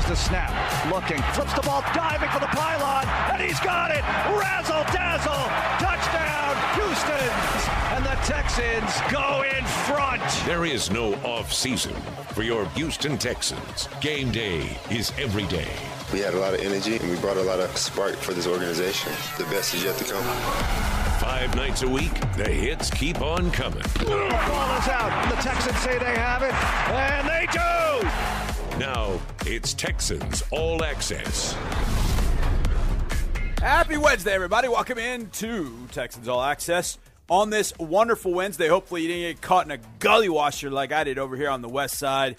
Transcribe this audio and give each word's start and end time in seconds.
Here's 0.00 0.18
the 0.18 0.24
snap. 0.24 0.90
Looking. 0.90 1.20
Flips 1.34 1.52
the 1.52 1.60
ball. 1.60 1.82
Diving 1.94 2.30
for 2.30 2.40
the 2.40 2.46
pylon. 2.46 3.06
And 3.32 3.42
he's 3.42 3.60
got 3.60 3.90
it. 3.90 4.02
Razzle 4.38 4.84
dazzle. 4.94 5.44
Touchdown. 5.78 6.56
Houston. 6.74 7.30
And 7.92 8.04
the 8.04 8.16
Texans 8.24 8.98
go 9.12 9.42
in 9.42 9.64
front. 9.84 10.22
There 10.46 10.64
is 10.64 10.90
no 10.90 11.14
off 11.16 11.52
season 11.52 11.94
for 12.32 12.42
your 12.42 12.64
Houston 12.70 13.18
Texans. 13.18 13.88
Game 14.00 14.30
day 14.30 14.78
is 14.90 15.12
every 15.18 15.44
day. 15.46 15.68
We 16.14 16.20
had 16.20 16.32
a 16.32 16.38
lot 16.38 16.54
of 16.54 16.60
energy 16.60 16.96
and 16.96 17.10
we 17.10 17.16
brought 17.16 17.36
a 17.36 17.42
lot 17.42 17.60
of 17.60 17.76
spark 17.76 18.16
for 18.16 18.32
this 18.32 18.46
organization. 18.46 19.12
The 19.36 19.44
best 19.44 19.74
is 19.74 19.84
yet 19.84 19.98
to 19.98 20.04
come. 20.04 20.24
Five 21.20 21.54
nights 21.56 21.82
a 21.82 21.88
week, 21.88 22.14
the 22.38 22.48
hits 22.48 22.88
keep 22.88 23.20
on 23.20 23.50
coming. 23.50 23.82
Ball 24.06 24.78
is 24.78 24.88
out. 24.88 25.28
The 25.28 25.42
Texans 25.42 25.78
say 25.80 25.98
they 25.98 26.16
have 26.16 26.42
it, 26.42 26.54
and 26.90 27.28
they 27.28 27.46
do. 27.52 28.29
Now 28.80 29.20
it's 29.44 29.74
Texans 29.74 30.42
All 30.50 30.82
Access. 30.82 31.52
Happy 33.58 33.98
Wednesday, 33.98 34.32
everybody. 34.32 34.68
Welcome 34.68 34.96
into 34.96 35.86
Texans 35.88 36.28
All 36.28 36.40
Access 36.40 36.96
on 37.28 37.50
this 37.50 37.74
wonderful 37.78 38.32
Wednesday. 38.32 38.68
Hopefully, 38.68 39.02
you 39.02 39.08
didn't 39.08 39.34
get 39.34 39.42
caught 39.42 39.66
in 39.66 39.70
a 39.72 39.80
gully 39.98 40.30
washer 40.30 40.70
like 40.70 40.92
I 40.92 41.04
did 41.04 41.18
over 41.18 41.36
here 41.36 41.50
on 41.50 41.60
the 41.60 41.68
west 41.68 41.98
side. 41.98 42.36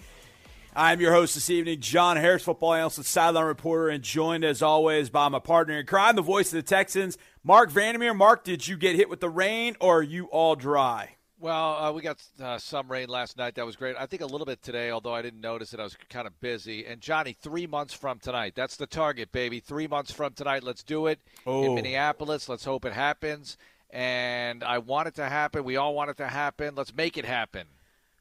I'm 0.76 0.99
your 0.99 1.13
host 1.13 1.35
this 1.35 1.52
evening, 1.52 1.80
John 1.80 2.18
Harris, 2.18 2.41
football 2.41 2.73
analyst 2.73 2.98
and 2.98 3.05
sideline 3.05 3.46
reporter, 3.46 3.90
and 3.90 4.04
joined 4.04 4.44
as 4.44 4.63
always 4.63 5.12
by 5.12 5.30
my 5.30 5.38
partner 5.38 5.80
in 5.80 5.85
crime, 5.85 6.16
the 6.16 6.23
voice 6.23 6.48
of 6.48 6.54
the 6.54 6.63
Texans, 6.63 7.20
Mark 7.44 7.70
Vandermeer. 7.70 8.16
Mark, 8.16 8.44
did 8.44 8.68
you 8.68 8.77
get 8.77 8.96
hit 8.96 9.12
with 9.12 9.20
the 9.20 9.30
rain 9.30 9.77
or 9.80 9.99
are 9.99 10.02
you 10.02 10.26
all 10.26 10.55
dry? 10.55 11.18
Well, 11.41 11.76
uh, 11.84 11.91
we 11.91 12.04
got 12.04 12.22
uh, 12.40 12.59
some 12.59 12.88
rain 12.88 13.09
last 13.09 13.36
night. 13.36 13.55
That 13.55 13.66
was 13.66 13.76
great. 13.76 13.95
I 13.98 14.05
think 14.05 14.22
a 14.22 14.27
little 14.27 14.45
bit 14.45 14.62
today, 14.62 14.91
although 14.91 15.16
I 15.16 15.23
didn't 15.23 15.41
notice 15.41 15.73
it. 15.73 15.80
I 15.80 15.84
was 15.84 15.98
kind 16.08 16.27
of 16.27 16.40
busy. 16.40 16.86
And 16.86 17.02
Johnny, 17.02 17.34
three 17.34 17.66
months 17.66 17.95
from 17.95 18.20
tonight. 18.20 18.54
That's 18.55 18.76
the 18.76 18.86
target, 18.86 19.32
baby. 19.32 19.59
Three 19.59 19.88
months 19.88 20.12
from 20.12 20.34
tonight. 20.34 20.62
Let's 20.63 20.84
do 20.84 21.07
it 21.07 21.20
Oh. 21.48 21.63
in 21.63 21.74
Minneapolis. 21.74 22.48
Let's 22.48 22.63
hope 22.63 22.85
it 22.85 22.93
happens. 22.93 23.57
And 23.90 24.63
I 24.63 24.77
want 24.77 25.07
it 25.07 25.15
to 25.15 25.27
happen. 25.27 25.63
We 25.63 25.77
all 25.77 25.96
want 25.96 26.12
it 26.12 26.18
to 26.18 26.27
happen. 26.27 26.76
Let's 26.76 26.93
make 26.96 27.18
it 27.18 27.26
happen. 27.26 27.65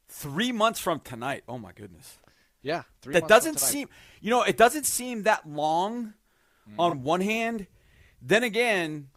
Three 0.09 0.51
months 0.51 0.79
from 0.79 0.99
tonight. 0.99 1.43
Oh, 1.47 1.59
my 1.59 1.73
goodness. 1.73 2.17
Yeah, 2.63 2.83
three 3.03 3.13
that 3.13 3.21
months 3.29 3.45
from 3.45 3.53
doesn't 3.53 3.59
seem 3.59 3.89
you 4.19 4.29
know 4.29 4.43
it 4.43 4.55
doesn't 4.55 4.85
seem 4.85 5.23
that 5.23 5.49
long 5.49 6.13
on 6.77 7.01
one 7.01 7.21
hand 7.21 7.65
then 8.21 8.43
again 8.43 9.07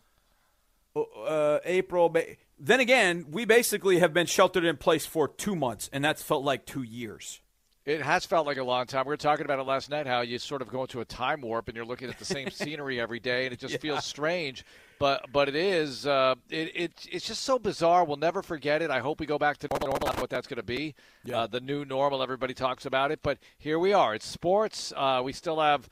uh, 0.97 1.59
april 1.67 2.09
May, 2.09 2.39
then 2.67 2.81
again 2.81 3.27
we 3.31 3.45
basically 3.45 3.99
have 3.99 4.13
been 4.13 4.27
sheltered 4.27 4.65
in 4.65 4.77
place 4.77 5.07
for 5.07 5.29
two 5.29 5.55
months 5.55 5.89
and 5.93 6.05
that's 6.05 6.23
felt 6.23 6.45
like 6.45 6.65
two 6.67 6.83
years 6.83 7.41
It 7.85 8.01
has 8.01 8.25
felt 8.25 8.47
like 8.47 8.57
a 8.57 8.65
long 8.65 8.87
time. 8.87 9.05
We 9.05 9.11
were 9.11 9.19
talking 9.19 9.45
about 9.45 9.59
it 9.59 9.67
last 9.67 9.91
night. 9.91 10.07
How 10.07 10.23
you 10.23 10.39
sort 10.39 10.63
of 10.63 10.69
go 10.69 10.81
into 10.83 11.01
a 11.01 11.05
time 11.05 11.43
warp 11.43 11.69
and 11.69 11.77
you're 11.77 11.85
looking 11.85 12.09
at 12.09 12.19
the 12.19 12.25
same 12.25 12.49
scenery 12.59 12.99
every 12.99 13.21
day, 13.21 13.45
and 13.45 13.53
it 13.53 13.59
just 13.61 13.79
feels 13.81 14.07
strange. 14.07 14.65
But 14.99 15.27
but 15.33 15.49
it 15.51 15.55
is. 15.57 16.07
Uh, 16.07 16.37
it, 16.49 16.73
it 16.75 16.93
it's 17.13 17.27
just 17.27 17.43
so 17.43 17.59
bizarre. 17.59 18.05
We'll 18.07 18.17
never 18.17 18.43
forget 18.43 18.81
it. 18.81 18.91
I 18.91 19.01
hope 19.01 19.21
we 19.21 19.27
go 19.27 19.39
back 19.39 19.59
to 19.59 19.69
normal. 19.83 19.99
What 20.17 20.31
that's 20.31 20.47
going 20.47 20.57
to 20.57 20.63
be. 20.63 20.95
Uh, 21.31 21.47
the 21.47 21.61
new 21.61 21.85
normal. 21.85 22.23
Everybody 22.23 22.55
talks 22.55 22.87
about 22.87 23.13
it, 23.13 23.21
but 23.23 23.37
here 23.59 23.79
we 23.79 23.93
are. 23.93 24.15
It's 24.15 24.27
sports. 24.27 24.91
Uh, 24.97 25.21
we 25.23 25.35
still 25.35 25.61
have. 25.61 25.87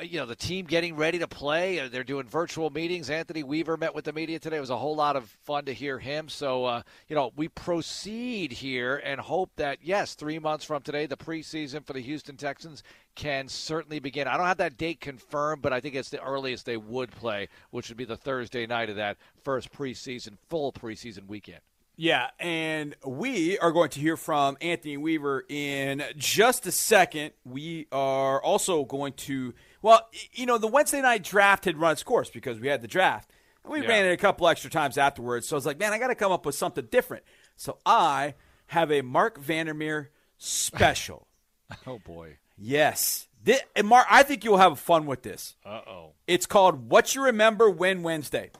Uh, 0.00 0.04
You 0.04 0.18
know 0.20 0.26
the 0.26 0.36
team 0.36 0.66
getting 0.66 0.96
ready 0.96 1.18
to 1.18 1.28
play. 1.28 1.80
Uh, 1.80 1.88
They're 1.88 2.04
doing 2.04 2.26
virtual 2.26 2.70
meetings. 2.70 3.10
Anthony 3.10 3.42
Weaver 3.42 3.76
met 3.76 3.94
with 3.94 4.04
the 4.04 4.12
media 4.12 4.38
today. 4.38 4.56
It 4.56 4.60
was 4.60 4.70
a 4.70 4.76
whole 4.76 4.96
lot 4.96 5.16
of 5.16 5.28
fun 5.44 5.64
to 5.66 5.72
hear 5.74 5.98
him. 5.98 6.28
So 6.28 6.64
uh, 6.64 6.82
you 7.08 7.16
know 7.16 7.32
we 7.36 7.48
proceed 7.48 8.52
here 8.52 8.96
and 9.04 9.20
hope 9.20 9.50
that 9.56 9.78
yes, 9.82 10.14
three 10.14 10.38
months 10.38 10.64
from 10.64 10.82
today, 10.82 11.06
the 11.06 11.16
preseason 11.16 11.84
for 11.86 11.92
the 11.92 12.00
Houston 12.00 12.36
Texans 12.36 12.82
can 13.14 13.48
certainly 13.48 13.98
begin. 14.00 14.26
I 14.28 14.36
don't 14.36 14.46
have 14.46 14.58
that 14.58 14.76
date 14.78 15.00
confirmed, 15.00 15.62
but 15.62 15.72
I 15.72 15.80
think 15.80 15.94
it's 15.94 16.10
the 16.10 16.22
earliest 16.22 16.64
they 16.66 16.76
would 16.76 17.10
play, 17.10 17.48
which 17.70 17.88
would 17.88 17.98
be 17.98 18.04
the 18.04 18.16
Thursday 18.16 18.66
night 18.66 18.88
of 18.88 18.96
that 18.96 19.16
first 19.42 19.72
preseason, 19.72 20.36
full 20.48 20.72
preseason 20.72 21.26
weekend. 21.26 21.60
yeah 21.96 22.28
and 22.38 22.94
we 23.04 23.58
are 23.58 23.72
going 23.72 23.90
to 23.90 24.00
hear 24.00 24.16
from 24.16 24.56
anthony 24.62 24.96
weaver 24.96 25.44
in 25.48 26.02
just 26.16 26.66
a 26.66 26.72
second 26.72 27.32
we 27.44 27.86
are 27.92 28.40
also 28.42 28.84
going 28.84 29.12
to 29.12 29.52
well 29.82 30.08
you 30.32 30.46
know 30.46 30.58
the 30.58 30.66
wednesday 30.66 31.00
night 31.00 31.22
draft 31.22 31.64
had 31.64 31.76
run 31.78 31.92
its 31.92 32.02
course 32.02 32.30
because 32.30 32.58
we 32.60 32.68
had 32.68 32.82
the 32.82 32.88
draft 32.88 33.30
we 33.68 33.82
Yeah. 33.82 33.88
ran 33.88 34.06
it 34.06 34.12
a 34.12 34.16
couple 34.16 34.48
extra 34.48 34.70
times 34.70 34.96
afterwards 34.98 35.46
so 35.48 35.56
i 35.56 35.58
was 35.58 35.66
like 35.66 35.78
man 35.78 35.92
i 35.92 35.98
got 35.98 36.08
to 36.08 36.14
come 36.14 36.32
up 36.32 36.44
with 36.46 36.54
something 36.54 36.86
different 36.90 37.24
so 37.56 37.78
i 37.86 38.34
have 38.68 38.90
a 38.92 39.02
mark 39.02 39.38
vandermeer 39.38 40.10
special 40.38 41.26
Oh 41.86 41.98
boy. 41.98 42.38
yes 42.56 43.28
Thi- 43.44 43.58
and 43.76 43.86
mark 43.86 44.06
i 44.10 44.22
think 44.22 44.44
you'll 44.44 44.58
have 44.58 44.78
fun 44.78 45.06
with 45.06 45.22
this 45.22 45.56
Uh 45.64 45.80
oh. 45.86 46.12
it's 46.26 46.46
called 46.46 46.90
what 46.90 47.14
you 47.14 47.24
remember 47.24 47.68
when 47.70 48.02
wednesday 48.02 48.50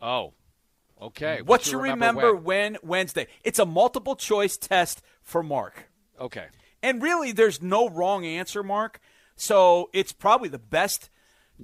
Oh. 0.00 0.32
Okay. 1.00 1.42
what, 1.44 1.70
you 1.70 1.80
remember, 1.80 2.34
when 2.34 2.76
wednesday 2.82 3.26
it's 3.44 3.58
a 3.58 3.66
multiple 3.66 4.14
choice 4.16 4.56
test 4.56 5.02
for 5.22 5.42
mark 5.42 5.88
Okay. 6.20 6.46
And 6.84 7.02
really, 7.02 7.32
there's 7.32 7.60
no 7.62 7.88
wrong 7.88 8.24
answer, 8.24 8.62
Mark. 8.62 9.00
So 9.36 9.90
it's 9.92 10.12
probably 10.12 10.48
the 10.48 10.58
best 10.58 11.10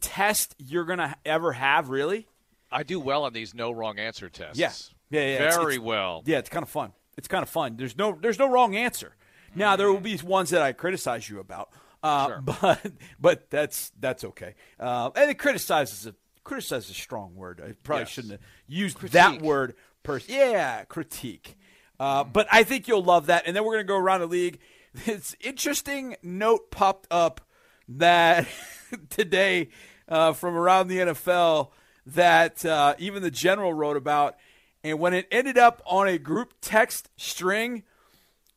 test 0.00 0.54
you're 0.58 0.84
going 0.84 0.98
to 0.98 1.14
ever 1.24 1.52
have, 1.52 1.88
really. 1.90 2.28
I 2.70 2.82
do 2.82 3.00
well 3.00 3.24
on 3.24 3.32
these 3.32 3.54
no 3.54 3.70
wrong 3.70 3.98
answer 3.98 4.28
tests. 4.28 4.58
Yeah. 4.58 4.72
Yeah, 5.10 5.32
yeah. 5.32 5.50
Very 5.56 5.74
it's- 5.74 5.78
well. 5.86 6.22
Yeah, 6.26 6.38
it's 6.38 6.50
kind 6.50 6.62
of 6.62 6.68
fun. 6.68 6.92
It's 7.16 7.28
kind 7.28 7.42
of 7.42 7.48
fun. 7.48 7.76
There's 7.76 7.96
no 7.96 8.16
there's 8.20 8.38
no 8.38 8.48
wrong 8.48 8.76
answer. 8.76 9.16
Now 9.54 9.74
there 9.74 9.90
will 9.90 9.98
be 10.00 10.16
ones 10.18 10.50
that 10.50 10.62
I 10.62 10.72
criticize 10.72 11.28
you 11.28 11.40
about, 11.40 11.70
uh, 12.02 12.26
Sure. 12.28 12.40
but 12.60 12.92
but 13.18 13.50
that's 13.50 13.90
that's 13.98 14.22
okay. 14.22 14.54
Uh, 14.78 15.10
and 15.16 15.28
it 15.30 15.38
criticizes 15.38 16.06
a 16.06 16.14
criticize 16.44 16.84
is 16.84 16.90
a 16.90 16.94
strong 16.94 17.34
word. 17.34 17.60
I 17.60 17.72
probably 17.82 18.02
Yes. 18.02 18.10
shouldn't 18.10 18.32
have 18.32 18.40
used 18.68 19.00
that 19.12 19.42
word. 19.42 19.74
Per- 20.04 20.20
yeah, 20.28 20.84
critique. 20.84 21.56
Uh, 21.98 22.22
but 22.22 22.46
I 22.52 22.62
think 22.62 22.86
you'll 22.86 23.02
love 23.02 23.26
that. 23.26 23.44
And 23.46 23.56
then 23.56 23.64
we're 23.64 23.74
going 23.74 23.86
to 23.86 23.92
go 23.92 23.96
around 23.98 24.20
the 24.20 24.26
league. 24.26 24.60
This 25.04 25.34
interesting 25.40 26.16
note 26.22 26.70
popped 26.70 27.06
up 27.10 27.40
that 27.88 28.46
today 29.10 29.68
uh, 30.08 30.32
from 30.32 30.56
around 30.56 30.88
the 30.88 30.98
NFL 30.98 31.70
that 32.06 32.64
uh, 32.64 32.94
even 32.98 33.22
the 33.22 33.30
general 33.30 33.72
wrote 33.72 33.96
about. 33.96 34.36
And 34.84 34.98
when 34.98 35.12
it 35.14 35.26
ended 35.30 35.58
up 35.58 35.82
on 35.86 36.08
a 36.08 36.18
group 36.18 36.54
text 36.60 37.10
string, 37.16 37.82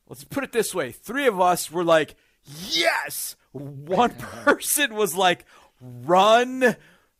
let's 0.08 0.24
put 0.24 0.44
it 0.44 0.52
this 0.52 0.74
way 0.74 0.92
three 0.92 1.26
of 1.26 1.40
us 1.40 1.70
were 1.70 1.84
like, 1.84 2.14
yes. 2.70 3.36
One 3.52 4.10
person 4.18 4.94
was 4.94 5.14
like, 5.14 5.44
run 5.80 6.76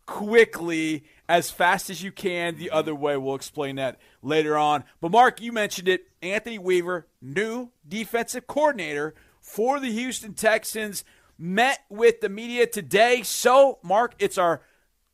quickly 0.07 1.05
as 1.29 1.51
fast 1.51 1.91
as 1.91 2.03
you 2.03 2.13
can 2.13 2.57
the 2.57 2.71
other 2.71 2.95
way. 2.95 3.17
We'll 3.17 3.35
explain 3.35 3.77
that 3.77 3.99
later 4.23 4.57
on. 4.57 4.85
But 5.01 5.13
Mark, 5.13 5.41
you 5.41 5.53
mentioned 5.53 5.89
it. 5.89 6.07
Anthony 6.21 6.59
Weaver, 6.59 7.07
new 7.21 7.71
defensive 7.87 8.47
coordinator 8.47 9.15
for 9.41 9.81
the 9.81 9.91
Houston 9.91 10.35
Texans, 10.35 11.05
met 11.43 11.81
with 11.91 12.21
the 12.21 12.29
media 12.29 12.67
today. 12.67 13.23
So, 13.23 13.81
Mark, 13.83 14.15
it's 14.21 14.39
our, 14.39 14.63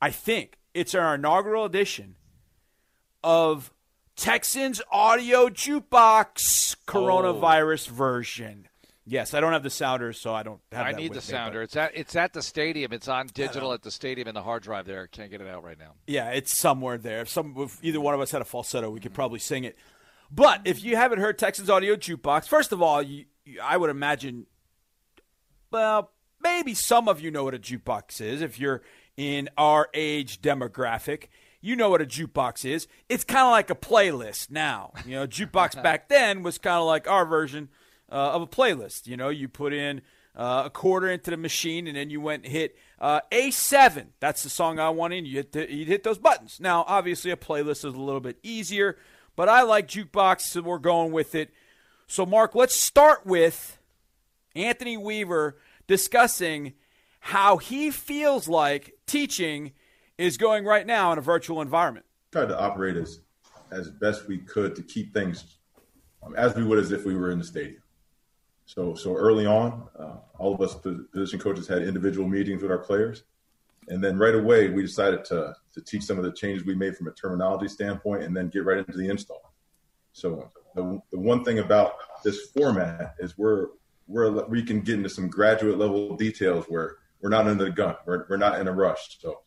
I 0.01 0.11
think, 0.11 0.59
it's 0.75 0.95
our 0.95 1.15
inaugural 1.15 1.65
edition 1.65 2.17
of 3.25 3.73
Texans 4.15 4.83
audio 4.93 5.49
jukebox 5.49 6.77
coronavirus 6.87 7.91
oh. 7.91 7.95
version. 7.95 8.69
Yes, 9.07 9.33
I 9.33 9.41
don't 9.41 9.55
have 9.55 9.63
the 9.63 9.71
sounder, 9.71 10.13
so 10.13 10.35
I 10.35 10.43
don't 10.43 10.61
have 10.71 10.87
I 10.87 10.93
need 10.93 11.13
the 11.13 11.17
me, 11.17 11.21
sounder. 11.23 11.63
It's 11.63 11.77
at 11.77 11.93
it's 11.95 12.15
at 12.15 12.35
the 12.35 12.43
stadium. 12.43 12.93
It's 12.93 13.09
on 13.09 13.29
digital 13.29 13.73
at 13.73 13.81
the 13.81 13.91
stadium 13.91 14.29
in 14.29 14.35
the 14.35 14.43
hard 14.43 14.63
drive 14.63 14.85
there. 14.85 15.07
Can't 15.07 15.31
get 15.31 15.41
it 15.41 15.49
out 15.49 15.65
right 15.65 15.79
now. 15.79 15.95
Yeah, 16.07 16.29
it's 16.33 16.59
somewhere 16.59 16.99
there. 16.99 17.23
If 17.23 17.31
some 17.31 17.55
if 17.57 17.83
either 17.83 18.03
one 18.03 18.13
of 18.13 18.21
us 18.21 18.31
had 18.31 18.43
a 18.43 18.45
falsetto, 18.45 18.91
we 18.91 19.01
could 19.01 19.15
probably 19.15 19.39
sing 19.39 19.65
it. 19.65 19.79
But 20.31 20.61
if 20.67 20.85
you 20.85 20.97
haven't 20.97 21.21
heard 21.21 21.39
Texans 21.39 21.71
Audio 21.71 21.97
Jukebox, 21.97 22.49
first 22.49 22.71
of 22.71 22.83
all, 22.83 23.03
you, 23.03 23.25
you, 23.47 23.63
I 23.63 23.79
would 23.79 23.89
imagine, 23.89 24.47
well, 25.71 26.11
maybe 26.43 26.75
some 26.75 27.09
of 27.09 27.21
you 27.21 27.31
know 27.31 27.45
what 27.45 27.55
a 27.55 27.59
jukebox 27.59 28.21
is. 28.21 28.43
If 28.43 28.59
you're 28.59 28.83
in 29.17 29.49
our 29.57 29.89
age 29.95 30.41
demographic, 30.41 31.29
you 31.61 31.77
know 31.77 31.91
what 31.91 32.01
a 32.01 32.07
jukebox 32.07 32.65
is. 32.65 32.87
It's 33.09 33.25
kind 33.25 33.47
of 33.47 33.51
like 33.51 33.71
a 33.71 33.75
playlist 33.75 34.51
now. 34.51 34.93
You 35.05 35.17
know, 35.17 35.27
jukebox 35.27 35.83
back 35.83 36.09
then 36.09 36.43
was 36.43 36.59
kind 36.59 36.77
of 36.77 36.87
like 36.87 37.09
our 37.09 37.25
version 37.25 37.69
uh, 38.11 38.33
of 38.33 38.43
a 38.43 38.47
playlist. 38.47 39.07
You 39.07 39.17
know, 39.17 39.29
you 39.29 39.49
put 39.49 39.73
in 39.73 40.03
uh, 40.37 40.63
a 40.67 40.71
quarter 40.71 41.11
into 41.11 41.31
the 41.31 41.37
machine, 41.37 41.87
and 41.89 41.97
then 41.97 42.11
you 42.11 42.21
went 42.21 42.45
and 42.45 42.53
hit 42.53 42.77
uh, 43.01 43.21
A7. 43.33 44.09
That's 44.21 44.45
the 44.45 44.51
song 44.51 44.79
I 44.79 44.91
wanted. 44.91 45.27
You 45.27 45.37
hit, 45.37 45.53
the, 45.53 45.73
you 45.73 45.85
hit 45.85 46.05
those 46.05 46.19
buttons. 46.19 46.59
Now, 46.61 46.85
obviously, 46.87 47.31
a 47.33 47.37
playlist 47.37 47.85
is 47.85 47.85
a 47.85 47.91
little 47.91 48.21
bit 48.21 48.39
easier, 48.43 48.97
but 49.35 49.49
I 49.49 49.63
like 49.63 49.89
jukebox, 49.89 50.43
so 50.43 50.63
we're 50.63 50.79
going 50.79 51.13
with 51.13 51.35
it. 51.35 51.53
So, 52.07 52.25
Mark, 52.25 52.55
let's 52.55 52.77
start 52.81 53.27
with 53.27 53.79
Anthony 54.55 54.97
Weaver 54.97 55.57
discussing 55.89 56.75
how 57.19 57.57
he 57.57 57.91
feels 57.91 58.47
like 58.47 58.93
teaching 59.07 59.73
is 60.17 60.37
going 60.37 60.65
right 60.65 60.87
now 60.87 61.11
in 61.13 61.19
a 61.19 61.21
virtual 61.21 61.61
environment. 61.61 62.07
tried 62.31 62.49
to 62.49 62.59
operate 62.59 62.97
as 62.97 63.21
as 63.71 63.91
best 63.91 64.27
we 64.29 64.39
could 64.39 64.75
to 64.77 64.83
keep 64.83 65.13
things 65.13 65.59
um, 66.23 66.35
as 66.37 66.55
we 66.55 66.65
would 66.65 66.79
as 66.79 66.91
if 66.91 67.05
we 67.05 67.15
were 67.15 67.31
in 67.31 67.39
the 67.39 67.45
stadium. 67.45 67.83
So 68.67 68.95
so 68.95 69.17
early 69.17 69.47
on, 69.47 69.89
uh, 69.99 70.17
all 70.39 70.55
of 70.55 70.61
us 70.61 70.75
position 70.75 71.39
coaches 71.41 71.67
had 71.67 71.83
individual 71.83 72.29
meetings 72.29 72.63
with 72.63 72.71
our 72.71 72.79
players, 72.79 73.25
and 73.89 74.03
then 74.05 74.19
right 74.19 74.35
away 74.35 74.69
we 74.69 74.83
decided 74.83 75.25
to 75.27 75.55
to 75.75 75.81
teach 75.81 76.05
some 76.05 76.19
of 76.19 76.25
the 76.25 76.33
changes 76.33 76.65
we 76.65 76.75
made 76.75 76.97
from 76.97 77.09
a 77.09 77.13
terminology 77.13 77.69
standpoint, 77.69 78.23
and 78.23 78.37
then 78.37 78.49
get 78.49 78.65
right 78.65 78.79
into 78.79 78.97
the 78.97 79.09
install. 79.09 79.53
So 80.13 80.51
the, 80.75 81.01
the 81.11 81.19
one 81.19 81.45
thing 81.45 81.61
about 81.61 81.95
this 82.25 82.51
format 82.51 83.15
is 83.19 83.39
we're 83.39 83.69
we're 84.09 84.45
we 84.47 84.63
can 84.63 84.81
get 84.81 84.95
into 84.95 85.09
some 85.09 85.29
graduate 85.29 85.79
level 85.79 86.17
details 86.17 86.65
where 86.69 86.97
we're 87.21 87.29
not 87.29 87.47
under 87.47 87.65
the 87.65 87.71
gun, 87.71 87.95
we're 88.07 88.27
we're 88.29 88.37
not 88.37 88.61
in 88.61 88.67
a 88.67 88.73
rush. 88.73 89.19
So 89.21 89.43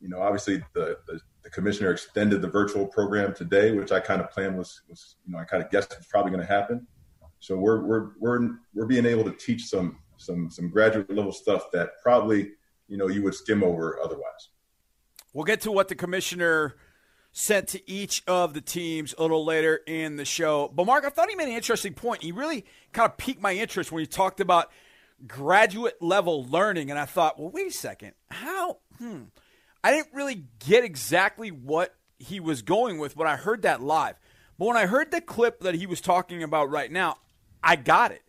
you 0.00 0.08
know, 0.08 0.20
obviously 0.20 0.62
the, 0.74 0.98
the, 1.06 1.20
the 1.44 1.50
commissioner 1.50 1.92
extended 1.92 2.42
the 2.42 2.48
virtual 2.48 2.86
program 2.86 3.32
today, 3.34 3.70
which 3.70 3.92
I 3.92 4.00
kind 4.00 4.20
of 4.20 4.30
planned 4.30 4.58
was 4.58 4.82
was 4.88 5.16
you 5.24 5.32
know 5.32 5.38
I 5.38 5.44
kind 5.44 5.62
of 5.62 5.70
guessed 5.70 5.96
was 5.96 6.06
probably 6.06 6.32
going 6.32 6.46
to 6.46 6.52
happen. 6.52 6.86
So 7.38 7.56
we're 7.56 7.82
we're 7.82 8.10
we're 8.18 8.50
we're 8.74 8.86
being 8.86 9.06
able 9.06 9.24
to 9.24 9.32
teach 9.32 9.64
some 9.64 9.98
some 10.16 10.50
some 10.50 10.68
graduate 10.68 11.14
level 11.14 11.32
stuff 11.32 11.70
that 11.72 12.00
probably 12.02 12.52
you 12.88 12.96
know 12.96 13.08
you 13.08 13.22
would 13.22 13.34
skim 13.34 13.62
over 13.62 13.98
otherwise. 14.02 14.48
We'll 15.32 15.44
get 15.44 15.60
to 15.62 15.72
what 15.72 15.88
the 15.88 15.94
commissioner 15.94 16.76
sent 17.32 17.68
to 17.68 17.90
each 17.90 18.22
of 18.26 18.54
the 18.54 18.60
teams 18.60 19.14
a 19.16 19.22
little 19.22 19.44
later 19.44 19.80
in 19.86 20.16
the 20.16 20.24
show. 20.24 20.70
But 20.74 20.86
Mark, 20.86 21.04
I 21.04 21.08
thought 21.08 21.30
he 21.30 21.34
made 21.34 21.48
an 21.48 21.54
interesting 21.54 21.94
point. 21.94 22.22
He 22.22 22.32
really 22.32 22.66
kind 22.92 23.10
of 23.10 23.16
piqued 23.16 23.40
my 23.40 23.54
interest 23.54 23.90
when 23.90 24.00
he 24.00 24.06
talked 24.06 24.40
about 24.40 24.70
graduate 25.26 26.00
level 26.00 26.44
learning, 26.44 26.90
and 26.90 26.98
I 26.98 27.06
thought, 27.06 27.38
well, 27.38 27.50
wait 27.50 27.68
a 27.68 27.72
second, 27.72 28.12
how? 28.30 28.78
Hmm. 28.98 29.22
I 29.82 29.90
didn't 29.92 30.14
really 30.14 30.44
get 30.66 30.84
exactly 30.84 31.50
what 31.50 31.94
he 32.18 32.38
was 32.38 32.62
going 32.62 32.98
with 32.98 33.16
when 33.16 33.26
I 33.26 33.36
heard 33.36 33.62
that 33.62 33.82
live. 33.82 34.14
But 34.58 34.66
when 34.66 34.76
I 34.76 34.86
heard 34.86 35.10
the 35.10 35.20
clip 35.20 35.60
that 35.60 35.74
he 35.74 35.86
was 35.86 36.00
talking 36.00 36.42
about 36.42 36.70
right 36.70 36.90
now, 36.90 37.16
I 37.62 37.76
got 37.76 38.12
it. 38.12 38.22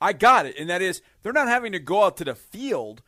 I 0.00 0.12
got 0.12 0.46
it. 0.46 0.56
And 0.58 0.68
that 0.70 0.82
is, 0.82 1.02
they're 1.22 1.32
not 1.32 1.48
having 1.48 1.72
to 1.72 1.78
go 1.78 2.04
out 2.04 2.16
to 2.18 2.24
the 2.24 2.34
field 2.34 3.02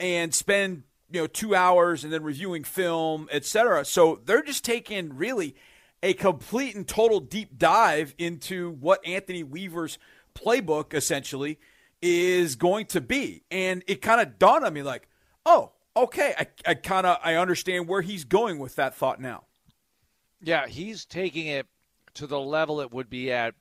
and 0.00 0.34
spend, 0.34 0.82
you 1.14 1.20
know, 1.20 1.26
two 1.28 1.54
hours 1.54 2.02
and 2.02 2.12
then 2.12 2.24
reviewing 2.24 2.64
film, 2.64 3.28
etc. 3.30 3.84
So 3.84 4.20
they're 4.24 4.42
just 4.42 4.64
taking 4.64 5.16
really 5.16 5.54
a 6.02 6.12
complete 6.12 6.74
and 6.74 6.86
total 6.86 7.20
deep 7.20 7.56
dive 7.56 8.14
into 8.18 8.72
what 8.72 9.06
Anthony 9.06 9.44
Weaver's 9.44 9.96
playbook 10.34 10.92
essentially 10.92 11.58
is 12.02 12.56
going 12.56 12.86
to 12.86 13.00
be. 13.00 13.44
And 13.50 13.84
it 13.86 14.02
kind 14.02 14.20
of 14.20 14.38
dawned 14.38 14.64
on 14.64 14.74
me 14.74 14.82
like, 14.82 15.08
oh, 15.46 15.72
okay, 15.96 16.34
I, 16.36 16.46
I 16.66 16.74
kind 16.74 17.06
of 17.06 17.18
I 17.22 17.36
understand 17.36 17.88
where 17.88 18.02
he's 18.02 18.24
going 18.24 18.58
with 18.58 18.74
that 18.76 18.96
thought 18.96 19.20
now. 19.20 19.44
Yeah, 20.42 20.66
he's 20.66 21.06
taking 21.06 21.46
it 21.46 21.66
to 22.14 22.26
the 22.26 22.40
level 22.40 22.80
it 22.80 22.92
would 22.92 23.08
be 23.08 23.32
at 23.32 23.54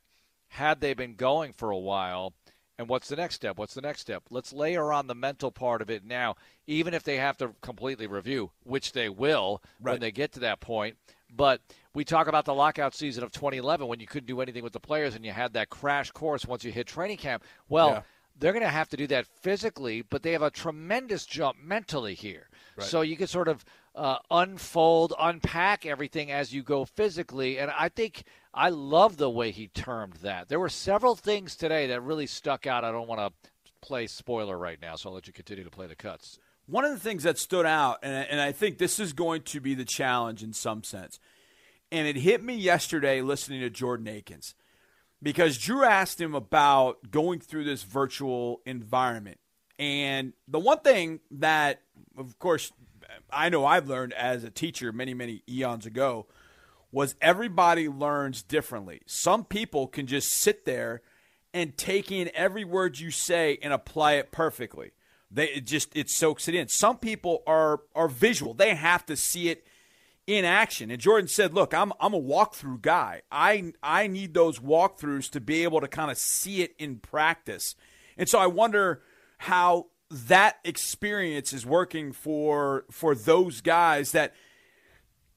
had 0.48 0.82
they 0.82 0.94
been 0.94 1.16
going 1.16 1.54
for 1.54 1.70
a 1.70 1.78
while. 1.78 2.34
And 2.80 2.90
what's 2.90 3.08
the 3.08 3.16
next 3.16 3.36
step? 3.36 3.58
What's 3.58 3.76
the 3.76 3.82
next 3.82 4.02
step? 4.02 4.24
Let's 4.32 4.52
layer 4.52 4.92
on 4.92 5.08
the 5.08 5.16
mental 5.16 5.52
part 5.52 5.82
of 5.82 5.92
it 5.92 6.04
now, 6.04 6.36
even 6.66 6.94
if 6.94 7.04
they 7.04 7.18
have 7.18 7.38
to 7.38 7.54
completely 7.62 8.08
review, 8.08 8.52
which 8.64 8.94
they 8.94 9.10
will 9.10 9.62
right. 9.80 9.94
when 9.94 10.02
they 10.02 10.12
get 10.12 10.32
to 10.34 10.40
that 10.42 10.60
point. 10.60 10.98
But 11.36 11.62
we 11.94 12.04
talk 12.04 12.28
about 12.28 12.46
the 12.46 12.54
lockout 12.54 12.96
season 12.96 13.24
of 13.24 13.32
2011 13.32 13.88
when 13.88 14.00
you 14.00 14.08
couldn't 14.08 14.28
do 14.28 14.42
anything 14.42 14.64
with 14.64 14.74
the 14.74 14.80
players 14.80 15.16
and 15.16 15.26
you 15.26 15.32
had 15.32 15.54
that 15.54 15.70
crash 15.70 16.12
course 16.12 16.46
once 16.46 16.64
you 16.64 16.72
hit 16.72 16.88
training 16.88 17.18
camp. 17.18 17.44
Well, 17.70 17.90
yeah. 17.90 18.02
they're 18.40 18.54
going 18.54 18.64
to 18.64 18.70
have 18.70 18.90
to 18.90 18.98
do 18.98 19.08
that 19.08 19.28
physically, 19.28 20.02
but 20.02 20.24
they 20.24 20.32
have 20.32 20.42
a 20.42 20.52
tremendous 20.52 21.26
jump 21.26 21.58
mentally 21.62 22.16
here. 22.16 22.50
Right. 22.76 22.88
So 22.88 23.02
you 23.02 23.18
can 23.18 23.28
sort 23.28 23.48
of 23.48 23.64
uh, 23.96 24.18
unfold, 24.32 25.14
unpack 25.20 25.86
everything 25.86 26.32
as 26.32 26.54
you 26.54 26.64
go 26.64 26.86
physically. 26.86 27.60
And 27.60 27.72
I 27.72 27.90
think 27.90 28.24
I 28.54 28.70
love 28.70 29.18
the 29.18 29.30
way 29.30 29.52
he 29.52 29.68
termed 29.68 30.18
that. 30.22 30.48
There 30.48 30.60
were 30.60 30.70
several 30.70 31.16
things 31.16 31.56
today 31.56 31.88
that 31.88 32.02
really 32.02 32.28
stuck 32.28 32.68
out. 32.68 32.84
I 32.84 32.92
don't 32.92 33.08
want 33.08 33.20
to 33.20 33.50
play 33.82 34.06
spoiler 34.06 34.58
right 34.58 34.80
now, 34.80 34.96
so 34.96 35.10
I'll 35.10 35.16
let 35.16 35.26
you 35.26 35.34
continue 35.34 35.64
to 35.64 35.72
play 35.72 35.88
the 35.88 35.96
cuts. 35.96 36.38
One 36.68 36.86
of 36.86 36.92
the 36.92 37.00
things 37.00 37.24
that 37.24 37.40
stood 37.40 37.66
out, 37.66 38.00
and, 38.04 38.28
and 38.30 38.40
I 38.40 38.52
think 38.52 38.78
this 38.78 39.00
is 39.00 39.12
going 39.12 39.42
to 39.44 39.60
be 39.60 39.74
the 39.74 39.86
challenge 39.86 40.44
in 40.44 40.54
some 40.54 40.84
sense, 40.84 41.20
and 41.92 42.08
it 42.08 42.16
hit 42.16 42.44
me 42.44 42.56
yesterday 42.56 43.22
listening 43.22 43.62
to 43.62 43.70
Jordan 43.70 44.08
Akins 44.08 44.54
because 45.22 45.58
Drew 45.58 45.84
asked 45.84 46.22
him 46.22 46.36
about 46.36 47.12
going 47.12 47.40
through 47.40 47.64
this 47.64 47.84
virtual 47.84 48.62
environment. 48.66 49.40
And 49.80 50.34
the 50.48 50.60
one 50.60 50.80
thing 50.80 51.22
that, 51.32 51.82
of 52.18 52.38
course, 52.40 52.72
I 53.32 53.50
know 53.50 53.66
I've 53.66 53.90
learned 53.90 54.14
as 54.14 54.44
a 54.44 54.50
teacher 54.50 54.92
many, 54.92 55.16
many 55.16 55.42
eons 55.50 55.88
ago– 55.88 56.28
was 56.94 57.16
everybody 57.20 57.90
learns 57.90 58.44
differently. 58.44 59.02
Some 59.08 59.44
people 59.44 59.88
can 59.88 60.06
just 60.06 60.32
sit 60.32 60.64
there 60.64 61.02
and 61.52 61.76
take 61.76 62.12
in 62.12 62.30
every 62.36 62.64
word 62.64 63.00
you 63.00 63.10
say 63.10 63.58
and 63.64 63.74
apply 63.74 64.14
it 64.14 64.32
perfectly. 64.32 64.92
They 65.30 65.50
it 65.50 65.66
just 65.66 65.98
it 65.98 66.10
soaks 66.10 66.48
it 66.48 66.54
in. 66.54 66.68
Some 66.70 67.00
people 67.00 67.42
are 67.48 67.82
are 67.96 68.08
visual. 68.08 68.54
They 68.54 68.76
have 68.76 69.06
to 69.08 69.18
see 69.18 69.50
it 69.50 69.66
in 70.28 70.46
action. 70.46 70.92
And 70.92 71.02
Jordan 71.02 71.28
said, 71.28 71.56
"Look, 71.56 71.74
I'm 71.74 71.92
I'm 72.00 72.14
a 72.14 72.22
walkthrough 72.22 72.84
guy. 72.84 73.24
I 73.32 73.74
I 73.82 74.06
need 74.06 74.36
those 74.36 74.60
walkthroughs 74.60 75.32
to 75.32 75.42
be 75.42 75.64
able 75.64 75.82
to 75.82 75.88
kind 75.88 76.12
of 76.12 76.18
see 76.18 76.62
it 76.62 76.76
in 76.78 77.00
practice." 77.00 77.76
And 78.18 78.30
so 78.30 78.38
I 78.38 78.46
wonder 78.46 79.02
how 79.40 79.88
that 80.12 80.60
experience 80.64 81.54
is 81.54 81.66
working 81.66 82.12
for 82.12 82.86
for 82.92 83.16
those 83.16 83.62
guys 83.62 84.12
that 84.12 84.36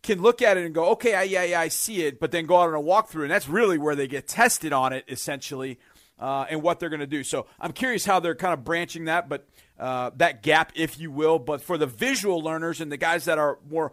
can 0.06 0.22
look 0.22 0.40
at 0.40 0.56
it 0.56 0.64
and 0.64 0.74
go, 0.74 0.86
okay, 0.92 1.14
I, 1.14 1.24
yeah, 1.24 1.42
yeah, 1.42 1.60
I 1.60 1.68
see 1.68 2.04
it, 2.04 2.18
but 2.18 2.30
then 2.30 2.46
go 2.46 2.56
out 2.56 2.68
on 2.68 2.74
a 2.74 2.82
walkthrough, 2.82 3.22
and 3.22 3.30
that's 3.30 3.48
really 3.48 3.76
where 3.76 3.94
they 3.94 4.06
get 4.06 4.26
tested 4.26 4.72
on 4.72 4.92
it, 4.92 5.04
essentially, 5.08 5.78
uh, 6.18 6.46
and 6.48 6.62
what 6.62 6.80
they're 6.80 6.88
going 6.88 7.00
to 7.00 7.06
do. 7.06 7.22
So 7.22 7.46
I'm 7.60 7.72
curious 7.72 8.06
how 8.06 8.20
they're 8.20 8.34
kind 8.34 8.54
of 8.54 8.64
branching 8.64 9.04
that, 9.06 9.28
but 9.28 9.46
uh, 9.78 10.12
that 10.16 10.42
gap, 10.42 10.72
if 10.74 10.98
you 10.98 11.10
will. 11.10 11.38
But 11.38 11.60
for 11.60 11.76
the 11.76 11.86
visual 11.86 12.40
learners 12.40 12.80
and 12.80 12.90
the 12.90 12.96
guys 12.96 13.26
that 13.26 13.38
are 13.38 13.58
more 13.68 13.92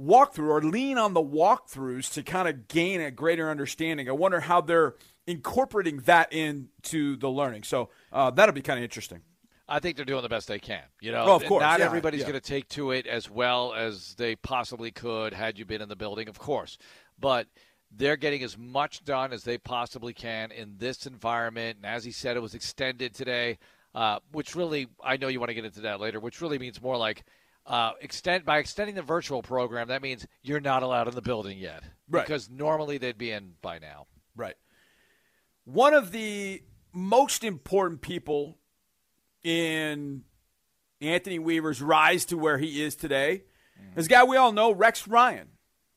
walkthrough 0.00 0.48
or 0.48 0.62
lean 0.62 0.96
on 0.98 1.14
the 1.14 1.22
walkthroughs 1.22 2.12
to 2.14 2.22
kind 2.22 2.46
of 2.46 2.68
gain 2.68 3.00
a 3.00 3.10
greater 3.10 3.50
understanding, 3.50 4.08
I 4.08 4.12
wonder 4.12 4.40
how 4.40 4.60
they're 4.60 4.94
incorporating 5.26 5.98
that 6.00 6.32
into 6.32 7.16
the 7.16 7.28
learning. 7.28 7.64
So 7.64 7.88
uh, 8.12 8.30
that'll 8.30 8.54
be 8.54 8.62
kind 8.62 8.78
of 8.78 8.84
interesting. 8.84 9.22
I 9.70 9.78
think 9.78 9.96
they're 9.96 10.04
doing 10.04 10.22
the 10.22 10.28
best 10.28 10.48
they 10.48 10.58
can. 10.58 10.82
You 11.00 11.12
know, 11.12 11.24
oh, 11.26 11.36
of 11.36 11.44
course. 11.46 11.62
not 11.62 11.78
yeah, 11.78 11.86
everybody's 11.86 12.20
yeah. 12.20 12.28
going 12.28 12.40
to 12.40 12.46
take 12.46 12.68
to 12.70 12.90
it 12.90 13.06
as 13.06 13.30
well 13.30 13.72
as 13.72 14.14
they 14.16 14.34
possibly 14.34 14.90
could 14.90 15.32
had 15.32 15.58
you 15.58 15.64
been 15.64 15.80
in 15.80 15.88
the 15.88 15.96
building, 15.96 16.28
of 16.28 16.38
course. 16.38 16.76
But 17.18 17.46
they're 17.90 18.16
getting 18.16 18.42
as 18.42 18.58
much 18.58 19.04
done 19.04 19.32
as 19.32 19.44
they 19.44 19.58
possibly 19.58 20.12
can 20.12 20.50
in 20.50 20.74
this 20.78 21.06
environment. 21.06 21.78
And 21.78 21.86
as 21.86 22.04
he 22.04 22.10
said, 22.10 22.36
it 22.36 22.40
was 22.40 22.54
extended 22.54 23.14
today, 23.14 23.58
uh, 23.94 24.18
which 24.32 24.56
really, 24.56 24.88
I 25.02 25.16
know 25.16 25.28
you 25.28 25.38
want 25.38 25.50
to 25.50 25.54
get 25.54 25.64
into 25.64 25.82
that 25.82 26.00
later, 26.00 26.20
which 26.20 26.40
really 26.40 26.58
means 26.58 26.82
more 26.82 26.96
like 26.96 27.24
uh, 27.66 27.92
extend 28.00 28.44
by 28.44 28.58
extending 28.58 28.96
the 28.96 29.02
virtual 29.02 29.42
program. 29.42 29.88
That 29.88 30.02
means 30.02 30.26
you're 30.42 30.60
not 30.60 30.82
allowed 30.82 31.08
in 31.08 31.14
the 31.14 31.22
building 31.22 31.58
yet, 31.58 31.84
right? 32.08 32.26
Because 32.26 32.50
normally 32.50 32.98
they'd 32.98 33.18
be 33.18 33.30
in 33.30 33.52
by 33.62 33.78
now, 33.78 34.06
right? 34.34 34.56
One 35.64 35.94
of 35.94 36.10
the 36.10 36.62
most 36.92 37.44
important 37.44 38.00
people 38.00 38.58
in 39.42 40.22
Anthony 41.00 41.38
Weaver's 41.38 41.80
rise 41.80 42.24
to 42.26 42.38
where 42.38 42.58
he 42.58 42.82
is 42.82 42.94
today. 42.96 43.44
Mm. 43.80 43.94
This 43.94 44.08
guy 44.08 44.24
we 44.24 44.36
all 44.36 44.52
know, 44.52 44.72
Rex 44.72 45.08
Ryan. 45.08 45.48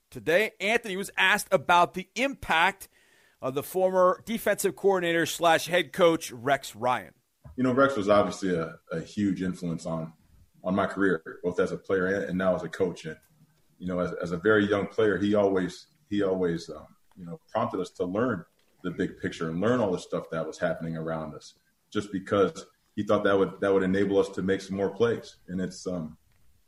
Today, 0.10 0.52
Anthony 0.60 0.96
was 0.96 1.10
asked 1.18 1.48
about 1.52 1.96
the 1.96 2.08
impact 2.16 2.88
of 3.42 3.56
the 3.56 3.64
former 3.64 4.22
defensive 4.26 4.76
coordinator 4.76 5.26
slash 5.26 5.68
head 5.68 5.92
coach 5.92 6.32
Rex 6.32 6.76
Ryan. 6.76 7.14
You 7.58 7.64
know, 7.64 7.74
Rex 7.74 7.98
was 7.98 8.10
obviously 8.10 8.56
a, 8.56 8.76
a, 8.92 9.02
huge 9.02 9.42
influence 9.42 9.86
on 9.86 10.14
on 10.64 10.76
my 10.76 10.86
career, 10.86 11.22
both 11.44 11.60
as 11.60 11.72
a 11.72 11.78
player 11.78 12.08
and, 12.08 12.24
and 12.26 12.38
now 12.38 12.56
as 12.56 12.64
a 12.64 12.70
coach. 12.70 13.06
And 13.06 13.18
you 13.80 13.88
know, 13.88 14.00
as, 14.00 14.14
as, 14.22 14.32
a 14.32 14.38
very 14.38 14.68
young 14.68 14.88
player, 14.88 15.18
he 15.18 15.36
always 15.36 15.88
he 16.10 16.24
always 16.24 16.70
um, 16.70 16.88
you 17.18 17.26
know 17.26 17.40
prompted 17.52 17.82
us 17.82 17.90
to 17.92 18.06
learn 18.06 18.46
the 18.84 18.92
big 18.92 19.20
picture 19.20 19.50
and 19.50 19.60
learn 19.60 19.80
all 19.80 19.92
the 19.92 20.00
stuff 20.00 20.30
that 20.32 20.46
was 20.46 20.58
happening 20.58 20.96
around 20.96 21.36
us. 21.36 21.56
Just 21.92 22.12
because 22.12 22.66
he 22.96 23.04
thought 23.04 23.24
that 23.24 23.38
would 23.38 23.60
that 23.62 23.74
would 23.74 23.84
enable 23.84 24.20
us 24.20 24.30
to 24.30 24.42
make 24.42 24.62
some 24.62 24.78
more 24.78 24.90
plays, 24.90 25.38
and 25.48 25.60
it's 25.60 25.88
um, 25.88 26.18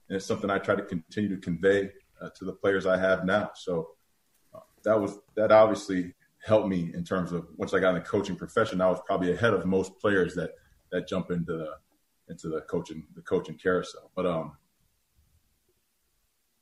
and 0.09 0.17
it's 0.17 0.25
something 0.25 0.49
I 0.49 0.57
try 0.57 0.75
to 0.75 0.83
continue 0.83 1.29
to 1.35 1.41
convey 1.41 1.91
uh, 2.21 2.29
to 2.35 2.45
the 2.45 2.53
players 2.53 2.85
I 2.85 2.97
have 2.97 3.25
now. 3.25 3.51
So 3.55 3.89
uh, 4.53 4.59
that 4.83 4.99
was 4.99 5.19
that 5.35 5.51
obviously 5.51 6.13
helped 6.43 6.67
me 6.67 6.91
in 6.93 7.03
terms 7.03 7.31
of 7.31 7.47
once 7.57 7.73
I 7.73 7.79
got 7.79 7.89
in 7.89 7.95
the 7.95 8.01
coaching 8.01 8.35
profession, 8.35 8.81
I 8.81 8.89
was 8.89 8.99
probably 9.05 9.31
ahead 9.31 9.53
of 9.53 9.65
most 9.65 9.97
players 9.99 10.35
that 10.35 10.51
that 10.91 11.07
jump 11.07 11.31
into 11.31 11.57
the 11.57 11.69
into 12.27 12.49
the 12.49 12.61
coaching 12.61 13.05
the 13.15 13.21
coaching 13.21 13.55
carousel. 13.55 14.11
But 14.15 14.25
um, 14.25 14.57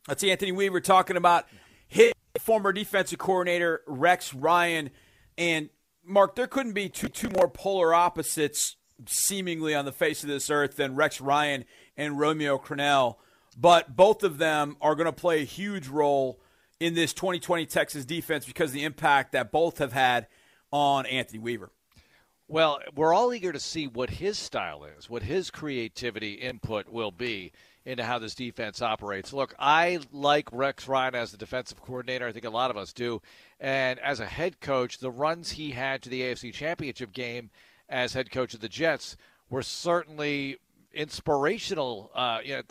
that's 0.07 0.23
Anthony 0.23 0.51
Weaver 0.51 0.81
talking 0.81 1.15
about 1.15 1.45
hit 1.87 2.13
former 2.39 2.73
defensive 2.73 3.19
coordinator 3.19 3.81
Rex 3.87 4.33
Ryan 4.33 4.89
and 5.37 5.69
Mark. 6.03 6.35
There 6.35 6.47
couldn't 6.47 6.73
be 6.73 6.89
two 6.89 7.07
two 7.07 7.29
more 7.29 7.47
polar 7.47 7.93
opposites 7.93 8.75
seemingly 9.09 9.75
on 9.75 9.85
the 9.85 9.91
face 9.91 10.23
of 10.23 10.29
this 10.29 10.49
earth 10.49 10.75
than 10.75 10.95
Rex 10.95 11.21
Ryan 11.21 11.65
and 11.97 12.19
Romeo 12.19 12.57
Crennel. 12.57 13.17
But 13.57 13.95
both 13.95 14.23
of 14.23 14.37
them 14.37 14.77
are 14.81 14.95
going 14.95 15.05
to 15.05 15.11
play 15.11 15.41
a 15.41 15.45
huge 15.45 15.87
role 15.87 16.39
in 16.79 16.95
this 16.95 17.13
2020 17.13 17.65
Texas 17.65 18.05
defense 18.05 18.45
because 18.45 18.71
the 18.71 18.83
impact 18.83 19.33
that 19.33 19.51
both 19.51 19.77
have 19.77 19.93
had 19.93 20.27
on 20.71 21.05
Anthony 21.05 21.39
Weaver. 21.39 21.71
Well, 22.47 22.79
we're 22.95 23.13
all 23.13 23.33
eager 23.33 23.53
to 23.53 23.59
see 23.59 23.87
what 23.87 24.09
his 24.09 24.37
style 24.37 24.83
is, 24.83 25.09
what 25.09 25.23
his 25.23 25.49
creativity 25.49 26.33
input 26.33 26.89
will 26.89 27.11
be 27.11 27.51
into 27.85 28.03
how 28.03 28.19
this 28.19 28.35
defense 28.35 28.81
operates. 28.81 29.33
Look, 29.33 29.55
I 29.59 29.99
like 30.11 30.49
Rex 30.51 30.87
Ryan 30.87 31.15
as 31.15 31.31
the 31.31 31.37
defensive 31.37 31.81
coordinator. 31.81 32.27
I 32.27 32.31
think 32.31 32.45
a 32.45 32.49
lot 32.49 32.71
of 32.71 32.77
us 32.77 32.93
do. 32.93 33.21
And 33.59 33.99
as 33.99 34.19
a 34.19 34.25
head 34.25 34.59
coach, 34.59 34.97
the 34.99 35.11
runs 35.11 35.51
he 35.51 35.71
had 35.71 36.01
to 36.03 36.09
the 36.09 36.21
AFC 36.21 36.53
Championship 36.53 37.11
game 37.11 37.49
as 37.93 38.13
head 38.13 38.31
coach 38.31 38.53
of 38.53 38.59
the 38.59 38.67
Jets 38.67 39.15
were 39.49 39.61
certainly 39.61 40.57
inspirational. 40.93 42.11
Uh, 42.13 42.39
you 42.43 42.55
know, 42.55 42.61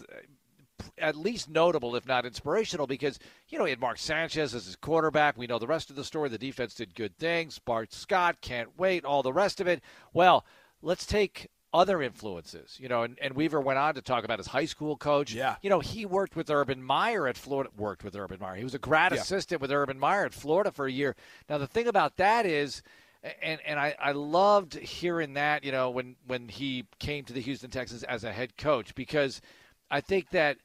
at 0.98 1.14
least 1.14 1.48
notable, 1.48 1.94
if 1.94 2.06
not 2.06 2.26
inspirational, 2.26 2.88
because 2.88 3.20
you 3.48 3.56
know 3.56 3.64
he 3.64 3.70
had 3.70 3.80
Mark 3.80 3.98
Sanchez 3.98 4.52
as 4.52 4.66
his 4.66 4.76
quarterback. 4.76 5.38
We 5.38 5.46
know 5.46 5.60
the 5.60 5.66
rest 5.66 5.90
of 5.90 5.96
the 5.96 6.04
story. 6.04 6.28
The 6.28 6.38
defense 6.38 6.74
did 6.74 6.94
good 6.94 7.16
things. 7.18 7.60
Bart 7.60 7.92
Scott 7.92 8.40
can't 8.40 8.76
wait. 8.76 9.04
All 9.04 9.22
the 9.22 9.32
rest 9.32 9.60
of 9.60 9.68
it. 9.68 9.80
Well, 10.12 10.44
let's 10.82 11.06
take 11.06 11.48
other 11.74 12.02
influences, 12.02 12.76
you 12.78 12.86
know, 12.86 13.02
and, 13.02 13.16
and 13.22 13.32
Weaver 13.32 13.58
went 13.58 13.78
on 13.78 13.94
to 13.94 14.02
talk 14.02 14.24
about 14.24 14.38
his 14.38 14.48
high 14.48 14.66
school 14.66 14.94
coach. 14.94 15.32
Yeah. 15.32 15.56
You 15.62 15.70
know, 15.70 15.80
he 15.80 16.04
worked 16.04 16.36
with 16.36 16.50
Urban 16.50 16.82
Meyer 16.82 17.26
at 17.26 17.38
Florida, 17.38 17.70
worked 17.76 18.04
with 18.04 18.14
Urban 18.14 18.38
Meyer. 18.40 18.56
He 18.56 18.64
was 18.64 18.74
a 18.74 18.78
grad 18.78 19.12
Yeah. 19.12 19.20
assistant 19.20 19.62
with 19.62 19.72
Urban 19.72 19.98
Meyer 19.98 20.26
at 20.26 20.34
Florida 20.34 20.70
for 20.70 20.84
a 20.86 20.92
year. 20.92 21.16
Now, 21.48 21.56
the 21.56 21.66
thing 21.66 21.86
about 21.86 22.16
that 22.18 22.44
is, 22.44 22.82
and, 23.42 23.60
and 23.64 23.78
I, 23.78 23.94
I 23.98 24.12
loved 24.12 24.74
hearing 24.74 25.34
that, 25.34 25.64
you 25.64 25.72
know, 25.72 25.90
when, 25.90 26.16
when 26.26 26.48
he 26.48 26.86
came 26.98 27.24
to 27.24 27.32
the 27.32 27.40
Houston 27.40 27.70
Texans 27.70 28.02
as 28.02 28.24
a 28.24 28.32
head 28.32 28.56
coach, 28.56 28.94
because 28.94 29.40
I 29.90 30.00
think 30.00 30.30
that 30.30 30.58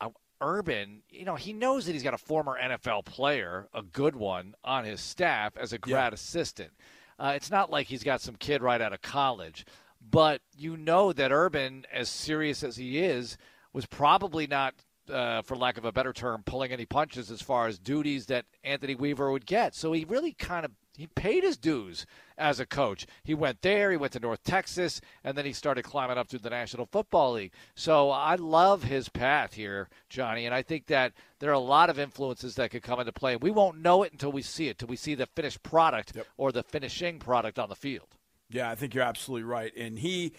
uh, 0.00 0.10
Urban, 0.40 1.02
you 1.10 1.24
know, 1.24 1.34
he 1.34 1.52
knows 1.52 1.86
that 1.86 1.92
he's 1.92 2.02
got 2.02 2.14
a 2.14 2.18
former 2.18 2.58
NFL 2.60 3.04
player, 3.04 3.68
a 3.74 3.82
good 3.82 4.16
one, 4.16 4.54
on 4.64 4.84
his 4.84 5.00
staff 5.00 5.56
as 5.56 5.72
a 5.72 5.78
grad 5.78 6.12
assistant. 6.14 6.70
Uh, 7.18 7.32
it's 7.34 7.50
not 7.50 7.70
like 7.70 7.88
he's 7.88 8.04
got 8.04 8.20
some 8.20 8.36
kid 8.36 8.62
right 8.62 8.80
out 8.80 8.92
of 8.92 9.02
college, 9.02 9.66
but 10.00 10.40
you 10.56 10.76
know 10.76 11.12
that 11.12 11.32
Urban, 11.32 11.84
as 11.92 12.08
serious 12.08 12.62
as 12.62 12.76
he 12.76 13.00
is, 13.00 13.36
was 13.72 13.86
probably 13.86 14.46
not, 14.46 14.74
uh, 15.10 15.42
for 15.42 15.56
lack 15.56 15.78
of 15.78 15.84
a 15.84 15.92
better 15.92 16.12
term, 16.12 16.42
pulling 16.44 16.72
any 16.72 16.86
punches 16.86 17.30
as 17.30 17.42
far 17.42 17.66
as 17.66 17.78
duties 17.78 18.26
that 18.26 18.46
Anthony 18.64 18.94
Weaver 18.94 19.30
would 19.30 19.46
get. 19.46 19.74
So 19.74 19.92
he 19.92 20.04
really 20.04 20.32
kind 20.32 20.64
of 20.64 20.72
he 20.96 21.06
paid 21.06 21.44
his 21.44 21.56
dues 21.56 22.06
as 22.36 22.58
a 22.58 22.66
coach. 22.66 23.06
He 23.22 23.32
went 23.32 23.62
there, 23.62 23.92
he 23.92 23.96
went 23.96 24.14
to 24.14 24.20
North 24.20 24.42
Texas, 24.42 25.00
and 25.22 25.38
then 25.38 25.44
he 25.44 25.52
started 25.52 25.84
climbing 25.84 26.18
up 26.18 26.28
through 26.28 26.40
the 26.40 26.50
National 26.50 26.86
Football 26.86 27.34
League. 27.34 27.52
So 27.76 28.10
I 28.10 28.34
love 28.34 28.82
his 28.82 29.08
path 29.08 29.54
here, 29.54 29.88
Johnny, 30.08 30.44
and 30.44 30.52
I 30.52 30.62
think 30.62 30.86
that 30.86 31.12
there 31.38 31.50
are 31.50 31.54
a 31.54 31.60
lot 31.60 31.88
of 31.88 32.00
influences 32.00 32.56
that 32.56 32.72
could 32.72 32.82
come 32.82 32.98
into 32.98 33.12
play. 33.12 33.36
We 33.36 33.52
won't 33.52 33.78
know 33.80 34.02
it 34.02 34.10
until 34.10 34.32
we 34.32 34.42
see 34.42 34.68
it, 34.68 34.78
till 34.78 34.88
we 34.88 34.96
see 34.96 35.14
the 35.14 35.26
finished 35.26 35.62
product 35.62 36.16
or 36.36 36.50
the 36.50 36.64
finishing 36.64 37.20
product 37.20 37.60
on 37.60 37.68
the 37.68 37.76
field. 37.76 38.08
Yeah, 38.50 38.68
I 38.70 38.74
think 38.74 38.94
you're 38.94 39.04
absolutely 39.04 39.44
right. 39.44 39.72
And 39.76 39.98
he, 39.98 40.32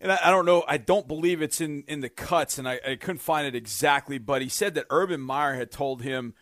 and 0.00 0.12
I, 0.12 0.18
I 0.24 0.30
don't 0.30 0.46
know, 0.46 0.64
I 0.66 0.76
don't 0.76 1.08
believe 1.08 1.42
it's 1.42 1.60
in, 1.60 1.84
in 1.86 2.00
the 2.00 2.08
cuts, 2.08 2.58
and 2.58 2.68
I, 2.68 2.80
I 2.86 2.96
couldn't 2.96 3.20
find 3.20 3.46
it 3.46 3.54
exactly, 3.54 4.18
but 4.18 4.42
he 4.42 4.48
said 4.48 4.74
that 4.74 4.86
Urban 4.90 5.20
Meyer 5.20 5.54
had 5.54 5.70
told 5.70 6.02
him, 6.02 6.34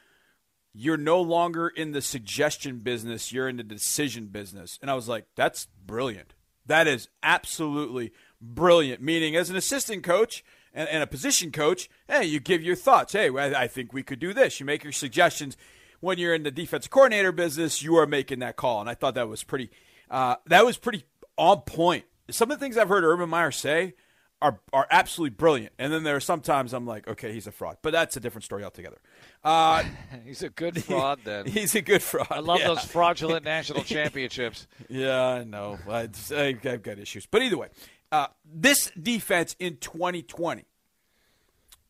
You're 0.73 0.97
no 0.97 1.21
longer 1.21 1.69
in 1.69 1.93
the 1.93 2.03
suggestion 2.03 2.79
business, 2.79 3.33
you're 3.33 3.49
in 3.49 3.57
the 3.57 3.63
decision 3.63 4.27
business. 4.27 4.79
And 4.81 4.91
I 4.91 4.95
was 4.95 5.09
like, 5.09 5.27
That's 5.37 5.69
brilliant. 5.85 6.35
That 6.67 6.87
is 6.87 7.09
absolutely 7.23 8.13
brilliant. 8.41 9.03
Meaning, 9.03 9.37
as 9.37 9.51
an 9.51 9.57
assistant 9.57 10.05
coach 10.05 10.45
and, 10.73 10.89
and 10.89 11.03
a 11.03 11.07
position 11.07 11.51
coach, 11.51 11.89
hey, 12.09 12.25
you 12.25 12.41
give 12.41 12.63
your 12.63 12.77
thoughts. 12.77 13.13
Hey, 13.13 13.29
I, 13.31 13.63
I 13.63 13.67
think 13.69 13.93
we 13.93 14.03
could 14.03 14.19
do 14.19 14.33
this. 14.33 14.61
You 14.61 14.67
make 14.67 14.85
your 14.85 14.93
suggestions. 14.93 15.57
When 16.01 16.19
you're 16.19 16.35
in 16.35 16.43
the 16.43 16.51
defensive 16.51 16.91
coordinator 16.91 17.31
business, 17.31 17.81
you 17.81 17.95
are 17.97 18.07
making 18.07 18.41
that 18.41 18.57
call. 18.57 18.81
And 18.81 18.91
I 18.91 18.95
thought 18.95 19.15
that 19.15 19.29
was 19.29 19.45
pretty 19.45 19.71
uh, 20.11 20.37
that 20.47 20.65
was 20.67 20.77
pretty 20.77 21.05
on 21.37 21.61
point. 21.63 22.05
Some 22.33 22.51
of 22.51 22.59
the 22.59 22.65
things 22.65 22.77
I've 22.77 22.89
heard 22.89 23.05
Urban 23.05 23.29
Meyer 23.29 23.51
say 23.51 23.95
are 24.41 24.61
are 24.73 24.87
absolutely 24.91 25.35
brilliant, 25.37 25.73
and 25.79 25.93
then 25.93 26.03
there 26.03 26.17
are 26.17 26.21
sometimes 26.21 26.73
I'm 26.73 26.87
like, 26.87 27.07
okay, 27.07 27.33
he's 27.33 27.47
a 27.47 27.53
fraud, 27.53 27.79
but 27.83 27.93
that's 27.93 28.17
a 28.17 28.21
different 28.21 28.45
story 28.45 28.65
altogether. 28.65 28.99
Uh, 29.45 29.85
He's 30.25 30.43
a 30.43 30.49
good 30.51 30.85
fraud, 30.85 31.21
then. 31.25 31.47
he's 31.49 31.75
a 31.75 31.83
good 31.83 32.01
fraud. 32.01 32.29
I 32.31 32.39
love 32.39 32.61
yeah. 32.61 32.69
those 32.69 32.85
fraudulent 32.85 33.45
national 33.57 33.83
championships. 33.83 34.69
Yeah, 34.89 35.21
I 35.21 35.45
know. 35.45 35.79
I 35.89 36.09
I've 36.31 36.83
got 36.83 36.99
issues, 36.99 37.27
but 37.27 37.43
either 37.43 37.59
way, 37.59 37.69
uh, 38.13 38.29
this 38.45 38.91
defense 39.01 39.57
in 39.59 39.79
2020, 39.79 40.65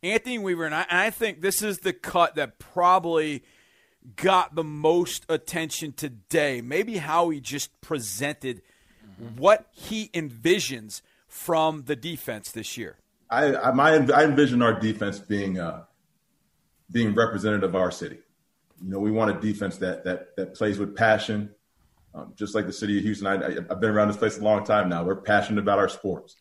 Anthony 0.02 0.38
Weaver, 0.38 0.64
and 0.64 0.74
I, 0.74 0.86
and 0.88 0.98
I 0.98 1.10
think 1.10 1.42
this 1.42 1.62
is 1.62 1.78
the 1.80 1.92
cut 1.92 2.36
that 2.36 2.58
probably 2.58 3.44
got 4.16 4.54
the 4.54 4.64
most 4.64 5.26
attention 5.28 5.92
today. 5.92 6.60
Maybe 6.60 6.98
how 6.98 7.30
he 7.30 7.40
just 7.40 7.80
presented 7.80 8.62
what 9.36 9.66
he 9.70 10.08
envisions 10.08 11.02
from 11.28 11.84
the 11.86 11.96
defense 11.96 12.50
this 12.50 12.76
year. 12.76 12.96
I, 13.30 13.56
I, 13.56 13.72
my, 13.72 13.92
I 13.94 14.24
envision 14.24 14.60
our 14.62 14.78
defense 14.78 15.18
being 15.18 15.58
uh, 15.58 15.84
being 16.90 17.14
representative 17.14 17.70
of 17.70 17.76
our 17.76 17.90
city. 17.90 18.18
You 18.82 18.90
know, 18.90 18.98
we 18.98 19.10
want 19.10 19.30
a 19.36 19.40
defense 19.40 19.78
that 19.78 20.04
that 20.04 20.36
that 20.36 20.54
plays 20.54 20.78
with 20.78 20.94
passion, 20.94 21.50
um, 22.14 22.34
just 22.36 22.54
like 22.54 22.66
the 22.66 22.72
city 22.72 22.98
of 22.98 23.04
Houston. 23.04 23.26
I, 23.26 23.56
I've 23.70 23.80
been 23.80 23.90
around 23.90 24.08
this 24.08 24.18
place 24.18 24.38
a 24.38 24.42
long 24.42 24.64
time 24.64 24.88
now. 24.88 25.02
We're 25.04 25.22
passionate 25.22 25.60
about 25.60 25.78
our 25.78 25.88
sports. 25.88 26.36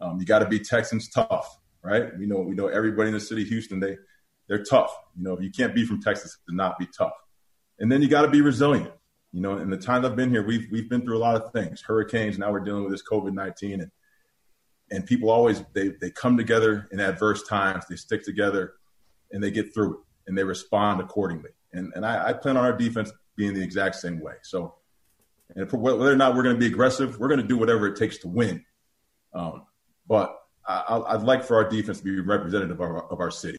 Um, 0.00 0.20
you 0.20 0.26
got 0.26 0.40
to 0.40 0.46
be 0.46 0.58
Texans 0.58 1.08
tough, 1.08 1.58
right? 1.82 2.16
We 2.18 2.26
know 2.26 2.40
we 2.40 2.54
know 2.54 2.66
everybody 2.66 3.08
in 3.08 3.14
the 3.14 3.20
city 3.20 3.42
of 3.42 3.48
Houston. 3.48 3.80
They 3.80 3.96
they're 4.48 4.62
tough. 4.62 4.94
You 5.16 5.24
know, 5.24 5.32
if 5.34 5.42
you 5.42 5.50
can't 5.50 5.74
be 5.74 5.86
from 5.86 6.02
Texas 6.02 6.36
to 6.48 6.54
not 6.54 6.78
be 6.78 6.86
tough. 6.86 7.12
And 7.78 7.90
then 7.90 8.02
you 8.02 8.08
got 8.08 8.22
to 8.22 8.28
be 8.28 8.40
resilient. 8.40 8.92
You 9.34 9.40
know, 9.40 9.58
in 9.58 9.68
the 9.68 9.76
time 9.76 10.04
I've 10.04 10.14
been 10.14 10.30
here, 10.30 10.44
we've 10.44 10.68
we've 10.70 10.88
been 10.88 11.02
through 11.02 11.16
a 11.16 11.18
lot 11.18 11.34
of 11.34 11.50
things, 11.52 11.82
hurricanes. 11.82 12.38
Now 12.38 12.52
we're 12.52 12.60
dealing 12.60 12.84
with 12.84 12.92
this 12.92 13.02
COVID 13.02 13.32
nineteen, 13.32 13.80
and 13.80 13.90
and 14.92 15.04
people 15.04 15.28
always 15.28 15.64
they 15.72 15.88
they 15.88 16.12
come 16.12 16.36
together 16.36 16.88
in 16.92 17.00
adverse 17.00 17.42
times. 17.42 17.84
They 17.90 17.96
stick 17.96 18.24
together, 18.24 18.74
and 19.32 19.42
they 19.42 19.50
get 19.50 19.74
through 19.74 19.94
it, 19.94 20.00
and 20.28 20.38
they 20.38 20.44
respond 20.44 21.00
accordingly. 21.00 21.50
And 21.72 21.92
and 21.96 22.06
I, 22.06 22.28
I 22.28 22.32
plan 22.32 22.56
on 22.56 22.64
our 22.64 22.76
defense 22.76 23.10
being 23.34 23.54
the 23.54 23.62
exact 23.62 23.96
same 23.96 24.20
way. 24.20 24.34
So, 24.42 24.76
and 25.56 25.68
whether 25.72 26.12
or 26.12 26.14
not 26.14 26.36
we're 26.36 26.44
going 26.44 26.54
to 26.54 26.60
be 26.60 26.68
aggressive, 26.68 27.18
we're 27.18 27.26
going 27.26 27.40
to 27.40 27.46
do 27.46 27.58
whatever 27.58 27.88
it 27.88 27.96
takes 27.96 28.18
to 28.18 28.28
win. 28.28 28.64
Um, 29.32 29.66
but 30.06 30.32
I, 30.64 31.02
I'd 31.08 31.22
like 31.22 31.42
for 31.42 31.56
our 31.56 31.68
defense 31.68 31.98
to 31.98 32.04
be 32.04 32.20
representative 32.20 32.76
of 32.76 32.80
our, 32.80 33.10
of 33.10 33.18
our 33.18 33.32
city. 33.32 33.58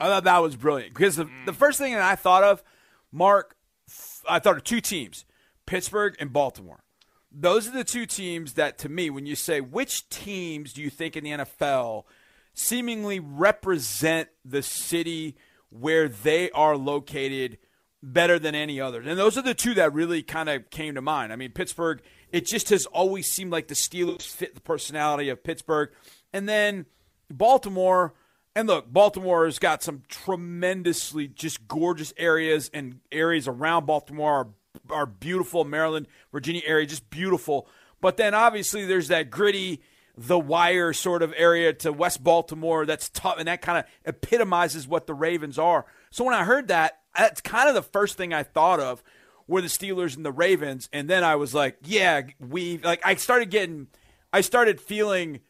I 0.00 0.06
thought 0.06 0.24
that 0.24 0.38
was 0.38 0.56
brilliant 0.56 0.94
because 0.94 1.16
the, 1.16 1.28
the 1.44 1.52
first 1.52 1.78
thing 1.78 1.92
that 1.92 2.00
I 2.00 2.16
thought 2.16 2.42
of, 2.42 2.62
Mark, 3.12 3.54
I 4.28 4.38
thought 4.38 4.56
of 4.56 4.64
two 4.64 4.80
teams, 4.80 5.24
Pittsburgh 5.66 6.16
and 6.18 6.32
Baltimore. 6.32 6.84
Those 7.32 7.68
are 7.68 7.72
the 7.72 7.84
two 7.84 8.06
teams 8.06 8.54
that, 8.54 8.78
to 8.78 8.88
me, 8.88 9.08
when 9.08 9.26
you 9.26 9.36
say 9.36 9.60
which 9.60 10.08
teams 10.08 10.72
do 10.72 10.82
you 10.82 10.90
think 10.90 11.16
in 11.16 11.24
the 11.24 11.30
NFL 11.30 12.04
seemingly 12.54 13.20
represent 13.20 14.28
the 14.44 14.62
city 14.62 15.36
where 15.70 16.08
they 16.08 16.50
are 16.50 16.76
located 16.76 17.58
better 18.02 18.38
than 18.38 18.54
any 18.54 18.80
others. 18.80 19.06
And 19.06 19.18
those 19.18 19.36
are 19.36 19.42
the 19.42 19.54
two 19.54 19.74
that 19.74 19.92
really 19.92 20.22
kind 20.22 20.48
of 20.48 20.70
came 20.70 20.94
to 20.94 21.02
mind. 21.02 21.32
I 21.32 21.36
mean, 21.36 21.52
Pittsburgh, 21.52 22.00
it 22.32 22.46
just 22.46 22.70
has 22.70 22.86
always 22.86 23.26
seemed 23.26 23.52
like 23.52 23.68
the 23.68 23.74
Steelers 23.74 24.26
fit 24.26 24.54
the 24.54 24.60
personality 24.60 25.28
of 25.28 25.44
Pittsburgh. 25.44 25.90
And 26.32 26.48
then 26.48 26.86
Baltimore, 27.30 28.14
and 28.56 28.68
look, 28.68 28.92
Baltimore 28.92 29.44
has 29.44 29.58
got 29.58 29.82
some 29.82 30.02
tremendously 30.08 31.28
just 31.28 31.66
gorgeous 31.68 32.12
areas, 32.16 32.70
and 32.74 33.00
areas 33.12 33.46
around 33.46 33.86
Baltimore 33.86 34.32
are, 34.90 34.94
are 34.94 35.06
beautiful. 35.06 35.64
Maryland, 35.64 36.08
Virginia 36.32 36.62
area, 36.66 36.86
just 36.86 37.08
beautiful. 37.10 37.68
But 38.00 38.16
then 38.16 38.34
obviously 38.34 38.86
there's 38.86 39.08
that 39.08 39.30
gritty, 39.30 39.82
the 40.16 40.38
wire 40.38 40.92
sort 40.92 41.22
of 41.22 41.32
area 41.36 41.72
to 41.74 41.92
West 41.92 42.24
Baltimore 42.24 42.86
that's 42.86 43.08
tough, 43.10 43.36
and 43.38 43.46
that 43.46 43.62
kind 43.62 43.78
of 43.78 43.84
epitomizes 44.04 44.88
what 44.88 45.06
the 45.06 45.14
Ravens 45.14 45.58
are. 45.58 45.86
So 46.10 46.24
when 46.24 46.34
I 46.34 46.44
heard 46.44 46.68
that, 46.68 46.98
that's 47.16 47.40
kind 47.40 47.68
of 47.68 47.74
the 47.74 47.82
first 47.82 48.16
thing 48.16 48.32
I 48.32 48.42
thought 48.42 48.80
of 48.80 49.02
were 49.46 49.60
the 49.60 49.68
Steelers 49.68 50.16
and 50.16 50.24
the 50.24 50.32
Ravens, 50.32 50.88
and 50.92 51.08
then 51.08 51.24
I 51.24 51.36
was 51.36 51.54
like, 51.54 51.76
yeah, 51.84 52.22
we 52.38 52.78
like 52.78 53.00
I 53.04 53.16
started 53.16 53.50
getting, 53.50 53.88
I 54.32 54.42
started 54.42 54.80
feeling 54.80 55.40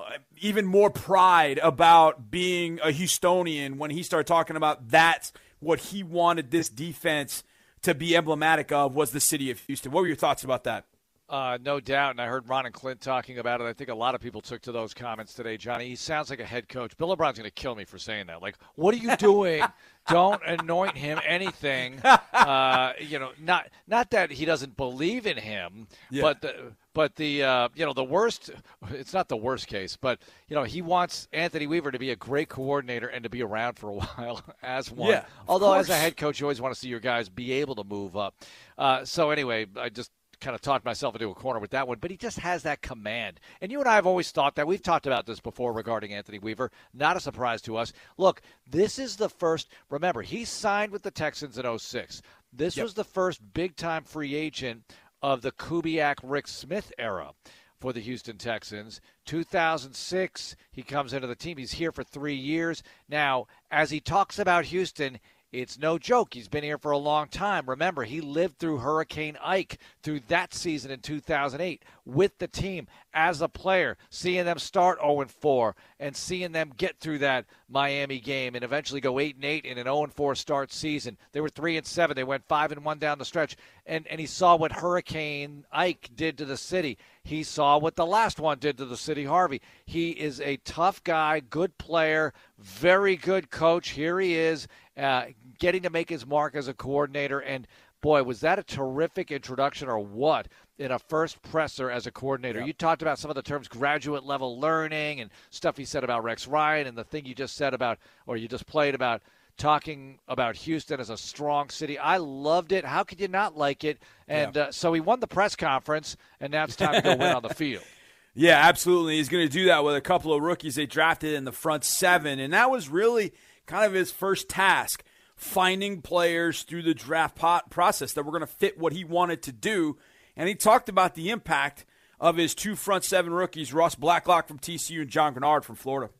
Uh, 0.00 0.18
even 0.40 0.66
more 0.66 0.90
pride 0.90 1.58
about 1.62 2.30
being 2.30 2.78
a 2.80 2.88
Houstonian 2.88 3.76
when 3.76 3.90
he 3.90 4.02
started 4.02 4.26
talking 4.26 4.56
about 4.56 4.88
that's 4.88 5.32
what 5.60 5.78
he 5.78 6.02
wanted 6.02 6.50
this 6.50 6.68
defense 6.68 7.44
to 7.82 7.94
be 7.94 8.16
emblematic 8.16 8.72
of 8.72 8.94
was 8.94 9.10
the 9.10 9.20
city 9.20 9.50
of 9.50 9.58
Houston. 9.60 9.92
What 9.92 10.02
were 10.02 10.06
your 10.06 10.16
thoughts 10.16 10.44
about 10.44 10.64
that? 10.64 10.86
Uh, 11.30 11.58
no 11.64 11.78
doubt, 11.78 12.10
and 12.10 12.20
I 12.20 12.26
heard 12.26 12.48
Ron 12.48 12.66
and 12.66 12.74
Clint 12.74 13.00
talking 13.00 13.38
about 13.38 13.60
it. 13.60 13.64
I 13.64 13.72
think 13.72 13.88
a 13.88 13.94
lot 13.94 14.16
of 14.16 14.20
people 14.20 14.40
took 14.40 14.62
to 14.62 14.72
those 14.72 14.92
comments 14.92 15.32
today, 15.32 15.56
Johnny. 15.56 15.86
He 15.88 15.94
sounds 15.94 16.28
like 16.28 16.40
a 16.40 16.44
head 16.44 16.68
coach. 16.68 16.96
Bill 16.96 17.12
O'Brien's 17.12 17.38
going 17.38 17.48
to 17.48 17.54
kill 17.54 17.76
me 17.76 17.84
for 17.84 17.98
saying 17.98 18.26
that. 18.26 18.42
Like, 18.42 18.56
what 18.74 18.92
are 18.94 18.98
you 18.98 19.14
doing? 19.16 19.62
Don't 20.08 20.42
anoint 20.44 20.96
him 20.96 21.20
anything. 21.24 22.00
Uh, 22.32 22.94
you 22.98 23.18
know, 23.18 23.30
not 23.38 23.68
not 23.86 24.10
that 24.10 24.30
he 24.32 24.46
doesn't 24.46 24.74
believe 24.76 25.26
in 25.26 25.36
him, 25.36 25.86
Yeah. 26.10 26.22
but 26.22 26.40
the 26.40 26.72
but 26.94 27.14
the 27.16 27.42
uh, 27.42 27.68
you 27.74 27.84
know 27.84 27.92
the 27.92 28.02
worst. 28.02 28.50
It's 28.92 29.12
not 29.12 29.28
the 29.28 29.36
worst 29.36 29.66
case, 29.66 29.96
but 30.00 30.20
you 30.48 30.56
know 30.56 30.64
he 30.64 30.80
wants 30.80 31.28
Anthony 31.32 31.66
Weaver 31.66 31.90
to 31.90 31.98
be 31.98 32.10
a 32.12 32.16
great 32.16 32.48
coordinator 32.48 33.08
and 33.08 33.22
to 33.24 33.28
be 33.28 33.42
around 33.42 33.78
for 33.78 33.90
a 33.90 33.94
while 34.16 34.42
as 34.62 34.90
one. 34.90 35.10
Yeah, 35.10 35.24
Although 35.46 35.74
as 35.74 35.90
a 35.90 35.96
head 35.96 36.16
coach, 36.16 36.40
you 36.40 36.46
always 36.46 36.62
want 36.62 36.72
to 36.74 36.80
see 36.80 36.88
your 36.88 36.98
guys 36.98 37.28
be 37.28 37.52
able 37.52 37.74
to 37.74 37.84
move 37.84 38.16
up. 38.16 38.34
Uh, 38.78 39.04
so 39.04 39.30
anyway, 39.30 39.66
I 39.76 39.90
just 39.90 40.10
kind 40.40 40.54
of 40.54 40.60
talked 40.60 40.84
myself 40.84 41.14
into 41.14 41.30
a 41.30 41.34
corner 41.34 41.60
with 41.60 41.70
that 41.70 41.86
one, 41.86 41.98
but 42.00 42.10
he 42.10 42.16
just 42.16 42.38
has 42.38 42.62
that 42.62 42.82
command. 42.82 43.40
And 43.60 43.70
you 43.70 43.80
and 43.80 43.88
I 43.88 43.94
have 43.94 44.06
always 44.06 44.30
thought 44.30 44.56
that. 44.56 44.66
We've 44.66 44.82
talked 44.82 45.06
about 45.06 45.26
this 45.26 45.40
before 45.40 45.72
regarding 45.72 46.12
Anthony 46.12 46.38
Weaver. 46.38 46.70
Not 46.94 47.16
a 47.16 47.20
surprise 47.20 47.62
to 47.62 47.76
us. 47.76 47.92
Look, 48.16 48.40
this 48.68 48.98
is 48.98 49.16
the 49.16 49.28
first, 49.28 49.68
remember, 49.88 50.22
he 50.22 50.44
signed 50.44 50.92
with 50.92 51.02
the 51.02 51.10
Texans 51.10 51.58
in 51.58 51.78
06. 51.78 52.22
This 52.52 52.76
yep. 52.76 52.84
was 52.84 52.94
the 52.94 53.04
first 53.04 53.40
big 53.52 53.76
time 53.76 54.04
free 54.04 54.34
agent 54.34 54.82
of 55.22 55.42
the 55.42 55.52
Kubiak 55.52 56.16
Rick 56.22 56.48
Smith 56.48 56.92
era 56.98 57.32
for 57.80 57.92
the 57.92 58.00
Houston 58.00 58.36
Texans. 58.36 59.00
2006, 59.26 60.56
he 60.70 60.82
comes 60.82 61.12
into 61.12 61.26
the 61.26 61.34
team. 61.34 61.56
He's 61.56 61.72
here 61.72 61.92
for 61.92 62.04
three 62.04 62.34
years. 62.34 62.82
Now, 63.08 63.46
as 63.70 63.90
he 63.90 64.00
talks 64.00 64.38
about 64.38 64.66
Houston, 64.66 65.18
it's 65.52 65.78
no 65.78 65.98
joke. 65.98 66.34
He's 66.34 66.48
been 66.48 66.62
here 66.62 66.78
for 66.78 66.92
a 66.92 66.98
long 66.98 67.28
time. 67.28 67.68
Remember, 67.68 68.04
he 68.04 68.20
lived 68.20 68.58
through 68.58 68.78
Hurricane 68.78 69.36
Ike 69.42 69.78
through 70.02 70.20
that 70.28 70.54
season 70.54 70.90
in 70.90 71.00
2008 71.00 71.82
with 72.04 72.38
the 72.38 72.48
team 72.48 72.86
as 73.12 73.40
a 73.40 73.48
player, 73.48 73.96
seeing 74.10 74.44
them 74.44 74.58
start 74.58 74.98
0 75.00 75.26
4 75.26 75.76
and 75.98 76.16
seeing 76.16 76.52
them 76.52 76.72
get 76.76 76.98
through 76.98 77.18
that 77.18 77.46
Miami 77.68 78.20
game 78.20 78.54
and 78.54 78.64
eventually 78.64 79.00
go 79.00 79.18
8 79.18 79.36
and 79.36 79.44
8 79.44 79.64
in 79.64 79.78
an 79.78 79.84
0 79.84 80.08
4 80.14 80.34
start 80.34 80.72
season. 80.72 81.16
They 81.32 81.40
were 81.40 81.48
3 81.48 81.76
and 81.76 81.86
7. 81.86 82.14
They 82.14 82.24
went 82.24 82.46
5 82.46 82.72
and 82.72 82.84
1 82.84 82.98
down 82.98 83.18
the 83.18 83.24
stretch. 83.24 83.56
And 83.86 84.06
and 84.06 84.20
he 84.20 84.26
saw 84.26 84.56
what 84.56 84.72
Hurricane 84.72 85.64
Ike 85.72 86.10
did 86.14 86.38
to 86.38 86.44
the 86.44 86.56
city. 86.56 86.98
He 87.22 87.42
saw 87.42 87.78
what 87.78 87.96
the 87.96 88.06
last 88.06 88.40
one 88.40 88.58
did 88.58 88.78
to 88.78 88.84
the 88.84 88.96
city 88.96 89.24
Harvey. 89.24 89.60
He 89.84 90.10
is 90.10 90.40
a 90.40 90.56
tough 90.58 91.02
guy, 91.04 91.40
good 91.40 91.76
player, 91.78 92.32
very 92.58 93.16
good 93.16 93.50
coach. 93.50 93.90
Here 93.90 94.20
he 94.20 94.34
is 94.36 94.68
uh, 94.96 95.26
getting 95.58 95.82
to 95.82 95.90
make 95.90 96.08
his 96.08 96.26
mark 96.26 96.54
as 96.54 96.68
a 96.68 96.74
coordinator. 96.74 97.40
And 97.40 97.66
boy, 98.00 98.22
was 98.22 98.40
that 98.40 98.58
a 98.58 98.62
terrific 98.62 99.30
introduction 99.30 99.88
or 99.88 99.98
what 99.98 100.48
in 100.80 100.90
a 100.90 100.98
first 100.98 101.40
presser 101.42 101.90
as 101.90 102.06
a 102.06 102.10
coordinator? 102.10 102.60
You 102.60 102.72
talked 102.72 103.02
about 103.02 103.18
some 103.18 103.30
of 103.30 103.34
the 103.34 103.42
terms 103.42 103.68
graduate 103.68 104.24
level 104.24 104.58
learning 104.58 105.20
and 105.20 105.30
stuff 105.50 105.76
he 105.76 105.84
said 105.84 106.02
about 106.02 106.24
Rex 106.24 106.48
Ryan 106.48 106.86
and 106.86 106.98
the 106.98 107.04
thing 107.04 107.26
you 107.26 107.34
just 107.34 107.56
said 107.56 107.74
about, 107.74 107.98
or 108.26 108.36
you 108.36 108.48
just 108.48 108.66
played 108.66 108.94
about 108.94 109.22
talking 109.56 110.18
about 110.26 110.56
Houston 110.56 110.98
as 110.98 111.10
a 111.10 111.16
strong 111.16 111.68
city. 111.68 111.98
I 111.98 112.16
loved 112.16 112.72
it. 112.72 112.84
How 112.84 113.04
could 113.04 113.20
you 113.20 113.28
not 113.28 113.56
like 113.56 113.84
it? 113.84 113.98
And 114.26 114.56
yeah. 114.56 114.62
uh, 114.62 114.72
so 114.72 114.92
he 114.92 115.00
won 115.00 115.20
the 115.20 115.26
press 115.26 115.54
conference, 115.54 116.16
and 116.40 116.50
now 116.50 116.64
it's 116.64 116.76
time 116.76 116.94
to 116.94 117.02
go 117.02 117.10
win 117.16 117.34
on 117.34 117.42
the 117.42 117.54
field. 117.54 117.84
Yeah, 118.32 118.60
absolutely. 118.68 119.16
He's 119.16 119.28
going 119.28 119.44
to 119.44 119.52
do 119.52 119.66
that 119.66 119.82
with 119.82 119.96
a 119.96 120.00
couple 120.00 120.32
of 120.32 120.40
rookies 120.40 120.76
they 120.76 120.86
drafted 120.86 121.34
in 121.34 121.44
the 121.44 121.52
front 121.52 121.82
seven. 121.82 122.38
And 122.38 122.52
that 122.52 122.70
was 122.70 122.88
really 122.88 123.32
kind 123.66 123.84
of 123.84 123.92
his 123.92 124.12
first 124.12 124.48
task 124.48 125.02
finding 125.34 126.00
players 126.00 126.62
through 126.62 126.82
the 126.82 126.94
draft 126.94 127.36
process 127.70 128.12
that 128.12 128.24
were 128.24 128.30
going 128.30 128.40
to 128.42 128.46
fit 128.46 128.78
what 128.78 128.92
he 128.92 129.04
wanted 129.04 129.42
to 129.42 129.52
do. 129.52 129.98
And 130.36 130.48
he 130.48 130.54
talked 130.54 130.88
about 130.88 131.14
the 131.14 131.30
impact 131.30 131.84
of 132.20 132.36
his 132.36 132.54
two 132.54 132.76
front 132.76 133.04
seven 133.04 133.32
rookies, 133.32 133.72
Ross 133.72 133.94
Blacklock 133.94 134.46
from 134.46 134.58
TCU 134.58 135.02
and 135.02 135.10
John 135.10 135.34
Greenard 135.34 135.64
from 135.64 135.76
Florida. 135.76 136.12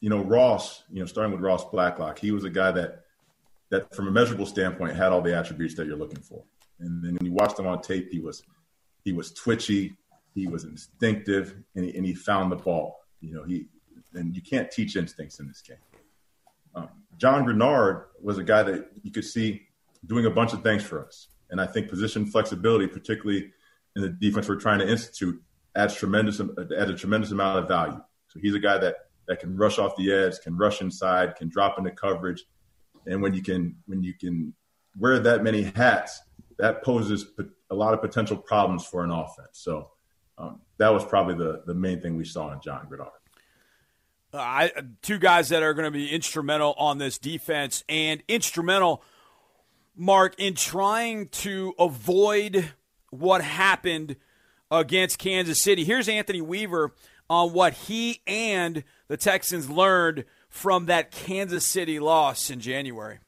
You 0.00 0.10
know, 0.10 0.22
Ross, 0.22 0.82
you 0.90 1.00
know, 1.00 1.06
starting 1.06 1.32
with 1.32 1.40
Ross 1.40 1.64
Blacklock, 1.64 2.18
he 2.18 2.30
was 2.30 2.44
a 2.44 2.50
guy 2.50 2.72
that, 2.72 3.04
that 3.70 3.94
from 3.94 4.06
a 4.06 4.10
measurable 4.10 4.44
standpoint, 4.44 4.94
had 4.94 5.12
all 5.12 5.22
the 5.22 5.34
attributes 5.34 5.74
that 5.76 5.86
you're 5.86 5.96
looking 5.96 6.20
for. 6.20 6.44
And 6.80 7.02
then 7.02 7.14
when 7.14 7.24
you 7.24 7.32
watched 7.32 7.58
him 7.58 7.66
on 7.66 7.80
tape, 7.80 8.10
he 8.10 8.20
was 8.20 8.42
he 9.02 9.12
was 9.12 9.32
twitchy, 9.32 9.96
he 10.34 10.46
was 10.46 10.64
instinctive, 10.64 11.54
and 11.74 11.84
he, 11.84 11.96
and 11.96 12.04
he 12.04 12.14
found 12.14 12.50
the 12.50 12.56
ball. 12.56 13.00
You 13.20 13.34
know, 13.34 13.44
he 13.44 13.66
and 14.14 14.34
you 14.34 14.42
can't 14.42 14.70
teach 14.70 14.96
instincts 14.96 15.40
in 15.40 15.48
this 15.48 15.62
game. 15.62 15.76
Um, 16.74 16.88
John 17.16 17.44
Greenard 17.44 18.04
was 18.20 18.38
a 18.38 18.44
guy 18.44 18.62
that 18.62 18.88
you 19.02 19.10
could 19.10 19.24
see 19.24 19.62
doing 20.06 20.26
a 20.26 20.30
bunch 20.30 20.52
of 20.52 20.62
things 20.62 20.82
for 20.82 21.06
us. 21.06 21.28
And 21.50 21.60
I 21.60 21.66
think 21.66 21.88
position 21.88 22.26
flexibility, 22.26 22.86
particularly 22.86 23.52
in 23.96 24.02
the 24.02 24.08
defense 24.08 24.48
we're 24.48 24.56
trying 24.56 24.80
to 24.80 24.88
institute, 24.88 25.40
adds 25.76 25.94
tremendous 25.94 26.40
adds 26.40 26.90
a 26.90 26.94
tremendous 26.94 27.30
amount 27.30 27.58
of 27.58 27.68
value. 27.68 28.00
So 28.28 28.40
he's 28.40 28.54
a 28.54 28.58
guy 28.58 28.78
that 28.78 28.96
that 29.26 29.40
can 29.40 29.56
rush 29.56 29.78
off 29.78 29.96
the 29.96 30.12
edge, 30.12 30.40
can 30.42 30.56
rush 30.56 30.80
inside, 30.80 31.36
can 31.36 31.48
drop 31.48 31.78
into 31.78 31.90
coverage, 31.90 32.44
and 33.06 33.22
when 33.22 33.34
you 33.34 33.42
can 33.42 33.76
when 33.86 34.02
you 34.02 34.14
can 34.14 34.54
wear 34.98 35.18
that 35.18 35.42
many 35.42 35.62
hats, 35.62 36.20
that 36.58 36.82
poses 36.82 37.26
a 37.70 37.74
lot 37.74 37.94
of 37.94 38.00
potential 38.00 38.36
problems 38.36 38.84
for 38.84 39.02
an 39.04 39.10
offense. 39.10 39.50
So 39.52 39.90
um, 40.38 40.60
that 40.78 40.92
was 40.92 41.04
probably 41.04 41.34
the 41.34 41.62
the 41.66 41.74
main 41.74 42.00
thing 42.00 42.16
we 42.16 42.24
saw 42.24 42.52
in 42.52 42.60
John 42.60 42.86
Greenard. 42.90 43.10
Uh, 44.32 44.38
I, 44.38 44.72
two 45.02 45.18
guys 45.18 45.50
that 45.50 45.62
are 45.62 45.74
going 45.74 45.84
to 45.84 45.92
be 45.92 46.10
instrumental 46.10 46.74
on 46.76 46.98
this 46.98 47.18
defense 47.18 47.84
and 47.88 48.20
instrumental, 48.26 49.02
Mark, 49.96 50.34
in 50.38 50.54
trying 50.54 51.28
to 51.28 51.74
avoid 51.78 52.72
what 53.10 53.42
happened 53.42 54.16
against 54.70 55.18
Kansas 55.18 55.62
City. 55.62 55.84
Here's 55.84 56.08
Anthony 56.08 56.40
Weaver 56.40 56.92
on 57.30 57.52
what 57.52 57.74
he 57.74 58.20
and 58.26 58.84
the 59.08 59.16
Texans 59.16 59.70
learned 59.70 60.24
from 60.48 60.86
that 60.86 61.10
Kansas 61.10 61.66
City 61.66 61.98
loss 61.98 62.50
in 62.50 62.60
January. 62.60 63.18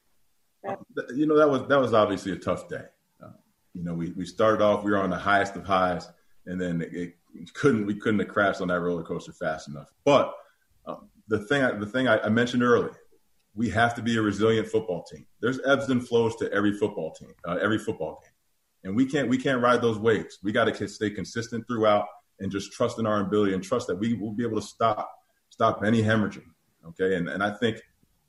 You 1.15 1.25
know 1.25 1.37
that 1.37 1.49
was 1.49 1.67
that 1.69 1.79
was 1.79 1.93
obviously 1.93 2.33
a 2.33 2.37
tough 2.37 2.67
day. 2.67 2.83
Uh, 3.23 3.29
you 3.73 3.83
know, 3.83 3.93
we, 3.93 4.11
we 4.11 4.25
started 4.25 4.61
off 4.61 4.83
we 4.83 4.91
were 4.91 4.97
on 4.97 5.09
the 5.09 5.17
highest 5.17 5.55
of 5.55 5.65
highs, 5.65 6.09
and 6.45 6.59
then 6.59 6.81
it, 6.81 7.15
it 7.33 7.53
couldn't 7.53 7.85
we 7.85 7.95
couldn't 7.95 8.19
have 8.19 8.27
crashed 8.27 8.59
on 8.59 8.67
that 8.67 8.79
roller 8.81 9.03
coaster 9.03 9.31
fast 9.31 9.69
enough. 9.69 9.93
But 10.03 10.33
um, 10.85 11.07
the 11.27 11.39
thing, 11.39 11.79
the 11.79 11.85
thing 11.85 12.07
I, 12.07 12.19
I 12.19 12.29
mentioned 12.29 12.63
earlier, 12.63 12.91
we 13.57 13.69
have 13.71 13.95
to 13.95 14.03
be 14.03 14.15
a 14.17 14.21
resilient 14.21 14.67
football 14.67 15.03
team. 15.03 15.25
There's 15.41 15.59
ebbs 15.65 15.89
and 15.89 16.07
flows 16.07 16.35
to 16.37 16.53
every 16.53 16.73
football 16.73 17.11
team, 17.11 17.33
uh, 17.45 17.57
every 17.59 17.79
football 17.79 18.21
game, 18.23 18.31
and 18.83 18.95
we 18.95 19.05
can't 19.05 19.27
we 19.27 19.37
can't 19.37 19.61
ride 19.61 19.81
those 19.81 19.97
waves. 19.97 20.37
We 20.43 20.51
got 20.51 20.65
to 20.65 20.87
stay 20.87 21.09
consistent 21.09 21.65
throughout 21.67 22.05
and 22.39 22.51
just 22.51 22.71
trust 22.71 22.99
in 22.99 23.07
our 23.07 23.21
ability 23.21 23.55
and 23.55 23.63
trust 23.63 23.87
that 23.87 23.95
we 23.95 24.13
will 24.13 24.31
be 24.31 24.43
able 24.43 24.61
to 24.61 24.65
stop 24.65 25.11
stop 25.49 25.83
any 25.83 26.03
hemorrhaging. 26.03 26.45
Okay, 26.89 27.15
and 27.15 27.27
and 27.27 27.41
I 27.41 27.49
think, 27.49 27.81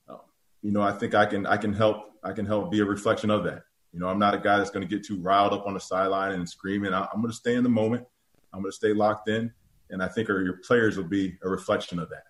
um, 0.09 0.21
you 0.63 0.73
know, 0.73 0.81
I 0.81 0.93
think 0.93 1.15
I 1.15 1.27
can 1.27 1.45
I 1.47 1.59
can 1.59 1.75
help 1.75 2.05
I 2.25 2.33
can 2.33 2.47
help 2.47 2.71
be 2.71 2.81
a 2.81 2.87
reflection 2.87 3.31
of 3.31 3.45
that. 3.45 3.63
You 3.93 4.01
know, 4.01 4.09
I'm 4.09 4.19
not 4.19 4.35
a 4.35 4.39
guy 4.39 4.57
that's 4.57 4.71
going 4.71 4.87
to 4.87 4.95
get 4.97 5.07
too 5.07 5.21
riled 5.21 5.53
up 5.53 5.67
on 5.67 5.75
the 5.75 5.81
sideline 5.81 6.33
and 6.33 6.49
screaming. 6.49 6.95
I, 6.95 7.07
I'm 7.13 7.21
going 7.21 7.31
to 7.31 7.37
stay 7.37 7.55
in 7.55 7.63
the 7.63 7.69
moment. 7.69 8.07
I'm 8.55 8.63
going 8.63 8.73
to 8.73 8.77
stay 8.77 8.95
locked 8.95 9.29
in, 9.29 9.53
and 9.91 10.03
I 10.03 10.09
think 10.09 10.31
our, 10.31 10.41
your 10.41 10.59
players 10.67 10.97
will 10.97 11.05
be 11.05 11.37
a 11.43 11.49
reflection 11.51 11.99
of 11.99 12.09
that. 12.09 12.25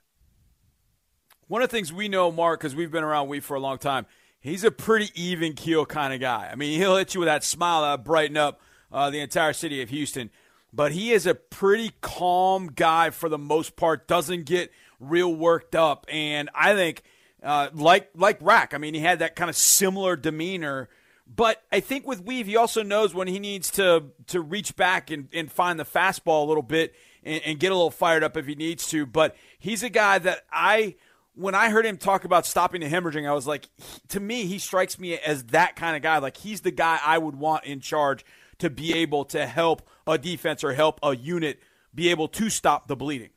One 1.49 1.63
of 1.63 1.71
the 1.71 1.77
things 1.77 1.93
we 1.93 2.09
know, 2.09 2.31
Mark, 2.31 2.61
because 2.61 2.77
we've 2.77 2.91
been 2.91 3.05
around 3.05 3.29
we 3.29 3.41
for 3.41 3.57
a 3.57 3.61
long 3.61 3.79
time, 3.79 4.07
he's 4.39 4.65
a 4.65 4.71
pretty 4.71 5.11
even 5.15 5.55
keel 5.55 5.87
kind 5.87 6.13
of 6.13 6.21
guy. 6.21 6.49
I 6.53 6.55
mean, 6.55 6.79
he'll 6.79 6.97
hit 6.97 7.15
you 7.15 7.21
with 7.21 7.27
that 7.27 7.43
smile 7.43 7.83
that 7.83 8.05
brighten 8.05 8.37
up 8.37 8.61
uh, 8.93 9.11
the 9.11 9.21
entire 9.21 9.53
city 9.53 9.83
of 9.83 9.89
Houston. 9.89 10.31
But 10.73 10.93
he 10.93 11.13
is 11.13 11.27
a 11.27 11.35
pretty 11.35 11.93
calm 12.03 12.69
guy 12.75 13.11
for 13.11 13.31
the 13.31 13.39
most 13.39 13.77
part. 13.77 14.07
Doesn't 14.07 14.45
get 14.45 14.71
real 15.01 15.35
worked 15.35 15.75
up, 15.75 16.05
and 16.13 16.51
I 16.55 16.75
think 16.75 17.03
uh, 17.43 17.71
like 17.73 18.11
like 18.15 18.37
Rack. 18.43 18.75
I 18.75 18.79
mean, 18.79 18.93
he 18.93 19.01
had 19.01 19.21
that 19.21 19.35
kind 19.35 19.49
of 19.49 19.57
similar 19.57 20.17
demeanor. 20.17 20.91
But 21.27 21.63
I 21.71 21.81
think 21.81 22.07
with 22.07 22.25
Weave, 22.25 22.47
he 22.47 22.57
also 22.57 22.83
knows 22.83 23.15
when 23.15 23.29
he 23.29 23.39
needs 23.39 23.71
to 23.73 24.05
to 24.29 24.41
reach 24.41 24.77
back 24.77 25.11
and, 25.11 25.29
and 25.33 25.51
find 25.51 25.81
the 25.81 25.85
fastball 25.85 26.45
a 26.45 26.47
little 26.47 26.63
bit 26.63 26.95
and, 27.25 27.41
and 27.45 27.59
get 27.59 27.73
a 27.73 27.75
little 27.75 27.91
fired 27.91 28.23
up 28.23 28.37
if 28.37 28.47
he 28.47 28.55
needs 28.55 28.87
to. 28.89 29.07
But 29.07 29.37
he's 29.59 29.83
a 29.83 29.91
guy 29.91 30.19
that 30.19 30.45
I 30.53 30.97
when 31.39 31.55
I 31.55 31.71
heard 31.71 31.87
him 31.87 31.97
talk 31.97 32.25
about 32.25 32.47
stopping 32.47 32.81
the 32.81 32.89
hemorrhaging, 32.89 33.29
I 33.29 33.33
was 33.33 33.47
like, 33.47 33.69
to 34.09 34.19
me, 34.19 34.47
he 34.47 34.59
strikes 34.59 34.99
me 34.99 35.17
as 35.17 35.45
that 35.45 35.77
kind 35.77 35.97
of 35.97 36.03
guy. 36.03 36.19
Like 36.19 36.37
he's 36.37 36.63
the 36.63 36.73
guy 36.73 36.99
I 37.05 37.17
would 37.17 37.37
want 37.37 37.65
in 37.65 37.81
charge 37.81 38.25
to 38.59 38.69
be 38.69 38.93
able 38.93 39.25
to 39.27 39.47
help 39.47 39.89
a 40.07 40.19
defense 40.19 40.65
or 40.65 40.75
help 40.75 40.99
a 41.01 41.15
unit 41.15 41.61
be 41.95 42.11
able 42.11 42.27
to 42.29 42.51
stop 42.51 42.89
the 42.89 42.97
bleeding. 42.97 43.31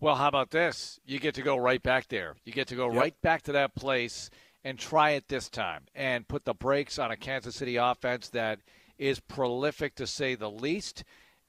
Well, 0.00 0.16
how 0.16 0.28
about 0.28 0.50
this? 0.50 1.00
You 1.06 1.18
get 1.18 1.34
to 1.36 1.42
go 1.42 1.56
right 1.56 1.82
back 1.82 2.08
there. 2.08 2.36
You 2.44 2.52
get 2.52 2.68
to 2.68 2.74
go 2.74 2.92
yep. 2.92 3.00
right 3.00 3.22
back 3.22 3.42
to 3.42 3.52
that 3.52 3.74
place 3.74 4.28
and 4.62 4.78
try 4.78 5.10
it 5.12 5.28
this 5.28 5.48
time 5.48 5.84
and 5.94 6.28
put 6.28 6.44
the 6.44 6.54
brakes 6.54 6.98
on 6.98 7.10
a 7.10 7.16
Kansas 7.16 7.56
City 7.56 7.76
offense 7.76 8.28
that 8.30 8.60
is 8.98 9.18
prolific 9.18 9.94
to 9.94 10.06
say 10.06 10.34
the 10.34 10.50
least. 10.50 11.04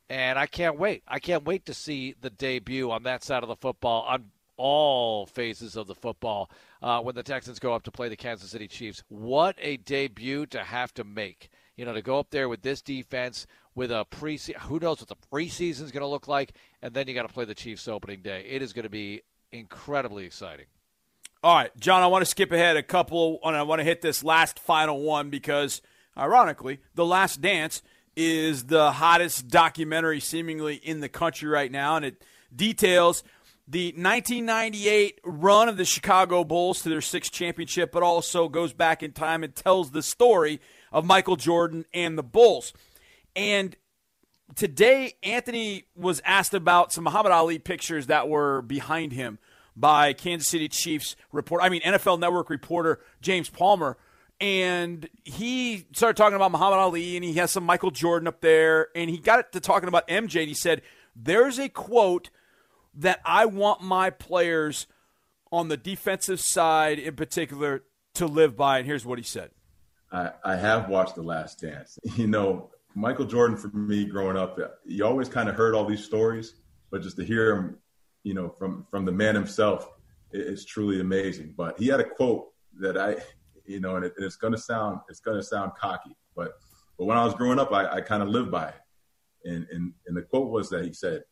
And 0.10 0.40
I 0.40 0.48
can't 0.48 0.80
wait. 0.80 1.04
I 1.06 1.20
can't 1.20 1.44
wait 1.44 1.66
to 1.66 1.74
see 1.74 2.16
the 2.20 2.30
debut 2.30 2.92
on 2.92 3.04
that 3.04 3.26
side 3.26 3.44
of 3.44 3.50
the 3.50 3.56
football 3.58 4.04
on 4.04 4.32
all 4.62 5.26
phases 5.26 5.76
of 5.76 5.88
the 5.88 5.96
football 5.96 6.52
uh, 6.84 7.02
when 7.02 7.16
the 7.16 7.24
Texans 7.24 7.58
go 7.58 7.74
up 7.74 7.82
to 7.84 7.92
play 7.92 8.10
the 8.10 8.16
Kansas 8.16 8.52
City 8.52 8.68
Chiefs. 8.68 9.04
What 9.10 9.56
a 9.60 9.78
debut 9.78 10.46
to 10.48 10.60
have 10.64 10.94
to 10.94 11.04
make. 11.04 11.50
You 11.76 11.86
know, 11.86 11.94
to 11.94 12.02
go 12.04 12.20
up 12.20 12.30
there 12.30 12.48
with 12.48 12.62
this 12.62 12.84
defense, 12.84 13.48
with 13.74 13.92
a 13.92 14.06
preseason, 14.12 14.58
who 14.58 14.80
knows 14.80 15.00
what 15.00 15.10
the 15.10 15.16
preseason 15.34 15.82
is 15.82 15.92
going 15.92 16.02
to 16.02 16.08
look 16.08 16.28
like, 16.28 16.54
and 16.84 16.94
then 16.94 17.08
you 17.08 17.16
got 17.16 17.28
to 17.28 17.34
play 17.34 17.46
the 17.46 17.56
Chiefs 17.56 17.88
opening 17.88 18.22
day. 18.22 18.46
It 18.48 18.62
is 18.62 18.72
going 18.72 18.84
to 18.84 18.90
be 18.90 19.24
incredibly 19.52 20.26
exciting. 20.26 20.68
All 21.44 21.56
right, 21.56 21.76
John, 21.80 22.04
I 22.04 22.08
want 22.08 22.22
to 22.22 22.30
skip 22.30 22.52
ahead 22.52 22.78
a 22.78 22.84
couple, 22.84 23.40
and 23.44 23.56
I 23.56 23.64
want 23.64 23.80
to 23.80 23.84
hit 23.84 24.04
this 24.04 24.24
last 24.24 24.60
final 24.60 25.02
one 25.02 25.32
because, 25.32 25.82
ironically, 26.16 26.82
The 26.94 27.06
Last 27.06 27.42
Dance 27.42 27.82
is 28.16 28.66
the 28.66 28.92
hottest 28.92 29.48
documentary 29.48 30.20
seemingly 30.20 30.76
in 30.76 31.00
the 31.00 31.10
country 31.10 31.50
right 31.50 31.72
now, 31.72 31.96
and 31.96 32.06
it 32.06 32.22
details– 32.56 33.24
the 33.72 33.94
1998 33.94 35.22
run 35.24 35.70
of 35.70 35.78
the 35.78 35.86
Chicago 35.86 36.44
Bulls 36.44 36.82
to 36.82 36.90
their 36.90 37.00
sixth 37.00 37.32
championship, 37.32 37.94
but 37.94 38.04
also 38.04 38.50
goes 38.50 38.74
back 38.74 39.02
in 39.02 39.14
time 39.14 39.46
and 39.46 39.56
tells 39.56 39.92
the 39.92 40.04
story 40.04 40.60
of 40.92 41.06
Michael 41.06 41.38
Jordan 41.38 41.86
and 41.94 42.18
the 42.18 42.24
Bulls. 42.24 42.74
And 43.34 43.78
today, 44.56 45.14
Anthony 45.24 45.86
was 45.96 46.22
asked 46.26 46.54
about 46.54 46.92
some 46.92 47.06
Muhammad 47.06 47.32
Ali 47.32 47.60
pictures 47.60 48.08
that 48.08 48.28
were 48.28 48.62
behind 48.62 49.14
him 49.14 49.40
by 49.74 50.12
Kansas 50.12 50.50
City 50.50 50.68
Chiefs 50.68 51.16
reporter, 51.32 51.64
I 51.64 51.70
mean, 51.70 51.82
NFL 51.82 52.20
Network 52.20 52.50
reporter 52.50 53.00
James 53.22 53.50
Palmer. 53.50 53.98
And 54.42 55.08
he 55.24 55.86
started 55.94 56.18
talking 56.18 56.36
about 56.36 56.52
Muhammad 56.52 56.80
Ali, 56.80 57.16
and 57.16 57.24
he 57.24 57.36
has 57.36 57.52
some 57.52 57.64
Michael 57.64 57.92
Jordan 57.92 58.28
up 58.28 58.42
there. 58.42 58.90
And 58.96 59.10
he 59.10 59.18
got 59.18 59.54
to 59.54 59.62
talking 59.62 59.88
about 59.88 60.10
MJ, 60.10 60.42
and 60.42 60.50
he 60.50 60.56
said, 60.56 60.82
There's 61.16 61.58
a 61.58 61.70
quote 61.70 62.32
that 62.96 63.22
I 63.26 63.46
want 63.46 63.82
my 63.82 64.10
players 64.10 64.88
on 65.52 65.68
the 65.68 65.78
defensive 65.78 66.40
side 66.40 67.00
in 67.00 67.16
particular 67.16 67.84
to 68.16 68.26
live 68.26 68.56
by. 68.56 68.80
And 68.80 68.88
here's 68.88 69.06
what 69.06 69.20
he 69.20 69.24
said 69.24 69.52
I, 70.12 70.32
I 70.44 70.56
have 70.56 70.90
watched 70.90 71.16
The 71.16 71.24
Last 71.24 71.60
Dance. 71.62 71.98
You 72.16 72.28
know, 72.28 72.72
Michael 72.96 73.26
Jordan, 73.26 73.56
for 73.56 73.70
me 73.70 74.06
growing 74.06 74.38
up, 74.38 74.60
you 74.86 75.06
always 75.06 75.30
kind 75.30 75.48
of 75.48 75.56
heard 75.56 75.76
all 75.76 75.86
these 75.86 76.04
stories, 76.04 76.56
but 76.90 77.02
just 77.02 77.16
to 77.18 77.24
hear 77.24 77.56
him, 77.56 77.78
you 78.24 78.34
know, 78.34 78.50
from, 78.50 78.86
from 78.92 79.06
the 79.06 79.12
man 79.12 79.34
himself, 79.34 79.88
is 80.34 80.66
truly 80.66 81.00
amazing. 81.00 81.54
But 81.56 81.80
he 81.80 81.88
had 81.88 82.00
a 82.00 82.04
quote 82.04 82.50
that 82.80 82.98
I, 82.98 83.18
you 83.66 83.80
know, 83.80 83.96
and, 83.96 84.06
it, 84.06 84.14
it's 84.18 84.36
going 84.36 84.54
to 84.54 84.60
sound, 84.60 85.00
it's 85.10 85.20
going 85.20 85.38
to 85.38 85.44
sound 85.44 85.72
cocky, 85.80 86.16
but, 86.36 86.54
but 86.98 87.06
when 87.06 87.18
I 87.18 87.24
was 87.24 87.34
growing 87.34 87.60
up, 87.60 87.72
I, 87.72 87.88
I 87.88 88.02
kind 88.02 88.22
of 88.22 88.30
lived 88.30 88.52
by 88.52 88.70
it. 88.70 88.76
And, 89.46 89.68
and, 89.72 89.94
and 90.06 90.16
the 90.16 90.22
quote 90.22 90.50
was 90.50 90.70
that 90.70 90.86
he 90.86 90.94
said, 90.94 91.24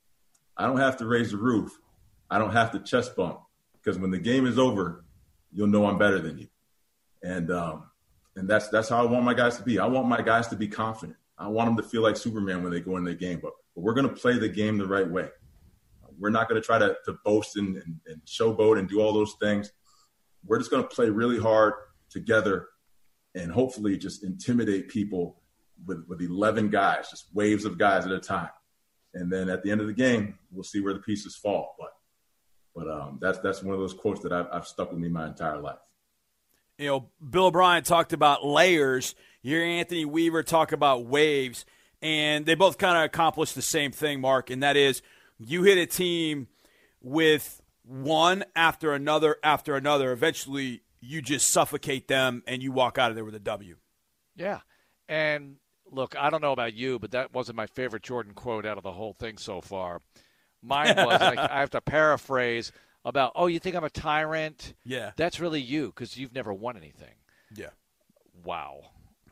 I 0.60 0.68
don't 0.68 0.80
have 0.80 0.98
to 0.98 1.06
raise 1.06 1.32
the 1.32 1.38
roof. 1.38 1.80
I 2.30 2.38
don't 2.38 2.52
have 2.52 2.72
to 2.72 2.80
chest 2.80 3.16
bump 3.16 3.40
because 3.74 3.98
when 3.98 4.12
the 4.12 4.20
game 4.20 4.46
is 4.46 4.60
over, 4.60 5.06
you'll 5.54 5.68
know 5.68 5.86
I'm 5.86 5.98
better 5.98 6.20
than 6.20 6.38
you. 6.38 6.48
And, 7.24 7.50
um, 7.50 7.90
and 8.36 8.48
that's, 8.48 8.68
that's 8.68 8.90
how 8.90 9.02
I 9.02 9.10
want 9.10 9.24
my 9.24 9.34
guys 9.34 9.56
to 9.58 9.64
be. 9.64 9.80
I 9.80 9.86
want 9.86 10.08
my 10.08 10.22
guys 10.22 10.50
to 10.50 10.58
be 10.58 10.68
confident. 10.68 11.18
I 11.38 11.48
want 11.48 11.70
them 11.70 11.78
to 11.78 11.90
feel 11.90 12.04
like 12.04 12.18
Superman 12.18 12.62
when 12.62 12.74
they 12.74 12.82
go 12.82 12.98
in 12.98 13.06
the 13.06 13.16
game, 13.16 13.40
but, 13.42 13.54
but 13.74 13.82
we're 13.82 13.94
going 13.94 14.10
to 14.10 14.14
play 14.14 14.38
the 14.38 14.50
game 14.50 14.78
the 14.78 14.86
right 14.86 15.10
way. 15.10 15.30
We're 16.20 16.30
not 16.30 16.50
going 16.50 16.62
to 16.62 16.66
try 16.66 16.78
to, 16.78 16.98
to 17.06 17.18
boast 17.24 17.56
and, 17.56 17.78
and, 17.78 17.96
and 18.06 18.22
showboat 18.26 18.78
and 18.78 18.90
do 18.90 19.00
all 19.00 19.14
those 19.14 19.36
things. 19.42 19.72
We're 20.46 20.58
just 20.58 20.72
going 20.72 20.84
to 20.84 20.90
play 20.90 21.10
really 21.10 21.40
hard 21.40 21.74
together 22.10 22.68
and 23.34 23.50
hopefully 23.50 23.98
just 23.98 24.26
intimidate 24.26 24.90
people 24.90 25.42
with, 25.86 26.04
with 26.10 26.22
11 26.22 26.70
guys, 26.70 27.10
just 27.10 27.34
waves 27.34 27.64
of 27.64 27.78
guys 27.78 28.06
at 28.06 28.12
a 28.12 28.20
time. 28.20 28.50
And 29.14 29.32
then 29.32 29.50
at 29.50 29.64
the 29.64 29.72
end 29.72 29.82
of 29.82 29.88
the 29.88 29.94
game, 29.94 30.38
we'll 30.52 30.64
see 30.64 30.82
where 30.82 30.94
the 30.94 31.00
pieces 31.00 31.36
fall. 31.36 31.76
But 31.80 31.90
but 32.76 32.90
um, 32.90 33.18
that's 33.22 33.40
that's 33.40 33.64
one 33.64 33.74
of 33.74 33.80
those 33.80 33.94
quotes 33.94 34.22
that 34.22 34.32
I've, 34.32 34.48
I've 34.52 34.68
stuck 34.68 34.92
with 34.92 35.00
me 35.00 35.10
my 35.10 35.28
entire 35.28 35.60
life. 35.60 35.80
You 36.78 36.88
know, 36.88 37.10
Bill 37.28 37.48
O'Brien 37.48 37.84
talked 37.84 38.14
about 38.14 38.46
layers. 38.46 39.16
You 39.42 39.58
hear 39.58 39.66
Anthony 39.66 40.06
Weaver 40.06 40.44
talk 40.44 40.72
about 40.72 41.06
waves, 41.06 41.66
and 42.02 42.46
they 42.46 42.56
both 42.56 42.78
kind 42.78 42.98
of 42.98 43.04
accomplish 43.04 43.54
the 43.54 43.62
same 43.62 43.92
thing, 43.92 44.22
Mark, 44.22 44.50
and 44.50 44.64
that 44.64 44.78
is 44.78 45.02
you 45.40 45.64
hit 45.64 45.78
a 45.78 45.86
team 45.86 46.48
with 47.02 47.62
one 47.84 48.46
after 48.56 48.94
another 48.94 49.38
after 49.44 49.76
another. 49.76 50.12
Eventually, 50.12 50.84
you 51.02 51.22
just 51.22 51.50
suffocate 51.50 52.08
them, 52.08 52.44
and 52.48 52.62
you 52.62 52.72
walk 52.72 52.98
out 52.98 53.10
of 53.10 53.16
there 53.16 53.26
with 53.26 53.36
a 53.36 53.40
W. 53.40 53.76
Yeah, 54.36 54.60
and 55.08 55.56
look, 55.92 56.16
I 56.18 56.30
don't 56.30 56.42
know 56.42 56.52
about 56.52 56.74
you, 56.74 57.00
but 57.00 57.12
that 57.12 57.34
wasn't 57.34 57.58
my 57.58 57.68
favorite 57.68 58.04
Jordan 58.04 58.34
quote 58.34 58.66
out 58.66 58.78
of 58.78 58.84
the 58.84 58.92
whole 58.92 59.14
thing 59.14 59.38
so 59.38 59.62
far. 59.62 60.02
Mine 60.62 60.96
was, 60.96 61.22
I 61.22 61.60
have 61.60 61.72
to 61.72 61.82
paraphrase 61.82 62.72
about, 63.06 63.34
oh, 63.36 63.48
you 63.48 63.60
think 63.60 63.76
I'm 63.76 63.84
a 63.84 63.90
tyrant? 63.90 64.74
Yeah. 64.84 65.12
That's 65.16 65.40
really 65.40 65.62
you 65.62 65.88
because 65.88 66.18
you've 66.18 66.34
never 66.34 66.54
won 66.54 66.78
anything. 66.78 67.16
Yeah. 67.56 67.70
Wow. 68.44 68.82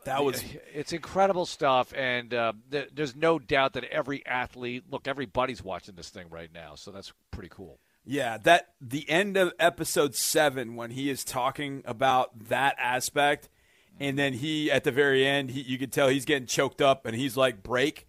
That 0.06 0.24
was 0.24 0.42
it's 0.74 0.94
incredible 0.94 1.46
stuff, 1.46 1.94
and 1.94 2.34
uh, 2.34 2.54
th- 2.72 2.90
there's 2.94 3.16
no 3.16 3.40
doubt 3.40 3.74
that 3.74 3.84
every 3.86 4.26
athlete, 4.26 4.86
look, 4.90 5.08
everybody's 5.08 5.62
watching 5.62 5.96
this 5.96 6.10
thing 6.10 6.28
right 6.30 6.50
now, 6.54 6.76
so 6.76 6.92
that's 6.92 7.12
pretty 7.32 7.50
cool. 7.50 7.80
Yeah, 8.06 8.38
that 8.44 8.70
the 8.80 9.08
end 9.10 9.36
of 9.36 9.52
episode 9.60 10.16
seven 10.16 10.78
when 10.78 10.92
he 10.92 11.10
is 11.10 11.26
talking 11.26 11.82
about 11.84 12.48
that 12.48 12.78
aspect, 12.80 13.50
and 14.00 14.18
then 14.18 14.34
he 14.34 14.72
at 14.72 14.84
the 14.84 14.92
very 14.92 15.26
end, 15.26 15.52
he, 15.52 15.62
you 15.62 15.78
can 15.78 15.90
tell 15.90 16.08
he's 16.08 16.26
getting 16.26 16.48
choked 16.48 16.82
up, 16.82 17.06
and 17.06 17.16
he's 17.16 17.38
like, 17.38 17.64
"Break." 17.64 18.08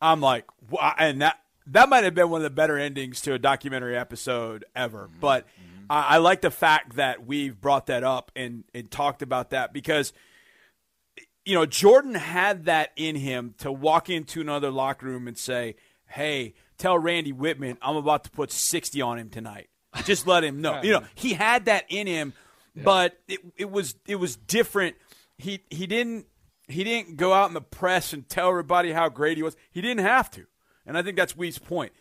I'm 0.00 0.20
like, 0.20 0.44
wow, 0.70 0.94
and 0.98 1.22
that 1.22 1.38
that 1.68 1.88
might 1.88 2.04
have 2.04 2.14
been 2.14 2.30
one 2.30 2.40
of 2.40 2.44
the 2.44 2.50
better 2.50 2.78
endings 2.78 3.20
to 3.22 3.32
a 3.32 3.38
documentary 3.38 3.96
episode 3.96 4.64
ever. 4.74 5.08
Mm-hmm. 5.08 5.20
But 5.20 5.46
mm-hmm. 5.46 5.90
I, 5.90 6.02
I, 6.02 6.16
like 6.18 6.40
the 6.40 6.50
fact 6.50 6.96
that 6.96 7.26
we've 7.26 7.60
brought 7.60 7.86
that 7.86 8.04
up 8.04 8.30
and, 8.36 8.64
and 8.72 8.90
talked 8.90 9.22
about 9.22 9.50
that 9.50 9.72
because, 9.72 10.12
you 11.44 11.54
know, 11.54 11.66
Jordan 11.66 12.14
had 12.14 12.66
that 12.66 12.92
in 12.96 13.16
him 13.16 13.54
to 13.58 13.72
walk 13.72 14.08
into 14.08 14.40
another 14.40 14.70
locker 14.70 15.06
room 15.06 15.26
and 15.26 15.36
say, 15.36 15.74
hey, 16.06 16.54
tell 16.78 16.98
Randy 16.98 17.32
Wittman 17.32 17.78
I'm 17.82 17.96
about 17.96 18.24
to 18.24 18.30
put 18.30 18.52
60 18.52 19.00
on 19.02 19.18
him 19.18 19.28
tonight. 19.28 19.68
Just 20.04 20.26
let 20.26 20.44
him 20.44 20.60
know. 20.60 20.80
you 20.84 20.92
know, 20.92 21.02
he 21.14 21.32
had 21.32 21.64
that 21.64 21.86
in 21.88 22.06
him, 22.06 22.32
yeah. 22.74 22.82
but 22.84 23.18
it, 23.26 23.40
it 23.56 23.70
was 23.70 23.94
it 24.06 24.16
was 24.16 24.36
different. 24.36 24.96
He 25.38 25.64
he 25.70 25.86
didn't 25.86 26.26
he 26.68 26.84
didn't 26.84 27.16
go 27.16 27.32
out 27.32 27.48
in 27.48 27.54
the 27.54 27.60
press 27.60 28.12
and 28.12 28.28
tell 28.28 28.48
everybody 28.48 28.92
how 28.92 29.08
great 29.08 29.36
he 29.36 29.42
was. 29.42 29.56
He 29.70 29.80
didn't 29.80 30.04
have 30.04 30.30
to. 30.32 30.46
And 30.84 30.96
I 30.96 31.02
think 31.02 31.16
that's 31.16 31.36
Wee's 31.36 31.58
point. 31.58 31.92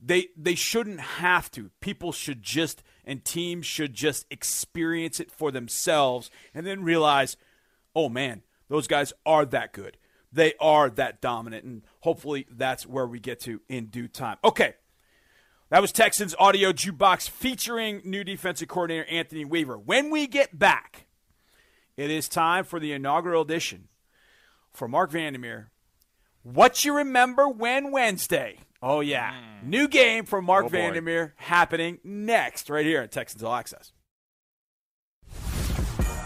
They 0.00 0.28
they 0.36 0.54
shouldn't 0.54 1.00
have 1.00 1.50
to. 1.52 1.70
People 1.80 2.12
should 2.12 2.42
just 2.42 2.82
and 3.04 3.24
teams 3.24 3.66
should 3.66 3.94
just 3.94 4.26
experience 4.30 5.20
it 5.20 5.30
for 5.30 5.50
themselves 5.50 6.30
and 6.54 6.66
then 6.66 6.82
realize, 6.82 7.36
oh 7.94 8.08
man, 8.08 8.42
those 8.68 8.86
guys 8.86 9.12
are 9.26 9.44
that 9.46 9.72
good. 9.72 9.96
They 10.32 10.54
are 10.60 10.88
that 10.90 11.20
dominant, 11.20 11.64
and 11.64 11.82
hopefully 12.00 12.46
that's 12.50 12.86
where 12.86 13.06
we 13.06 13.18
get 13.18 13.40
to 13.40 13.60
in 13.68 13.86
due 13.86 14.08
time. 14.08 14.36
Okay. 14.44 14.74
That 15.70 15.82
was 15.82 15.92
Texans 15.92 16.34
Audio 16.38 16.72
Jukebox 16.72 17.30
featuring 17.30 18.02
new 18.04 18.24
defensive 18.24 18.66
coordinator 18.66 19.08
Anthony 19.08 19.44
Weaver. 19.44 19.78
When 19.78 20.10
we 20.10 20.26
get 20.26 20.58
back, 20.58 21.06
it 21.96 22.10
is 22.10 22.28
time 22.28 22.64
for 22.64 22.80
the 22.80 22.92
inaugural 22.92 23.42
edition 23.42 23.88
for 24.72 24.88
Mark 24.88 25.10
Vandermeer 25.10 25.70
what 26.42 26.84
you 26.84 26.96
remember 26.96 27.48
when 27.48 27.92
Wednesday. 27.92 28.58
Oh, 28.82 29.00
yeah. 29.00 29.32
Mm. 29.32 29.68
New 29.68 29.88
game 29.88 30.24
from 30.24 30.46
Mark 30.46 30.66
oh, 30.66 30.68
Vandermeer 30.68 31.34
happening 31.36 31.98
next, 32.02 32.70
right 32.70 32.86
here 32.86 33.02
at 33.02 33.12
Texans 33.12 33.42
All 33.42 33.54
Access. 33.54 33.92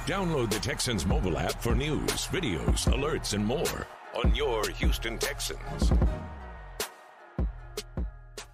Download 0.07 0.51
the 0.51 0.61
Texans 0.61 1.07
mobile 1.07 1.39
app 1.39 1.61
for 1.63 1.75
news, 1.75 2.29
videos, 2.29 2.87
alerts, 2.93 3.35
and 3.35 3.45
more 3.45 3.87
on 4.15 4.35
your 4.35 4.69
Houston 4.71 5.19
Texans. 5.19 5.93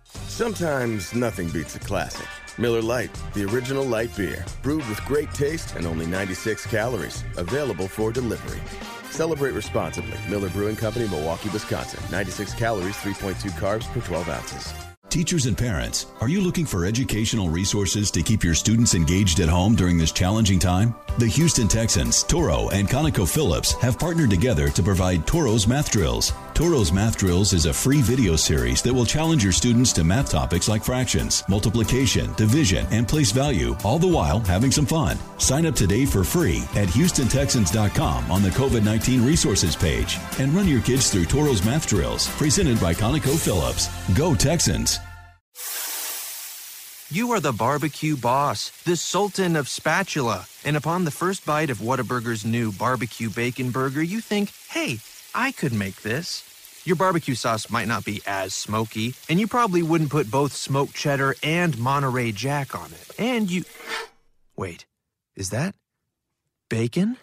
Sometimes 0.04 1.12
nothing 1.12 1.50
beats 1.50 1.74
a 1.74 1.80
classic. 1.80 2.28
Miller 2.60 2.82
Lite, 2.82 3.10
the 3.32 3.44
original 3.46 3.84
light 3.84 4.14
beer, 4.14 4.44
brewed 4.62 4.86
with 4.86 5.02
great 5.06 5.32
taste 5.32 5.76
and 5.76 5.86
only 5.86 6.04
96 6.04 6.66
calories, 6.66 7.24
available 7.38 7.88
for 7.88 8.12
delivery. 8.12 8.60
Celebrate 9.10 9.52
responsibly. 9.52 10.18
Miller 10.28 10.50
Brewing 10.50 10.76
Company, 10.76 11.08
Milwaukee, 11.08 11.48
Wisconsin. 11.54 12.00
96 12.10 12.52
calories, 12.54 12.96
3.2 12.96 13.50
carbs 13.52 13.90
per 13.92 14.00
12 14.02 14.28
ounces. 14.28 14.74
Teachers 15.08 15.46
and 15.46 15.58
parents, 15.58 16.06
are 16.20 16.28
you 16.28 16.40
looking 16.40 16.66
for 16.66 16.84
educational 16.84 17.48
resources 17.48 18.12
to 18.12 18.22
keep 18.22 18.44
your 18.44 18.54
students 18.54 18.94
engaged 18.94 19.40
at 19.40 19.48
home 19.48 19.74
during 19.74 19.98
this 19.98 20.12
challenging 20.12 20.58
time? 20.58 20.94
The 21.18 21.26
Houston 21.26 21.66
Texans, 21.66 22.22
Toro, 22.22 22.68
and 22.68 22.88
ConocoPhillips 22.88 23.80
have 23.80 23.98
partnered 23.98 24.30
together 24.30 24.68
to 24.68 24.82
provide 24.82 25.26
Toro's 25.26 25.66
Math 25.66 25.90
Drills. 25.90 26.32
Toro's 26.60 26.92
Math 26.92 27.16
Drills 27.16 27.54
is 27.54 27.64
a 27.64 27.72
free 27.72 28.02
video 28.02 28.36
series 28.36 28.82
that 28.82 28.92
will 28.92 29.06
challenge 29.06 29.42
your 29.42 29.50
students 29.50 29.94
to 29.94 30.04
math 30.04 30.30
topics 30.30 30.68
like 30.68 30.84
fractions, 30.84 31.42
multiplication, 31.48 32.34
division, 32.34 32.86
and 32.90 33.08
place 33.08 33.32
value, 33.32 33.74
all 33.82 33.98
the 33.98 34.06
while 34.06 34.40
having 34.40 34.70
some 34.70 34.84
fun. 34.84 35.16
Sign 35.38 35.64
up 35.64 35.74
today 35.74 36.04
for 36.04 36.22
free 36.22 36.58
at 36.74 36.88
HoustonTexans.com 36.88 38.30
on 38.30 38.42
the 38.42 38.50
COVID 38.50 38.84
19 38.84 39.24
resources 39.24 39.74
page 39.74 40.18
and 40.38 40.52
run 40.52 40.68
your 40.68 40.82
kids 40.82 41.08
through 41.10 41.24
Toro's 41.24 41.64
Math 41.64 41.88
Drills, 41.88 42.28
presented 42.36 42.78
by 42.78 42.92
ConocoPhillips. 42.92 44.14
Go 44.14 44.34
Texans! 44.34 44.98
You 47.08 47.30
are 47.30 47.40
the 47.40 47.52
barbecue 47.52 48.18
boss, 48.18 48.68
the 48.84 48.96
sultan 48.96 49.56
of 49.56 49.66
spatula. 49.66 50.46
And 50.66 50.76
upon 50.76 51.06
the 51.06 51.10
first 51.10 51.46
bite 51.46 51.70
of 51.70 51.78
Whataburger's 51.78 52.44
new 52.44 52.70
barbecue 52.70 53.30
bacon 53.30 53.70
burger, 53.70 54.02
you 54.02 54.20
think, 54.20 54.52
hey, 54.68 54.98
I 55.34 55.52
could 55.52 55.72
make 55.72 56.02
this. 56.02 56.49
Your 56.84 56.96
barbecue 56.96 57.34
sauce 57.34 57.68
might 57.68 57.88
not 57.88 58.06
be 58.06 58.22
as 58.26 58.54
smoky, 58.54 59.14
and 59.28 59.38
you 59.38 59.46
probably 59.46 59.82
wouldn't 59.82 60.10
put 60.10 60.30
both 60.30 60.54
smoked 60.54 60.94
cheddar 60.94 61.34
and 61.42 61.78
Monterey 61.78 62.32
Jack 62.32 62.74
on 62.74 62.90
it. 62.92 63.10
And 63.18 63.50
you. 63.50 63.64
Wait, 64.56 64.86
is 65.36 65.50
that 65.50 65.74
bacon? 66.70 67.18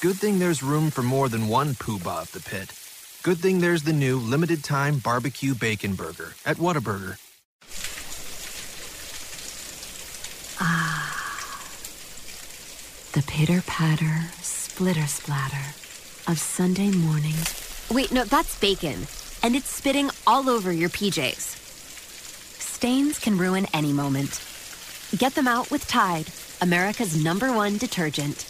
Good 0.00 0.16
thing 0.16 0.38
there's 0.38 0.62
room 0.62 0.90
for 0.90 1.02
more 1.02 1.30
than 1.30 1.48
one 1.48 1.74
poobah 1.74 2.22
of 2.22 2.32
the 2.32 2.40
pit. 2.40 2.72
Good 3.22 3.38
thing 3.38 3.60
there's 3.60 3.82
the 3.82 3.92
new 3.92 4.18
limited 4.18 4.62
time 4.62 4.98
barbecue 4.98 5.54
bacon 5.54 5.94
burger 5.94 6.34
at 6.44 6.58
Whataburger. 6.58 7.16
Ah. 10.60 11.04
The 13.12 13.22
pitter 13.22 13.62
patter, 13.66 14.30
splitter 14.42 15.06
splatter 15.06 15.74
of 16.30 16.38
Sunday 16.38 16.90
mornings. 16.90 17.67
Wait, 17.90 18.12
no, 18.12 18.24
that's 18.24 18.58
bacon. 18.58 19.06
and 19.42 19.54
it's 19.54 19.70
spitting 19.70 20.10
all 20.26 20.50
over 20.50 20.72
your 20.72 20.88
PJs. 20.88 21.56
Stains 22.60 23.18
can 23.18 23.38
ruin 23.38 23.66
any 23.72 23.92
moment. 23.92 24.42
Get 25.16 25.34
them 25.34 25.46
out 25.48 25.70
with 25.70 25.86
Tide, 25.86 26.26
America's 26.60 27.22
number 27.22 27.52
one 27.52 27.78
detergent. 27.78 28.44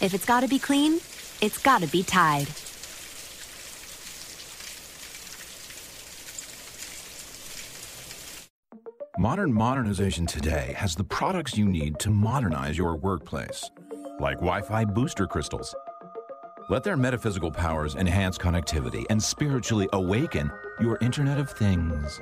If 0.00 0.12
it's 0.14 0.26
gotta 0.26 0.46
be 0.48 0.58
clean, 0.58 1.00
it's 1.40 1.58
gotta 1.58 1.86
be 1.88 2.02
Tide. 2.02 2.48
Modern 9.18 9.52
modernization 9.52 10.26
today 10.26 10.74
has 10.76 10.94
the 10.94 11.02
products 11.02 11.56
you 11.58 11.66
need 11.66 11.98
to 11.98 12.10
modernize 12.10 12.78
your 12.78 12.96
workplace, 12.96 13.68
like 14.20 14.36
Wi 14.36 14.60
Fi 14.62 14.84
booster 14.84 15.26
crystals. 15.26 15.74
Let 16.68 16.84
their 16.84 16.98
metaphysical 16.98 17.50
powers 17.50 17.94
enhance 17.94 18.36
connectivity 18.36 19.06
and 19.08 19.22
spiritually 19.22 19.88
awaken 19.94 20.50
your 20.78 20.98
Internet 21.00 21.38
of 21.38 21.50
Things. 21.50 22.20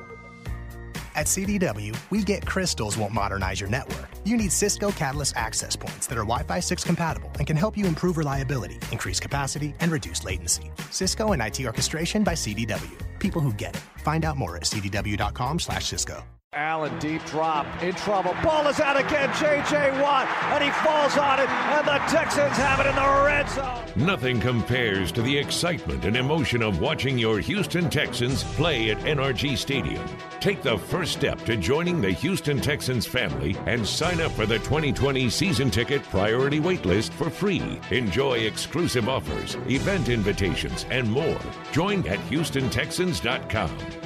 At 1.17 1.27
CDW, 1.27 1.97
we 2.11 2.23
get 2.23 2.47
crystals 2.47 2.97
won't 2.97 3.13
modernize 3.13 3.61
your 3.61 3.71
network. 3.71 4.09
You 4.25 4.37
need 4.37 4.53
Cisco 4.53 4.93
Catalyst 4.93 5.37
access 5.37 5.75
points 5.75 6.07
that 6.07 6.17
are 6.17 6.25
Wi 6.25 6.45
Fi 6.45 6.61
6 6.61 6.85
compatible 6.85 7.33
and 7.39 7.47
can 7.47 7.57
help 7.57 7.77
you 7.77 7.87
improve 7.87 8.19
reliability, 8.19 8.79
increase 8.93 9.19
capacity, 9.19 9.75
and 9.81 9.91
reduce 9.91 10.23
latency. 10.23 10.71
Cisco 10.93 11.33
and 11.33 11.43
IT 11.43 11.65
orchestration 11.65 12.23
by 12.23 12.35
CDW. 12.35 12.97
People 13.19 13.41
who 13.41 13.53
get 13.53 13.75
it. 13.75 13.83
Find 14.05 14.25
out 14.25 14.37
more 14.37 14.55
at 14.57 14.63
cdw.com/slash 14.63 15.87
Cisco. 15.87 16.23
Allen 16.57 16.99
deep 16.99 17.23
drop 17.27 17.67
in 17.83 17.95
trouble. 17.95 18.35
Ball 18.43 18.67
is 18.69 18.81
out 18.81 18.99
again. 18.99 19.31
J.J. 19.39 20.01
Watt, 20.01 20.27
and 20.53 20.65
he 20.65 20.71
falls 20.71 21.17
on 21.19 21.39
it, 21.39 21.51
and 21.51 21.87
the 21.87 21.99
Texans 22.09 22.57
have 22.57 22.81
it 22.81 22.87
in 22.87 22.95
the 22.95 23.25
red 23.25 23.49
zone. 23.51 23.85
Nothing 23.95 24.41
compares 24.41 25.13
to 25.13 25.21
the 25.21 25.37
excitement 25.37 26.07
and 26.07 26.17
emotion 26.17 26.63
of 26.63 26.81
watching 26.81 27.19
your 27.19 27.41
Houston 27.41 27.91
Texans 27.91 28.43
play 28.55 28.91
at 28.91 28.99
NRG 29.01 29.59
Stadium. 29.59 30.03
Take 30.41 30.63
the 30.63 30.79
first 30.79 31.13
step 31.13 31.45
to 31.45 31.59
joining 31.59 32.01
the 32.01 32.13
Houston 32.13 32.59
Texans 32.59 33.07
family 33.07 33.55
and 33.67 33.87
sign 33.87 34.23
up 34.23 34.33
for 34.33 34.47
the 34.47 34.59
2020 34.61 35.29
season 35.29 35.71
ticket 35.71 36.03
priority 36.05 36.59
waitlist 36.61 37.11
for 37.11 37.29
free. 37.29 37.79
Enjoy 37.91 38.39
exclusive 38.39 39.11
offers, 39.11 39.57
event 39.69 40.09
invitations, 40.09 40.87
and 40.91 41.11
more. 41.11 41.39
Join 41.73 42.07
at 42.09 42.19
HoustonTexans.com. 42.31 44.06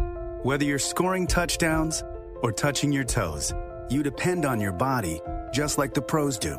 Whether 0.43 0.65
you're 0.65 0.79
scoring 0.79 1.27
touchdowns 1.27 2.03
or 2.41 2.51
touching 2.51 2.91
your 2.91 3.03
toes, 3.03 3.53
you 3.91 4.01
depend 4.01 4.43
on 4.43 4.59
your 4.59 4.71
body 4.71 5.21
just 5.53 5.77
like 5.77 5.93
the 5.93 6.01
pros 6.01 6.39
do. 6.39 6.57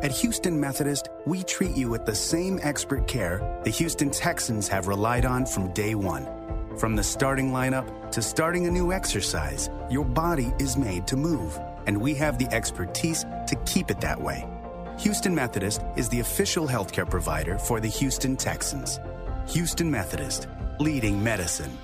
At 0.00 0.12
Houston 0.12 0.60
Methodist, 0.60 1.08
we 1.26 1.42
treat 1.42 1.76
you 1.76 1.88
with 1.88 2.06
the 2.06 2.14
same 2.14 2.60
expert 2.62 3.08
care 3.08 3.60
the 3.64 3.70
Houston 3.70 4.10
Texans 4.10 4.68
have 4.68 4.86
relied 4.86 5.24
on 5.24 5.44
from 5.44 5.72
day 5.72 5.96
one. 5.96 6.24
From 6.78 6.94
the 6.94 7.02
starting 7.02 7.50
lineup 7.50 8.12
to 8.12 8.22
starting 8.22 8.68
a 8.68 8.70
new 8.70 8.92
exercise, 8.92 9.70
your 9.90 10.04
body 10.04 10.52
is 10.60 10.76
made 10.76 11.08
to 11.08 11.16
move, 11.16 11.58
and 11.88 12.00
we 12.00 12.14
have 12.14 12.38
the 12.38 12.54
expertise 12.54 13.24
to 13.48 13.56
keep 13.66 13.90
it 13.90 14.00
that 14.02 14.22
way. 14.22 14.46
Houston 15.00 15.34
Methodist 15.34 15.82
is 15.96 16.08
the 16.08 16.20
official 16.20 16.68
healthcare 16.68 17.10
provider 17.10 17.58
for 17.58 17.80
the 17.80 17.88
Houston 17.88 18.36
Texans. 18.36 19.00
Houston 19.48 19.90
Methodist, 19.90 20.46
leading 20.78 21.20
medicine. 21.24 21.76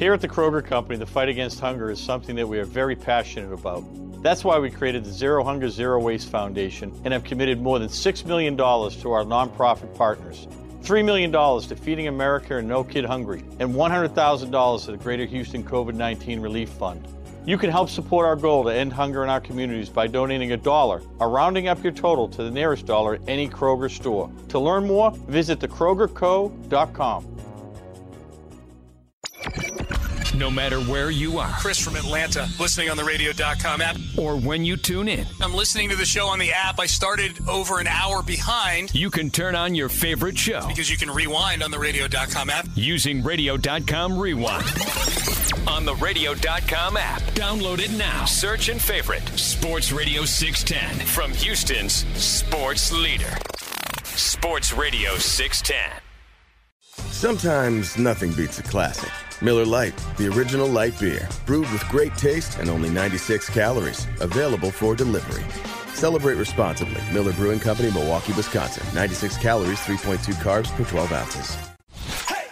Here 0.00 0.14
at 0.14 0.22
the 0.22 0.28
Kroger 0.28 0.64
Company, 0.64 0.98
the 0.98 1.04
fight 1.04 1.28
against 1.28 1.60
hunger 1.60 1.90
is 1.90 2.00
something 2.00 2.34
that 2.36 2.46
we 2.46 2.58
are 2.58 2.64
very 2.64 2.96
passionate 2.96 3.52
about. 3.52 3.84
That's 4.22 4.44
why 4.44 4.58
we 4.58 4.70
created 4.70 5.04
the 5.04 5.12
Zero 5.12 5.44
Hunger 5.44 5.68
Zero 5.68 6.00
Waste 6.00 6.30
Foundation 6.30 6.90
and 7.04 7.12
have 7.12 7.24
committed 7.24 7.60
more 7.60 7.78
than 7.78 7.88
$6 7.88 8.24
million 8.24 8.56
to 8.56 8.64
our 8.64 9.24
nonprofit 9.24 9.94
partners. 9.94 10.46
$3 10.82 11.04
million 11.04 11.30
to 11.32 11.76
Feeding 11.76 12.08
America 12.08 12.56
and 12.56 12.66
No 12.66 12.82
Kid 12.82 13.04
Hungry, 13.04 13.40
and 13.58 13.74
$100,000 13.74 14.84
to 14.84 14.90
the 14.90 14.96
Greater 14.96 15.26
Houston 15.26 15.62
COVID 15.62 15.94
19 15.94 16.40
Relief 16.40 16.70
Fund. 16.70 17.06
You 17.46 17.58
can 17.58 17.70
help 17.70 17.88
support 17.88 18.26
our 18.26 18.36
goal 18.36 18.64
to 18.64 18.70
end 18.70 18.92
hunger 18.92 19.22
in 19.22 19.30
our 19.30 19.40
communities 19.40 19.88
by 19.88 20.06
donating 20.06 20.52
a 20.52 20.56
dollar 20.56 21.02
or 21.18 21.28
rounding 21.28 21.68
up 21.68 21.82
your 21.82 21.92
total 21.92 22.28
to 22.28 22.42
the 22.42 22.50
nearest 22.50 22.86
dollar 22.86 23.14
at 23.14 23.22
any 23.28 23.48
Kroger 23.48 23.90
store. 23.90 24.30
To 24.48 24.58
learn 24.58 24.86
more, 24.86 25.10
visit 25.10 25.58
thekrogerco.com. 25.60 27.26
No 30.34 30.50
matter 30.50 30.80
where 30.80 31.10
you 31.10 31.38
are. 31.38 31.50
Chris 31.58 31.78
from 31.78 31.96
Atlanta, 31.96 32.48
listening 32.58 32.88
on 32.88 32.96
the 32.96 33.04
radio.com 33.04 33.80
app. 33.80 33.96
Or 34.16 34.36
when 34.36 34.64
you 34.64 34.76
tune 34.76 35.08
in. 35.08 35.26
I'm 35.40 35.54
listening 35.54 35.88
to 35.90 35.96
the 35.96 36.04
show 36.04 36.26
on 36.26 36.38
the 36.38 36.52
app. 36.52 36.78
I 36.78 36.86
started 36.86 37.36
over 37.48 37.80
an 37.80 37.86
hour 37.86 38.22
behind. 38.22 38.94
You 38.94 39.10
can 39.10 39.30
turn 39.30 39.54
on 39.54 39.74
your 39.74 39.88
favorite 39.88 40.38
show. 40.38 40.66
Because 40.68 40.88
you 40.90 40.96
can 40.96 41.10
rewind 41.10 41.62
on 41.62 41.70
the 41.70 41.78
radio.com 41.78 42.48
app. 42.50 42.66
Using 42.74 43.22
radio.com 43.22 44.18
rewind. 44.18 44.64
On 45.66 45.84
the 45.84 45.94
radio.com 45.96 46.96
app. 46.96 47.20
Download 47.34 47.80
it 47.80 47.90
now. 47.92 48.24
Search 48.24 48.68
and 48.68 48.80
favorite 48.80 49.26
Sports 49.38 49.92
Radio 49.92 50.24
610 50.24 51.06
from 51.06 51.32
Houston's 51.32 52.06
sports 52.16 52.92
leader. 52.92 53.32
Sports 54.04 54.72
Radio 54.72 55.16
610. 55.16 56.00
Sometimes 57.10 57.98
nothing 57.98 58.32
beats 58.32 58.58
a 58.58 58.62
classic. 58.62 59.10
Miller 59.42 59.64
Lite, 59.64 59.96
the 60.18 60.28
original 60.28 60.68
light 60.68 60.98
beer, 61.00 61.26
brewed 61.46 61.70
with 61.72 61.88
great 61.88 62.14
taste 62.14 62.58
and 62.58 62.68
only 62.68 62.90
96 62.90 63.48
calories, 63.48 64.06
available 64.20 64.70
for 64.70 64.94
delivery. 64.94 65.44
Celebrate 65.94 66.34
responsibly. 66.34 67.00
Miller 67.10 67.32
Brewing 67.32 67.58
Company, 67.58 67.90
Milwaukee, 67.90 68.34
Wisconsin. 68.34 68.86
96 68.94 69.38
calories, 69.38 69.78
3.2 69.80 70.34
carbs 70.34 70.70
per 70.76 70.84
12 70.84 71.12
ounces. 71.12 71.56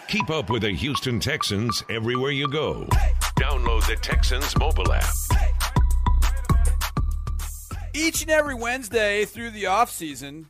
Keep 0.07 0.31
up 0.31 0.49
with 0.49 0.63
the 0.63 0.71
Houston 0.71 1.19
Texans 1.19 1.83
everywhere 1.91 2.31
you 2.31 2.47
go. 2.47 2.87
Download 3.39 3.85
the 3.85 3.95
Texans 3.95 4.57
mobile 4.57 4.91
app. 4.91 5.13
Each 7.93 8.23
and 8.23 8.31
every 8.31 8.55
Wednesday 8.55 9.25
through 9.25 9.51
the 9.51 9.65
offseason, 9.65 10.45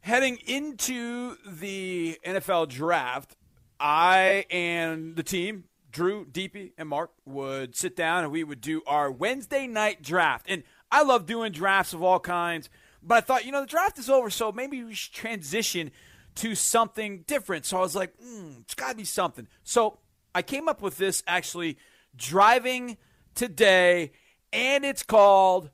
heading 0.00 0.36
into 0.46 1.36
the 1.46 2.18
NFL 2.26 2.68
draft, 2.68 3.37
I 3.80 4.44
and 4.50 5.16
the 5.16 5.22
team, 5.22 5.64
Drew, 5.90 6.26
Deepy, 6.26 6.72
and 6.76 6.88
Mark, 6.88 7.10
would 7.24 7.76
sit 7.76 7.96
down 7.96 8.24
and 8.24 8.32
we 8.32 8.44
would 8.44 8.60
do 8.60 8.82
our 8.86 9.10
Wednesday 9.10 9.66
night 9.66 10.02
draft. 10.02 10.46
And 10.48 10.62
I 10.90 11.02
love 11.02 11.26
doing 11.26 11.52
drafts 11.52 11.92
of 11.92 12.02
all 12.02 12.20
kinds, 12.20 12.70
but 13.02 13.16
I 13.16 13.20
thought, 13.20 13.44
you 13.44 13.52
know, 13.52 13.60
the 13.60 13.66
draft 13.66 13.98
is 13.98 14.10
over, 14.10 14.30
so 14.30 14.52
maybe 14.52 14.82
we 14.82 14.94
should 14.94 15.12
transition 15.12 15.90
to 16.36 16.54
something 16.54 17.24
different. 17.26 17.66
So 17.66 17.78
I 17.78 17.80
was 17.80 17.96
like, 17.96 18.16
mm, 18.18 18.60
it's 18.60 18.74
got 18.74 18.90
to 18.90 18.96
be 18.96 19.04
something. 19.04 19.46
So 19.64 19.98
I 20.34 20.42
came 20.42 20.68
up 20.68 20.80
with 20.80 20.96
this 20.96 21.22
actually 21.26 21.78
driving 22.16 22.96
today, 23.34 24.12
and 24.52 24.84
it's 24.84 25.02
called 25.02 25.70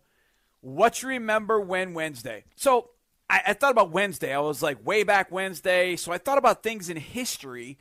What 0.61 1.03
You 1.03 1.09
Remember 1.11 1.61
When 1.61 1.95
Wednesday. 1.95 2.45
So 2.57 2.91
I, 3.29 3.43
I, 3.49 3.53
thought 3.53 3.73
about 3.73 3.91
Wednesday. 3.91 4.35
I 4.35 4.39
was 4.41 4.63
like, 4.63 4.85
way 4.87 5.03
back 5.03 5.31
Wednesday. 5.31 5.97
So 5.97 6.13
I 6.13 6.19
thought 6.19 6.39
about 6.39 6.63
things 6.63 6.89
in 6.89 6.97
history 6.97 7.79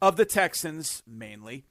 of 0.00 0.16
the 0.16 0.24
Texans 0.24 1.02
mainly. 1.06 1.64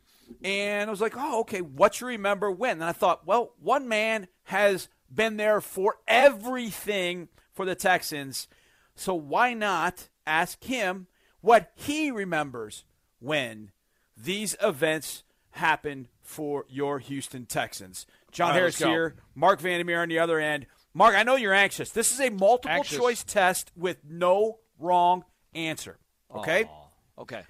And 0.44 0.90
I 0.90 0.92
was 0.92 1.02
like, 1.02 1.16
oh, 1.16 1.42
okay, 1.42 1.62
what 1.62 2.02
you 2.02 2.08
remember 2.08 2.52
when? 2.52 2.74
And 2.74 2.84
I 2.84 2.92
thought, 2.92 3.28
well, 3.28 3.54
one 3.60 3.88
man 3.88 4.28
has 4.46 4.90
been 5.14 5.38
there 5.38 5.62
for 5.62 5.98
everything 6.08 7.30
for 7.54 7.66
the 7.66 7.76
Texans. 7.76 8.48
So 8.96 9.14
why 9.14 9.54
not 9.54 10.10
ask 10.26 10.64
him 10.64 11.08
what 11.42 11.72
he 11.76 12.10
remembers 12.10 12.86
when 13.20 13.72
these 14.18 14.56
events 14.62 15.24
happened 15.52 16.08
for 16.22 16.66
your 16.70 17.00
Houston 17.00 17.46
Texans? 17.46 18.06
John 18.32 18.50
right, 18.50 18.58
Harris 18.58 18.78
here, 18.78 19.16
Mark 19.36 19.60
Vandermeer 19.60 20.02
on 20.02 20.10
the 20.10 20.20
other 20.20 20.40
end. 20.40 20.66
Mark, 20.94 21.16
I 21.16 21.24
know 21.24 21.36
you're 21.36 21.54
anxious. 21.54 21.92
This 21.92 22.12
is 22.12 22.20
a 22.20 22.30
multiple 22.30 22.72
anxious. 22.72 22.98
choice 22.98 23.24
test 23.24 23.72
with 23.76 23.98
no 24.08 24.60
wrong 24.80 25.24
answer. 25.54 25.98
Okay? 26.34 26.64
Aww. 26.64 27.22
Okay. 27.22 27.42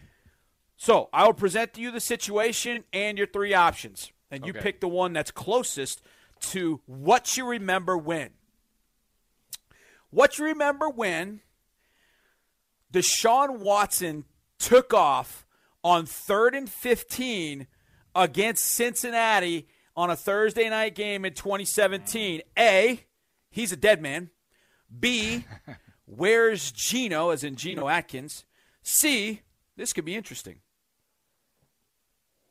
So 0.86 1.10
I 1.12 1.26
will 1.26 1.34
present 1.34 1.74
to 1.74 1.82
you 1.82 1.90
the 1.90 2.00
situation 2.00 2.84
and 2.94 3.18
your 3.18 3.26
three 3.26 3.56
options, 3.56 4.12
and 4.30 4.46
you 4.46 4.52
okay. 4.52 4.62
pick 4.62 4.82
the 4.82 4.88
one 4.88 5.14
that's 5.14 5.32
closest 5.32 6.00
to 6.52 6.80
what 6.86 7.36
you 7.36 7.48
remember 7.48 7.98
when. 7.98 8.30
What 10.12 10.38
you 10.38 10.46
remember 10.46 10.88
when 10.88 11.42
Deshaun 12.94 13.62
Watson 13.62 14.26
took 14.60 14.94
off 14.94 15.48
on 15.84 16.06
third 16.06 16.54
and 16.54 16.70
15 16.70 17.66
against 18.14 18.64
Cincinnati 18.64 19.68
on 19.98 20.12
a 20.12 20.16
Thursday 20.16 20.70
night 20.70 20.94
game 20.94 21.26
in 21.26 21.34
2017. 21.34 22.44
A, 22.60 23.00
he's 23.50 23.72
a 23.72 23.76
dead 23.76 24.04
man. 24.04 24.30
B, 25.00 25.46
where's 26.06 26.72
Geno, 26.72 27.32
as 27.32 27.44
in 27.44 27.56
Geno 27.56 27.88
Atkins? 27.88 28.46
C, 28.84 29.42
this 29.76 29.92
could 29.92 30.06
be 30.06 30.14
interesting. 30.16 30.60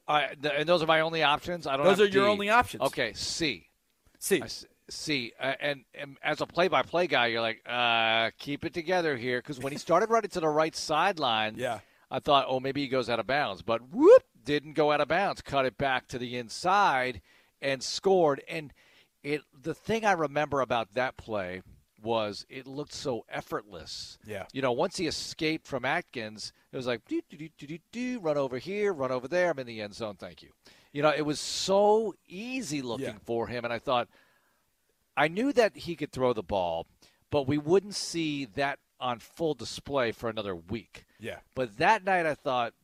Uh, 0.07 0.29
th- 0.41 0.55
and 0.59 0.69
those 0.69 0.83
are 0.83 0.87
my 0.87 1.01
only 1.01 1.23
options. 1.23 1.67
I 1.67 1.77
don't. 1.77 1.87
Those 1.87 2.01
are 2.01 2.07
your 2.07 2.27
D. 2.27 2.31
only 2.31 2.51
options. 2.51 2.83
Okay, 2.83 3.13
C. 3.15 3.69
C. 4.19 4.43
I 4.43 4.49
C. 4.91 5.33
Uh, 5.41 5.55
and, 5.61 5.85
and 5.95 6.19
as 6.23 6.41
a 6.43 6.47
play-by-play 6.47 7.07
guy, 7.07 7.29
you're 7.29 7.41
like, 7.41 7.63
uh, 7.67 8.31
keep 8.39 8.65
it 8.67 8.75
together 8.75 9.17
here, 9.17 9.39
because 9.39 9.59
when 9.59 9.73
he 9.73 9.79
started 9.79 10.11
running 10.11 10.31
to 10.31 10.41
the 10.41 10.49
right 10.49 10.77
sideline, 10.77 11.55
yeah, 11.57 11.81
I 12.11 12.19
thought, 12.19 12.47
oh, 12.49 12.61
maybe 12.61 12.83
he 12.83 12.89
goes 12.89 13.09
out 13.09 13.19
of 13.19 13.27
bounds, 13.27 13.63
but 13.63 13.81
whoop, 13.91 14.23
didn't 14.45 14.75
go 14.75 14.93
out 14.93 15.01
of 15.01 15.09
bounds. 15.09 15.41
Cut 15.41 15.65
it 15.65 15.79
back 15.79 16.07
to 16.09 16.19
the 16.19 16.37
inside 16.37 17.23
and 17.63 17.83
scored. 17.83 18.43
And 18.47 18.73
it 19.23 19.41
the 19.59 19.75
thing 19.75 20.05
I 20.05 20.13
remember 20.13 20.61
about 20.61 20.93
that 20.95 21.17
play 21.17 21.63
was 22.05 22.47
it 22.49 22.67
looked 22.67 22.93
so 22.93 23.25
effortless. 23.29 24.19
Yeah. 24.27 24.45
You 24.53 24.63
know, 24.63 24.73
once 24.73 24.97
he 24.99 25.07
escaped 25.07 25.67
from 25.67 25.85
Atkins, 25.85 26.53
it 26.73 26.77
was 26.77 26.87
like 26.87 27.05
do 27.09 27.21
do 27.29 27.37
do 27.37 27.49
do 27.59 27.67
do 27.67 27.79
do 27.91 28.21
run 28.21 28.37
over 28.37 28.59
here, 28.59 28.93
run 28.93 29.11
over 29.11 29.27
there. 29.27 29.51
I'm 29.51 29.59
in 29.59 29.67
the 29.67 29.81
end 29.81 29.95
zone. 29.95 30.15
Thank 30.17 30.43
you. 30.43 30.51
You 30.93 31.03
know, 31.03 31.11
it 31.11 31.23
was 31.27 31.41
so 31.41 32.15
easy 32.29 32.83
looking 32.83 33.07
Yeah. 33.07 33.25
for 33.25 33.49
him, 33.49 33.65
and 33.65 33.73
I 33.73 33.79
thought 33.81 34.09
I 35.17 35.29
knew 35.29 35.53
that 35.55 35.77
he 35.77 35.97
could 35.97 36.13
throw 36.13 36.33
the 36.33 36.43
ball, 36.43 36.87
but 37.31 37.47
we 37.49 37.59
wouldn't 37.59 37.95
see 37.95 38.45
that 38.45 38.79
on 39.01 39.19
full 39.19 39.55
display 39.55 40.13
for 40.13 40.29
another 40.31 40.55
week. 40.55 41.05
Yeah. 41.19 41.39
But 41.55 41.79
that 41.79 42.05
night, 42.05 42.27
I 42.27 42.35
thought 42.35 42.75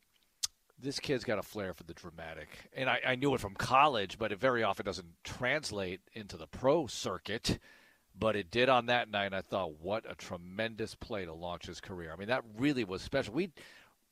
this 0.78 0.98
kid's 0.98 1.24
got 1.24 1.38
a 1.38 1.42
flair 1.42 1.72
for 1.74 1.84
the 1.84 1.94
dramatic, 1.94 2.48
and 2.74 2.88
I, 2.90 3.00
I 3.06 3.14
knew 3.14 3.34
it 3.34 3.40
from 3.40 3.54
college, 3.54 4.18
but 4.18 4.32
it 4.32 4.38
very 4.40 4.62
often 4.62 4.86
doesn't 4.86 5.22
translate 5.24 6.00
into 6.14 6.36
the 6.36 6.46
pro 6.46 6.86
circuit. 6.86 7.58
But 8.18 8.36
it 8.36 8.50
did 8.50 8.68
on 8.68 8.86
that 8.86 9.10
night. 9.10 9.26
and 9.26 9.34
I 9.34 9.40
thought, 9.40 9.80
what 9.80 10.04
a 10.10 10.14
tremendous 10.14 10.94
play 10.94 11.24
to 11.24 11.32
launch 11.32 11.66
his 11.66 11.80
career. 11.80 12.12
I 12.12 12.16
mean, 12.16 12.28
that 12.28 12.42
really 12.58 12.84
was 12.84 13.00
special. 13.02 13.32
We, 13.32 13.50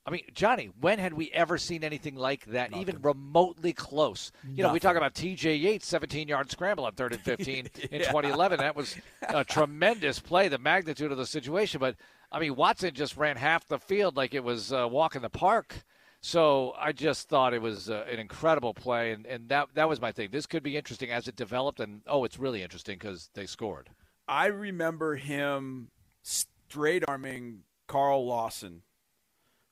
I 0.07 0.11
mean, 0.11 0.23
Johnny, 0.33 0.71
when 0.81 0.99
had 0.99 1.13
we 1.13 1.31
ever 1.33 1.59
seen 1.59 1.85
anything 1.85 2.15
like 2.15 2.47
that, 2.47 2.75
even 2.75 3.03
remotely 3.03 3.75
close? 3.75 4.33
You 4.55 4.63
know, 4.63 4.73
we 4.73 4.81
talk 4.81 4.97
about 4.97 5.15
T.J. 5.15 5.57
Yates, 5.57 5.91
17-yard 5.93 6.51
scramble 6.51 6.87
on 6.87 6.93
third 6.93 7.13
and 7.13 7.21
15 7.25 7.69
in 7.91 7.99
2011. 8.01 8.61
That 8.61 8.75
was 8.75 8.97
a 9.29 9.45
tremendous 9.45 10.19
play, 10.19 10.49
the 10.49 10.57
magnitude 10.59 11.13
of 11.13 11.19
the 11.19 11.27
situation. 11.27 11.79
But 11.79 11.97
I 12.33 12.41
mean, 12.41 12.57
Watson 12.57 12.95
just 12.95 13.19
ran 13.19 13.37
half 13.37 13.69
the 13.69 13.79
field 13.79 14.17
like 14.17 14.33
it 14.33 14.45
was 14.45 14.73
uh, 14.73 14.89
walking 14.91 15.21
the 15.21 15.29
park. 15.31 15.85
So 16.21 16.75
I 16.79 16.93
just 16.93 17.29
thought 17.29 17.55
it 17.55 17.63
was 17.63 17.89
uh, 17.89 18.05
an 18.11 18.19
incredible 18.19 18.75
play, 18.75 19.13
and, 19.13 19.25
and 19.25 19.49
that 19.51 19.69
that 19.75 19.89
was 19.89 20.01
my 20.01 20.11
thing. 20.11 20.31
This 20.33 20.47
could 20.47 20.63
be 20.63 20.77
interesting 20.77 21.11
as 21.11 21.29
it 21.29 21.37
developed, 21.37 21.79
and 21.79 22.03
oh, 22.07 22.25
it's 22.25 22.39
really 22.39 22.63
interesting 22.63 22.97
because 22.99 23.31
they 23.35 23.47
scored. 23.47 23.91
I 24.27 24.47
remember 24.47 25.15
him 25.15 25.91
straight 26.23 27.05
arming 27.07 27.61
Carl 27.87 28.27
Lawson, 28.27 28.83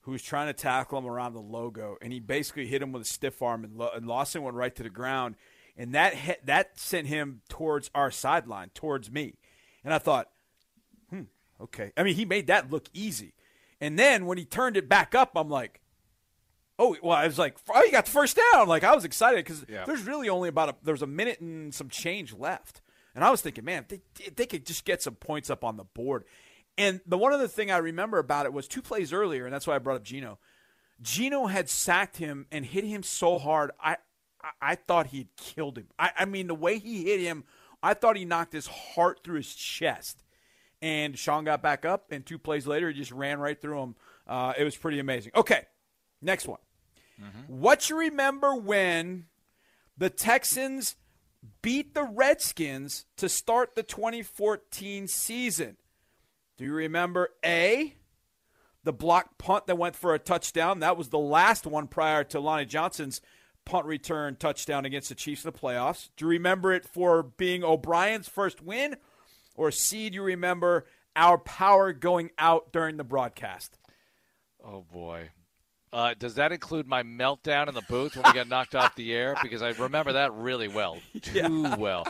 who 0.03 0.13
was 0.13 0.23
trying 0.23 0.47
to 0.47 0.53
tackle 0.53 0.99
him 0.99 1.07
around 1.07 1.35
the 1.35 1.41
logo, 1.41 1.97
and 2.01 2.13
he 2.13 2.21
basically 2.21 2.69
hit 2.69 2.81
him 2.81 2.93
with 2.93 3.03
a 3.03 3.07
stiff 3.07 3.43
arm, 3.43 3.65
and, 3.65 3.77
Law- 3.77 3.93
and 3.95 4.07
Lawson 4.07 4.43
went 4.43 4.57
right 4.57 4.75
to 4.77 4.85
the 4.85 4.89
ground, 4.89 5.35
and 5.77 5.93
that 5.95 6.39
that 6.45 6.79
sent 6.79 7.09
him 7.09 7.43
towards 7.49 7.91
our 7.93 8.13
sideline, 8.13 8.71
towards 8.73 9.11
me, 9.11 9.35
and 9.83 9.93
I 9.93 9.99
thought, 9.99 10.31
hmm, 11.11 11.23
okay. 11.61 11.91
I 11.97 12.05
mean, 12.05 12.15
he 12.15 12.25
made 12.25 12.47
that 12.47 12.71
look 12.71 12.89
easy, 12.95 13.35
and 13.81 13.99
then 13.99 14.27
when 14.27 14.39
he 14.39 14.45
turned 14.45 14.77
it 14.77 14.89
back 14.89 15.13
up, 15.13 15.33
I'm 15.35 15.51
like. 15.51 15.81
Oh 16.79 16.97
well, 17.03 17.17
I 17.17 17.27
was 17.27 17.39
like, 17.39 17.57
oh, 17.75 17.83
you 17.85 17.91
got 17.91 18.05
the 18.05 18.11
first 18.11 18.39
down. 18.53 18.69
Like 18.69 18.85
I 18.85 18.95
was 18.95 19.05
excited 19.05 19.45
because 19.45 19.65
Yeah. 19.69 19.85
there's 19.87 20.03
really 20.03 20.29
only 20.29 20.49
about 20.49 20.69
a 20.71 20.75
there's 20.83 21.03
a 21.03 21.07
minute 21.07 21.41
and 21.41 21.75
some 21.75 21.89
change 21.89 22.35
left, 22.35 22.83
and 23.15 23.25
I 23.25 23.31
was 23.31 23.41
thinking, 23.41 23.65
man, 23.65 23.87
they 23.89 24.01
they 24.35 24.47
could 24.47 24.67
just 24.67 24.85
get 24.85 25.03
some 25.03 25.15
points 25.15 25.49
up 25.51 25.65
on 25.65 25.77
the 25.77 25.85
board. 25.85 26.25
And 26.79 27.01
the 27.07 27.17
one 27.17 27.33
other 27.33 27.49
thing 27.49 27.71
I 27.71 27.79
remember 27.79 28.19
about 28.19 28.45
it 28.45 28.53
was 28.53 28.69
two 28.69 28.83
plays 28.83 29.13
earlier, 29.13 29.47
and 29.47 29.55
that's 29.55 29.67
why 29.67 29.75
I 29.75 29.79
brought 29.79 29.97
up 29.97 30.03
Geno. 30.05 30.39
Geno 31.01 31.47
had 31.47 31.69
sacked 31.71 32.19
him 32.19 32.47
and 32.53 32.65
hit 32.67 32.85
him 32.85 33.03
so 33.03 33.39
hard, 33.39 33.71
I 33.83 33.97
I, 34.43 34.51
I 34.61 34.75
thought 34.75 35.09
he'd 35.09 35.29
killed 35.39 35.79
him. 35.79 35.89
I, 35.99 36.11
I 36.19 36.25
mean, 36.27 36.47
the 36.47 36.55
way 36.55 36.79
he 36.79 37.05
hit 37.05 37.21
him, 37.21 37.45
I 37.83 37.95
thought 37.95 38.17
he 38.17 38.25
knocked 38.27 38.53
his 38.53 38.67
heart 38.67 39.21
through 39.25 39.37
his 39.37 39.55
chest. 39.55 40.23
And 40.83 41.19
Sean 41.19 41.45
got 41.45 41.63
back 41.63 41.87
up, 41.87 42.13
and 42.13 42.25
two 42.25 42.39
plays 42.39 42.67
later, 42.67 42.89
he 42.91 42.95
just 42.95 43.11
ran 43.13 43.39
right 43.39 43.59
through 43.61 43.81
him. 43.83 43.95
Uh, 44.27 44.53
it 44.59 44.63
was 44.65 44.77
pretty 44.77 44.99
amazing. 44.99 45.33
Okay, 45.35 45.65
next 46.21 46.47
one. 46.47 46.59
Mm-hmm. 47.21 47.61
What 47.61 47.89
you 47.89 47.99
remember 47.99 48.55
when 48.55 49.27
the 49.97 50.11
Texans 50.11 50.97
beat 51.63 51.95
the 51.95 52.05
Redskins 52.05 53.07
to 53.17 53.29
start 53.29 53.75
the 53.75 53.83
2014 53.83 55.07
season? 55.09 55.77
Do 56.57 56.65
you 56.65 56.73
remember 56.73 57.31
A, 57.45 57.95
the 58.85 58.93
block 58.93 59.39
punt 59.39 59.67
that 59.67 59.79
went 59.79 59.97
for 59.97 60.15
a 60.15 60.19
touchdown? 60.19 60.81
That 60.81 60.97
was 60.97 61.09
the 61.09 61.19
last 61.19 61.67
one 61.67 61.87
prior 61.87 62.25
to 62.25 62.41
Lonnie 62.41 62.65
Johnson's 62.65 63.21
punt 63.65 63.87
return 63.87 64.37
touchdown 64.37 64.85
against 64.85 65.09
the 65.09 65.15
Chiefs 65.15 65.45
in 65.45 65.51
the 65.53 65.59
playoffs. 65.59 66.09
Do 66.17 66.25
you 66.25 66.31
remember 66.31 66.73
it 66.73 66.87
for 66.87 67.23
being 67.23 67.65
O'Brien's 67.65 68.29
first 68.29 68.63
win? 68.63 68.97
Or 69.55 69.71
C, 69.71 70.09
do 70.09 70.17
you 70.17 70.23
remember 70.23 70.87
our 71.15 71.39
power 71.39 71.93
going 71.93 72.31
out 72.39 72.73
during 72.73 72.97
the 72.97 73.05
broadcast? 73.05 73.79
Oh 74.65 74.83
boy. 74.83 75.31
Uh, 75.97 76.13
does 76.19 76.35
that 76.35 76.53
include 76.53 76.87
my 76.87 77.03
meltdown 77.03 77.69
in 77.69 77.75
the 77.75 77.81
booth 77.89 78.17
when 78.17 78.25
we 78.27 78.33
got 78.35 78.47
knocked 78.49 78.75
off 78.75 78.95
the 78.97 79.15
air? 79.15 79.35
Because 79.43 79.63
I 79.63 79.71
remember 79.71 80.13
that 80.13 80.31
really 80.35 80.69
well, 80.69 80.99
too 81.23 81.75
well. 81.79 82.07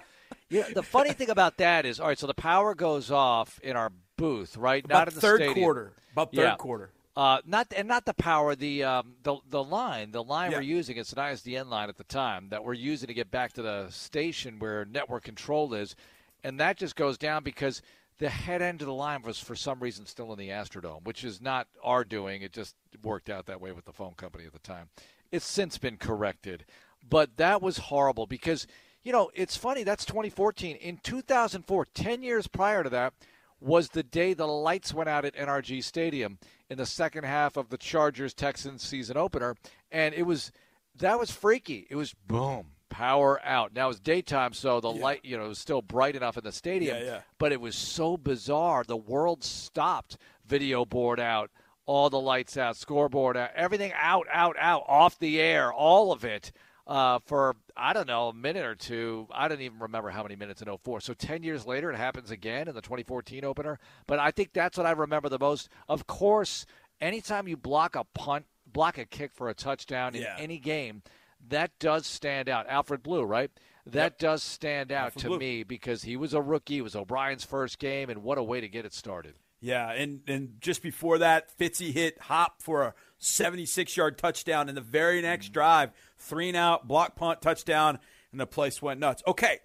Yeah, 0.49 0.65
the 0.75 0.83
funny 0.83 1.13
thing 1.13 1.31
about 1.31 1.59
that 1.59 1.87
is, 1.87 2.01
all 2.01 2.09
right. 2.09 2.19
So 2.19 2.27
the 2.27 2.35
power 2.35 2.75
goes 2.75 3.13
off 3.13 3.61
in 3.63 3.77
our 3.77 3.93
booth, 4.17 4.57
right? 4.57 4.85
About 4.85 4.99
not 4.99 5.09
in 5.09 5.15
the 5.15 5.21
third 5.21 5.39
stadium. 5.41 5.65
quarter. 5.65 5.93
About 6.13 6.33
third 6.33 6.43
Yeah. 6.43 6.57
quarter. 6.57 6.91
Uh, 7.17 7.39
not 7.47 7.69
and 7.77 7.87
not 7.87 8.05
the 8.07 8.13
power, 8.15 8.57
the 8.57 8.83
um, 8.83 9.15
the 9.23 9.37
the 9.49 9.63
line, 9.63 10.11
the 10.11 10.23
line 10.25 10.51
Yeah. 10.51 10.59
we're 10.59 10.63
using. 10.63 10.97
It's 10.97 11.13
an 11.13 11.19
ISDN 11.21 11.69
line 11.69 11.89
at 11.89 11.97
the 11.97 12.05
time 12.05 12.49
that 12.49 12.65
we're 12.65 12.75
using 12.75 13.07
to 13.07 13.15
get 13.15 13.31
back 13.31 13.53
to 13.53 13.63
the 13.63 13.89
station 13.91 14.59
where 14.59 14.85
network 14.85 15.23
control 15.23 15.73
is, 15.75 15.95
and 16.43 16.59
that 16.59 16.77
just 16.77 16.97
goes 16.97 17.17
down 17.19 17.45
because 17.45 17.83
the 18.19 18.29
head 18.29 18.63
end 18.63 18.81
of 18.81 18.87
the 18.87 18.95
line 18.95 19.23
was 19.23 19.39
for 19.39 19.55
some 19.55 19.81
reason 19.81 20.07
still 20.07 20.33
in 20.33 20.39
the 20.39 20.49
Astrodome, 20.49 21.05
which 21.05 21.25
is 21.25 21.41
not 21.41 21.69
our 21.83 22.05
doing. 22.05 22.43
It 22.43 22.53
just 22.53 22.75
worked 23.03 23.29
out 23.29 23.47
that 23.47 23.61
way 23.61 23.73
with 23.73 23.85
the 23.85 23.93
phone 23.93 24.15
company 24.15 24.45
at 24.47 24.53
the 24.53 24.59
time. 24.59 24.89
It's 25.31 25.47
since 25.47 25.77
been 25.77 25.97
corrected, 25.97 26.65
but 27.07 27.37
that 27.37 27.61
was 27.61 27.79
horrible 27.79 28.27
because 28.27 28.67
you 29.03 29.13
know 29.13 29.31
it's 29.35 29.57
funny. 29.57 29.83
That's 29.83 30.05
2014. 30.05 30.77
In 30.77 30.99
2004, 31.03 31.87
10 31.95 32.23
years 32.23 32.47
prior 32.47 32.83
to 32.83 32.91
that 32.91 33.13
was 33.61 33.89
the 33.89 34.03
day 34.03 34.35
the 34.35 34.47
lights 34.47 34.95
went 34.95 35.09
out 35.09 35.25
at 35.25 35.35
NRG 35.35 35.83
Stadium 35.83 36.39
in 36.69 36.79
the 36.79 36.87
second 36.87 37.25
half 37.25 37.57
of 37.57 37.71
the 37.71 37.79
Chargers 37.79 38.35
Texans 38.35 38.83
season 38.83 39.17
opener, 39.17 39.57
and 39.91 40.15
it 40.15 40.23
was 40.23 40.53
that 40.95 41.19
was 41.19 41.31
freaky. 41.31 41.87
It 41.91 41.97
was 41.97 42.15
boom, 42.27 42.73
power 42.97 43.41
out. 43.45 43.75
Now 43.75 43.91
it's 43.91 44.01
daytime, 44.01 44.55
so 44.55 44.81
the 44.81 44.91
light, 44.91 45.21
you 45.23 45.37
know, 45.37 45.49
was 45.49 45.59
still 45.59 45.83
bright 45.83 46.17
enough 46.17 46.39
in 46.39 46.45
the 46.45 46.53
stadium. 46.53 46.97
Yeah, 46.99 47.05
yeah. 47.05 47.21
But 47.39 47.53
it 47.53 47.61
was 47.61 47.75
so 47.77 48.17
bizarre. 48.17 48.85
The 48.85 48.97
world 48.97 49.45
stopped. 49.45 50.17
Video 50.47 50.85
board 50.85 51.19
out, 51.21 51.51
all 51.87 52.09
the 52.09 52.21
lights 52.21 52.57
out, 52.57 52.77
scoreboard 52.77 53.37
out, 53.37 53.51
everything 53.57 53.93
out, 54.01 54.27
out, 54.33 54.55
out, 54.59 54.85
off 54.87 55.19
the 55.19 55.41
air, 55.41 55.73
all 55.73 56.13
of 56.13 56.25
it. 56.25 56.53
Uh, 56.87 57.19
for 57.27 57.57
I 57.77 57.93
don't 57.93 58.07
know 58.07 58.29
a 58.29 58.33
minute 58.33 58.65
or 58.65 58.77
two. 58.77 59.27
I 59.33 59.49
don't 59.49 59.61
even 59.61 59.81
remember 59.81 60.09
how 60.11 60.23
many 60.23 60.37
minutes 60.37 60.63
in 60.63 60.69
04. 60.75 61.01
So 61.01 61.13
10 61.15 61.43
years 61.43 61.67
later, 61.67 61.91
it 61.91 61.97
happens 61.97 62.31
again 62.31 62.69
in 62.69 62.75
the 62.77 62.81
2014 62.81 63.45
opener. 63.45 63.79
But 64.07 64.21
I 64.21 64.31
think 64.31 64.53
that's 64.53 64.79
what 64.79 64.87
I 64.87 64.93
remember 64.93 65.29
the 65.29 65.39
most. 65.41 65.69
Of 65.89 66.07
course, 66.07 66.65
anytime 67.01 67.49
you 67.49 67.57
block 67.57 67.97
a 67.97 68.05
punt, 68.05 68.47
block 68.73 68.99
a 68.99 69.05
kick 69.05 69.33
for 69.35 69.49
a 69.49 69.55
touchdown 69.55 70.15
in 70.15 70.23
Yeah. 70.23 70.37
any 70.39 70.59
game, 70.59 71.03
that 71.49 71.79
does 71.79 72.07
stand 72.07 72.49
out. 72.49 72.67
Alfred 72.69 73.03
Blue, 73.03 73.23
right? 73.23 73.51
That 73.87 74.19
does 74.19 74.43
stand 74.43 74.91
out 74.91 75.07
Alfred 75.07 75.23
to 75.23 75.29
Blue. 75.29 75.39
me 75.39 75.63
because 75.63 76.03
he 76.03 76.17
was 76.17 76.35
a 76.35 76.43
rookie. 76.43 76.79
It 76.79 76.83
was 76.83 76.97
O'Brien's 76.97 77.45
first 77.45 77.79
game, 77.79 78.11
and 78.11 78.23
what 78.23 78.39
a 78.39 78.43
way 78.43 78.61
to 78.61 78.69
get 78.69 78.85
it 78.85 78.93
started. 78.93 79.35
Yeah, 79.61 79.91
and, 79.93 80.21
and 80.27 80.61
just 80.61 80.83
before 80.83 81.19
that, 81.19 81.57
Fitzy 81.57 81.93
hit 81.93 82.21
Hop 82.23 82.63
for 82.63 82.83
a 82.83 82.95
76 83.19 83.97
yard 83.97 84.19
touchdown 84.19 84.69
in 84.69 84.75
the 84.75 84.81
very 84.81 85.23
next 85.23 85.47
mm-hmm. 85.47 85.55
drive. 85.55 85.91
Three 86.19 86.49
and 86.49 86.57
out, 86.57 86.87
block 86.87 87.17
punt, 87.17 87.41
touchdown, 87.41 87.99
and 88.33 88.41
the 88.41 88.47
place 88.47 88.83
went 88.83 89.01
nuts. 89.01 89.23
Okay, 89.27 89.61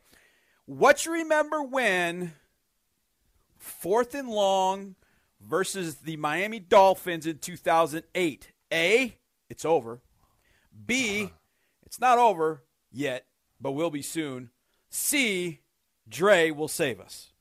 what 0.65 1.05
you 1.05 1.13
remember 1.13 1.61
when 1.63 2.33
fourth 3.57 4.15
and 4.15 4.29
long 4.29 4.95
versus 5.41 5.95
the 5.95 6.15
Miami 6.17 6.59
Dolphins 6.59 7.27
in 7.27 7.39
2008? 7.39 8.51
A, 8.71 9.17
it's 9.49 9.65
over. 9.65 10.01
B, 10.85 11.23
uh-huh. 11.23 11.33
It's 11.91 11.99
not 11.99 12.17
over 12.17 12.63
yet, 12.89 13.25
but 13.59 13.73
will 13.73 13.89
be 13.91 14.01
soon. 14.01 14.51
C, 14.89 15.59
Dre 16.07 16.49
will 16.49 16.69
save 16.69 17.01
us. 17.01 17.33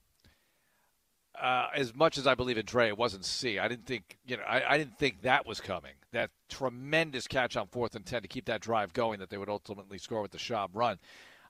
uh, 1.40 1.68
as 1.74 1.94
much 1.94 2.18
as 2.18 2.26
I 2.26 2.34
believe 2.34 2.59
in 2.59 2.66
Dre, 2.66 2.88
it 2.88 2.98
wasn't 2.98 3.24
C. 3.24 3.59
I 3.61 3.68
didn't 3.68 3.86
think 3.86 4.18
you 4.26 4.36
know 4.36 4.42
I, 4.42 4.74
I 4.74 4.78
didn't 4.78 4.98
think 4.98 5.22
that 5.22 5.46
was 5.46 5.61
coming. 5.61 5.92
That 6.12 6.30
tremendous 6.48 7.26
catch 7.28 7.57
on 7.57 7.68
fourth 7.68 7.94
and 7.94 8.05
ten 8.05 8.22
to 8.22 8.28
keep 8.28 8.46
that 8.46 8.61
drive 8.61 8.92
going 8.92 9.20
that 9.20 9.30
they 9.30 9.38
would 9.38 9.48
ultimately 9.48 9.98
score 9.98 10.20
with 10.20 10.32
the 10.32 10.38
Schaub 10.38 10.70
run. 10.74 10.98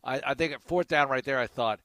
I, 0.04 0.20
I 0.24 0.34
think 0.34 0.52
at 0.52 0.62
fourth 0.62 0.88
down 0.88 1.08
right 1.08 1.24
there, 1.24 1.38
I 1.38 1.46
thought 1.46 1.80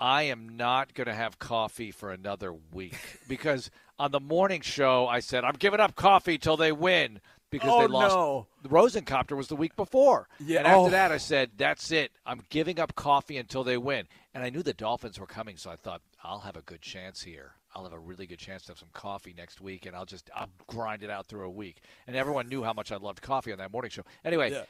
I 0.00 0.24
am 0.24 0.56
not 0.56 0.94
going 0.94 1.06
to 1.06 1.14
have 1.14 1.38
coffee 1.38 1.90
for 1.92 2.10
another 2.10 2.52
week 2.72 2.96
because 3.28 3.70
on 3.98 4.10
the 4.10 4.20
morning 4.20 4.60
show 4.60 5.06
I 5.06 5.20
said 5.20 5.44
I'm 5.44 5.56
giving 5.58 5.80
up 5.80 5.94
coffee 5.94 6.36
till 6.38 6.56
they 6.56 6.72
win 6.72 7.20
because 7.50 7.70
Oh, 7.72 7.80
they 7.80 7.86
lost. 7.86 8.14
no. 8.14 8.46
The 8.62 8.68
Rosencopter 8.68 9.36
was 9.36 9.48
the 9.48 9.56
week 9.56 9.76
before. 9.76 10.28
Yeah, 10.40 10.58
And 10.58 10.66
after 10.66 10.78
oh. 10.78 10.90
that, 10.90 11.12
I 11.12 11.16
said, 11.18 11.50
"That's 11.56 11.90
it. 11.90 12.12
I'm 12.26 12.42
giving 12.50 12.78
up 12.80 12.94
coffee 12.94 13.36
until 13.36 13.64
they 13.64 13.76
win." 13.78 14.06
And 14.34 14.44
I 14.44 14.50
knew 14.50 14.62
the 14.62 14.74
Dolphins 14.74 15.18
were 15.18 15.26
coming, 15.26 15.56
so 15.56 15.70
I 15.70 15.76
thought 15.76 16.02
I'll 16.22 16.40
have 16.40 16.56
a 16.56 16.62
good 16.62 16.82
chance 16.82 17.22
here. 17.22 17.52
I'll 17.74 17.84
have 17.84 17.92
a 17.92 17.98
really 17.98 18.26
good 18.26 18.38
chance 18.38 18.62
to 18.64 18.72
have 18.72 18.78
some 18.78 18.88
coffee 18.92 19.34
next 19.36 19.60
week, 19.60 19.86
and 19.86 19.94
I'll 19.94 20.06
just 20.06 20.30
I'll 20.34 20.48
grind 20.66 21.02
it 21.02 21.10
out 21.10 21.26
through 21.26 21.46
a 21.46 21.50
week. 21.50 21.80
And 22.06 22.16
everyone 22.16 22.48
knew 22.48 22.62
how 22.64 22.72
much 22.72 22.90
I 22.92 22.96
loved 22.96 23.22
coffee 23.22 23.52
on 23.52 23.58
that 23.58 23.72
morning 23.72 23.90
show. 23.90 24.02
Anyway. 24.24 24.50
Yeah. 24.52 24.64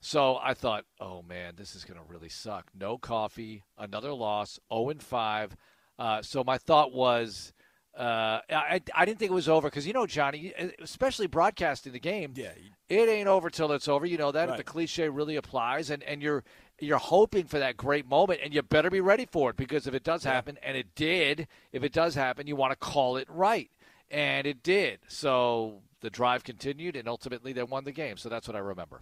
So 0.00 0.36
I 0.40 0.54
thought, 0.54 0.84
oh 1.00 1.22
man, 1.22 1.54
this 1.56 1.74
is 1.74 1.84
going 1.84 1.98
to 1.98 2.04
really 2.06 2.28
suck. 2.28 2.66
No 2.78 2.98
coffee, 2.98 3.64
another 3.78 4.12
loss, 4.12 4.60
0 4.72 4.90
and 4.90 5.02
5. 5.02 5.56
Uh, 5.98 6.22
so 6.22 6.44
my 6.44 6.58
thought 6.58 6.92
was, 6.92 7.52
uh, 7.96 8.40
I, 8.50 8.82
I 8.94 9.04
didn't 9.06 9.18
think 9.18 9.30
it 9.30 9.34
was 9.34 9.48
over 9.48 9.68
because 9.68 9.86
you 9.86 9.92
know, 9.92 10.06
Johnny, 10.06 10.52
especially 10.82 11.26
broadcasting 11.26 11.92
the 11.92 11.98
game, 12.00 12.34
Yeah, 12.36 12.52
it 12.88 13.08
ain't 13.08 13.28
over 13.28 13.48
till 13.50 13.72
it's 13.72 13.88
over. 13.88 14.04
You 14.04 14.18
know 14.18 14.32
that 14.32 14.48
Right. 14.50 14.56
the 14.58 14.64
cliche 14.64 15.08
really 15.08 15.36
applies, 15.36 15.88
and, 15.90 16.02
and 16.02 16.22
you're 16.22 16.44
you're 16.78 16.98
hoping 16.98 17.46
for 17.46 17.58
that 17.58 17.76
great 17.78 18.06
moment, 18.06 18.40
and 18.44 18.52
you 18.52 18.60
better 18.62 18.90
be 18.90 19.00
ready 19.00 19.24
for 19.24 19.48
it 19.50 19.56
because 19.56 19.86
if 19.86 19.94
it 19.94 20.04
does 20.04 20.24
happen, 20.24 20.58
and 20.62 20.76
it 20.76 20.94
did, 20.94 21.48
if 21.72 21.82
it 21.82 21.92
does 21.92 22.14
happen, 22.14 22.46
you 22.46 22.54
want 22.54 22.72
to 22.72 22.76
call 22.76 23.16
it 23.16 23.26
right, 23.30 23.70
and 24.10 24.46
it 24.46 24.62
did. 24.62 24.98
So 25.08 25.80
the 26.02 26.10
drive 26.10 26.44
continued, 26.44 26.94
and 26.96 27.08
ultimately 27.08 27.54
they 27.54 27.62
won 27.62 27.84
the 27.84 27.92
game. 27.92 28.18
So 28.18 28.28
that's 28.28 28.46
what 28.46 28.56
I 28.56 28.60
remember. 28.60 29.00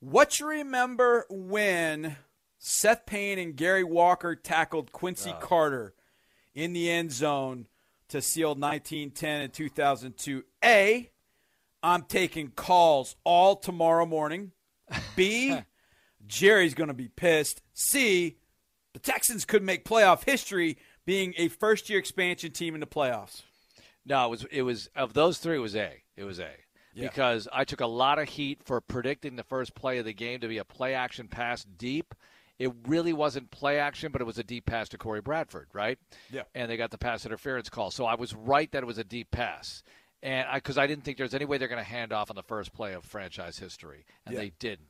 What 0.00 0.38
you 0.38 0.46
remember 0.48 1.24
when 1.30 2.16
Seth 2.58 3.06
Payne 3.06 3.38
and 3.38 3.56
Gary 3.56 3.84
Walker 3.84 4.36
tackled 4.36 4.92
Quincy 4.92 5.30
Uh. 5.30 5.38
Carter 5.38 5.94
in 6.54 6.74
the 6.74 6.90
end 6.90 7.12
zone 7.12 7.66
to 8.08 8.20
seal 8.20 8.50
1910 8.50 9.40
and 9.42 9.52
2002? 9.52 10.44
A, 10.64 11.10
I'm 11.82 12.02
taking 12.02 12.48
calls 12.48 13.16
all 13.24 13.56
tomorrow 13.56 14.06
morning. 14.06 14.52
B, 15.14 15.56
Jerry's 16.26 16.74
going 16.74 16.88
to 16.88 16.94
be 16.94 17.08
pissed. 17.08 17.62
C, 17.74 18.38
the 18.92 19.00
Texans 19.00 19.44
could 19.44 19.62
make 19.62 19.84
playoff 19.84 20.24
history 20.24 20.78
being 21.04 21.34
a 21.36 21.48
first 21.48 21.88
year 21.88 21.98
expansion 21.98 22.50
team 22.50 22.74
in 22.74 22.80
the 22.80 22.86
playoffs. 22.86 23.42
No, 24.04 24.26
it 24.26 24.30
was 24.30 24.44
it 24.50 24.62
was 24.62 24.88
of 24.94 25.12
those 25.14 25.38
three. 25.38 25.56
It 25.56 25.60
was 25.60 25.76
A. 25.76 25.90
It 26.16 26.24
was 26.24 26.38
A. 26.38 26.50
Yeah. 26.94 27.08
Because 27.08 27.46
I 27.52 27.64
took 27.64 27.80
a 27.80 27.86
lot 27.86 28.18
of 28.18 28.28
heat 28.28 28.62
for 28.64 28.80
predicting 28.80 29.36
the 29.36 29.42
first 29.42 29.74
play 29.74 29.98
of 29.98 30.06
the 30.06 30.14
game 30.14 30.40
to 30.40 30.48
be 30.48 30.58
a 30.58 30.64
play 30.64 30.94
action 30.94 31.28
pass 31.28 31.62
deep. 31.62 32.14
It 32.58 32.72
really 32.86 33.12
wasn't 33.12 33.50
play 33.50 33.78
action, 33.78 34.12
but 34.12 34.20
it 34.20 34.24
was 34.24 34.38
a 34.38 34.42
deep 34.44 34.64
pass 34.66 34.88
to 34.90 34.98
Corey 34.98 35.20
Bradford, 35.20 35.68
right? 35.72 35.98
Yeah. 36.30 36.42
And 36.54 36.70
they 36.70 36.76
got 36.76 36.90
the 36.90 36.98
pass 36.98 37.26
interference 37.26 37.68
call. 37.68 37.90
So 37.90 38.06
I 38.06 38.14
was 38.14 38.34
right 38.34 38.70
that 38.72 38.82
it 38.82 38.86
was 38.86 38.98
a 38.98 39.04
deep 39.04 39.30
pass. 39.30 39.82
And 40.22 40.48
I 40.48 40.54
because 40.56 40.78
I, 40.78 40.86
didn't 40.86 41.04
think 41.04 41.18
there's 41.18 41.34
any 41.34 41.44
way 41.44 41.58
they're 41.58 41.68
going 41.68 41.82
to 41.84 41.88
hand 41.88 42.12
off 42.12 42.30
on 42.30 42.36
the 42.36 42.42
first 42.42 42.72
play 42.72 42.94
of 42.94 43.04
franchise 43.04 43.58
history, 43.58 44.06
and 44.24 44.34
Yeah. 44.34 44.40
they 44.40 44.52
didn't. 44.58 44.88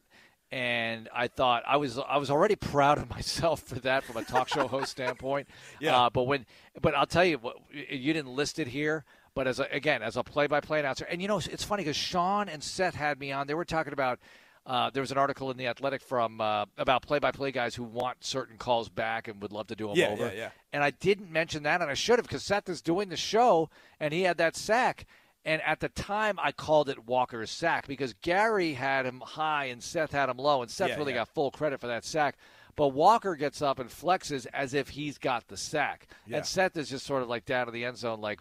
And 0.53 1.09
I 1.13 1.27
thought 1.27 1.65
I 1.67 1.77
was 1.77 1.99
I 1.99 2.19
was 2.19 2.31
already 2.31 2.55
proud 2.55 2.99
of 2.99 3.11
myself 3.17 3.63
for 3.63 3.75
that 3.81 4.05
from 4.05 4.17
a 4.17 4.25
talk 4.25 4.49
show 4.49 4.69
host 4.69 4.93
standpoint. 4.93 5.49
Yeah. 5.81 6.05
Uh, 6.05 6.11
but 6.11 6.23
when 6.25 6.47
but 6.81 6.95
I'll 6.95 7.07
tell 7.07 7.25
you 7.25 7.39
what 7.39 7.57
you 7.73 8.13
didn't 8.13 8.31
list 8.35 8.59
it 8.61 8.69
here. 8.69 9.05
But 9.35 9.47
as 9.49 9.59
a, 9.61 9.65
again 9.71 10.03
as 10.03 10.17
a 10.17 10.23
play-by-play 10.23 10.79
announcer, 10.81 11.05
and 11.05 11.21
you 11.21 11.29
know 11.29 11.37
it's 11.39 11.65
funny 11.65 11.83
because 11.83 11.97
Sean 11.97 12.49
and 12.49 12.63
Seth 12.63 12.95
had 12.95 13.19
me 13.19 13.33
on. 13.33 13.47
They 13.49 13.53
were 13.55 13.67
talking 13.67 13.93
about 13.93 14.19
uh, 14.67 14.91
there 14.91 15.01
was 15.01 15.13
an 15.13 15.19
article 15.19 15.51
in 15.51 15.57
the 15.57 15.67
Athletic 15.69 16.01
from 16.03 16.41
uh, 16.41 16.65
about 16.77 17.03
play-by-play 17.03 17.53
guys 17.53 17.75
who 17.75 17.85
want 17.85 18.25
certain 18.25 18.57
calls 18.59 18.89
back 18.89 19.29
and 19.29 19.41
would 19.41 19.53
love 19.53 19.69
to 19.69 19.77
do 19.77 19.87
them 19.87 19.97
Yeah, 19.97 20.09
over. 20.09 20.27
yeah, 20.27 20.33
yeah. 20.35 20.51
And 20.73 20.83
I 20.83 20.91
didn't 20.91 21.31
mention 21.31 21.63
that, 21.63 21.81
and 21.81 21.91
I 21.91 21.95
should 21.95 22.19
have 22.19 22.27
because 22.27 22.43
Seth 22.43 22.69
is 22.69 22.83
doing 22.83 23.09
the 23.09 23.17
show, 23.17 23.71
and 24.01 24.13
he 24.13 24.23
had 24.23 24.39
that 24.39 24.57
sack. 24.57 25.07
And 25.45 25.63
at 25.63 25.79
the 25.79 25.89
time, 25.89 26.39
I 26.43 26.51
called 26.51 26.89
it 26.89 27.07
Walker's 27.07 27.53
sack 27.53 27.87
because 27.87 28.13
Gary 28.15 28.73
had 28.73 29.07
him 29.07 29.21
high 29.25 29.67
and 29.67 29.81
Seth 29.81 30.11
had 30.11 30.29
him 30.29 30.39
low, 30.39 30.61
and 30.63 30.71
Seth 30.71 30.89
Yeah, 30.89 30.97
really 30.97 31.13
yeah. 31.13 31.21
got 31.21 31.29
full 31.29 31.53
credit 31.53 31.79
for 31.81 31.87
that 31.87 32.05
sack. 32.05 32.37
But 32.75 32.89
Walker 32.89 33.37
gets 33.37 33.63
up 33.63 33.79
and 33.79 33.89
flexes 33.89 34.47
as 34.53 34.75
if 34.75 34.89
he's 34.91 35.17
got 35.19 35.47
the 35.47 35.57
sack, 35.57 36.09
and 36.31 36.45
Seth 36.45 36.77
is 36.77 36.91
just 36.91 37.07
sort 37.07 37.23
of 37.23 37.29
like 37.29 37.45
down 37.47 37.69
in 37.69 37.75
the 37.75 37.85
end 37.85 37.97
zone, 37.99 38.21
like. 38.21 38.41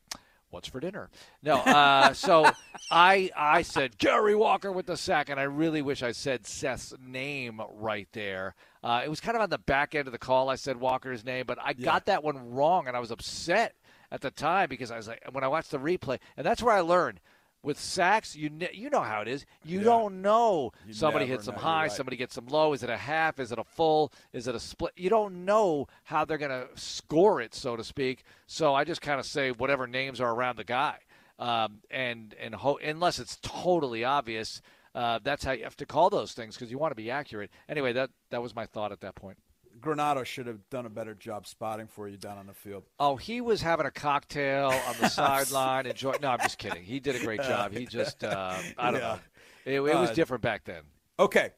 What's 0.55 0.69
for 0.69 0.79
dinner? 0.79 1.09
No, 1.43 1.57
uh, 1.57 2.13
so 2.13 2.49
I 2.89 3.29
I 3.35 3.61
said 3.61 3.97
Gary 3.97 4.35
Walker 4.35 4.71
with 4.71 4.85
the 4.85 4.95
sack, 4.95 5.27
and 5.27 5.37
I 5.37 5.43
really 5.43 5.81
wish 5.81 6.01
I 6.01 6.13
said 6.13 6.47
Seth's 6.47 6.93
name 6.97 7.59
right 7.73 8.07
there. 8.13 8.55
Uh, 8.81 9.01
it 9.03 9.09
was 9.09 9.19
kind 9.19 9.35
of 9.35 9.41
on 9.41 9.49
the 9.49 9.57
back 9.57 9.95
end 9.95 10.07
of 10.07 10.13
the 10.13 10.17
call. 10.17 10.49
I 10.49 10.55
said 10.55 10.77
Walker's 10.79 11.25
name, 11.25 11.43
but 11.45 11.57
I 11.61 11.73
got 11.73 12.05
that 12.05 12.23
one 12.23 12.51
wrong, 12.51 12.87
and 12.87 12.95
I 12.95 13.01
was 13.01 13.11
upset 13.11 13.75
at 14.11 14.21
the 14.21 14.31
time 14.31 14.69
because 14.69 14.91
I 14.91 14.95
was 14.95 15.09
like, 15.09 15.21
when 15.33 15.43
I 15.43 15.49
watched 15.49 15.71
the 15.71 15.77
replay, 15.77 16.19
and 16.37 16.45
that's 16.45 16.63
where 16.63 16.73
I 16.73 16.79
learned 16.79 17.19
with 17.65 17.79
sacks, 17.79 18.35
you 18.35 18.49
kn- 18.49 18.71
you 18.73 18.89
know 18.89 19.01
how 19.01 19.21
it 19.21 19.27
is. 19.27 19.45
You 19.63 19.81
don't 19.81 20.21
know 20.21 20.71
You 20.87 20.93
somebody 20.93 21.25
hits 21.25 21.45
them 21.45 21.55
high, 21.55 21.83
right. 21.83 21.91
somebody 21.91 22.15
gets 22.15 22.35
them 22.35 22.45
low. 22.47 22.73
Is 22.73 22.83
it 22.83 22.89
a 22.89 22.97
half? 22.97 23.39
Is 23.39 23.51
it 23.51 23.59
a 23.59 23.63
full? 23.63 24.13
Is 24.31 24.47
it 24.47 24.55
a 24.55 24.59
split? 24.59 24.93
You 24.95 25.09
don't 25.09 25.43
know 25.45 25.87
how 26.03 26.23
they're 26.23 26.37
going 26.37 26.51
to 26.51 26.67
score 26.75 27.41
it, 27.41 27.53
so 27.55 27.75
to 27.75 27.83
speak. 27.83 28.23
So 28.47 28.73
I 28.73 28.83
just 28.83 29.01
kind 29.01 29.19
of 29.19 29.25
say 29.25 29.51
whatever 29.51 29.87
names 29.87 30.21
are 30.21 30.31
around 30.33 30.57
the 30.57 30.63
guy, 30.63 30.99
um, 31.39 31.79
and 31.89 32.33
and 32.39 32.55
ho- 32.55 32.79
unless 32.83 33.19
it's 33.19 33.37
totally 33.41 34.03
obvious. 34.03 34.61
Uh, 34.93 35.19
that's 35.21 35.43
how 35.43 35.51
you 35.51 35.65
have 35.65 35.75
to 35.75 35.85
call 35.85 36.09
those 36.09 36.31
things 36.31 36.55
because 36.55 36.71
you 36.71 36.77
want 36.77 36.91
to 36.91 36.95
be 36.95 37.11
accurate. 37.11 37.49
Anyway, 37.67 37.91
that 37.91 38.11
that 38.29 38.41
was 38.41 38.55
my 38.55 38.65
thought 38.65 38.93
at 38.93 39.01
that 39.01 39.13
point. 39.15 39.37
Granado 39.85 40.25
should 40.25 40.47
have 40.47 40.67
done 40.69 40.85
a 40.85 40.89
better 40.89 41.13
job 41.13 41.45
spotting 41.47 41.87
for 41.87 42.07
you 42.07 42.17
down 42.17 42.37
on 42.37 42.47
the 42.47 42.53
field. 42.53 42.83
Oh, 42.99 43.15
he 43.15 43.39
was 43.41 43.61
having 43.61 43.85
a 43.85 43.91
cocktail 43.91 44.67
on 44.69 44.95
the 44.99 45.07
sideline. 45.09 45.85
Enjoy. 45.85 46.15
No, 46.21 46.29
I'm 46.31 46.39
just 46.39 46.57
kidding. 46.57 46.83
He 46.83 46.99
did 46.99 47.15
a 47.15 47.19
great 47.19 47.41
job. 47.41 47.71
He 47.71 47.85
just, 47.85 48.23
uh, 48.23 48.55
I 48.77 48.91
don't 48.91 48.99
Yeah. 48.99 49.07
know. 49.07 49.19
It, 49.65 49.75
it 49.75 49.95
was 49.95 50.09
Uh, 50.09 50.13
different 50.13 50.41
back 50.43 50.65
then. 50.65 50.81
Okay. 51.19 51.51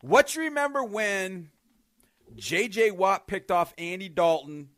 What 0.00 0.28
do 0.28 0.40
you 0.40 0.48
remember 0.48 0.82
when 0.84 1.50
J.J. 2.36 2.90
Watt 2.92 3.26
picked 3.26 3.50
off 3.50 3.72
Andy 3.78 4.08
Dalton 4.08 4.68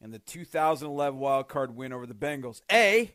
in 0.00 0.10
the 0.10 0.18
2011 0.18 1.18
wild 1.18 1.48
card 1.48 1.74
win 1.74 1.92
over 1.92 2.06
the 2.06 2.14
Bengals? 2.14 2.60
A, 2.70 3.12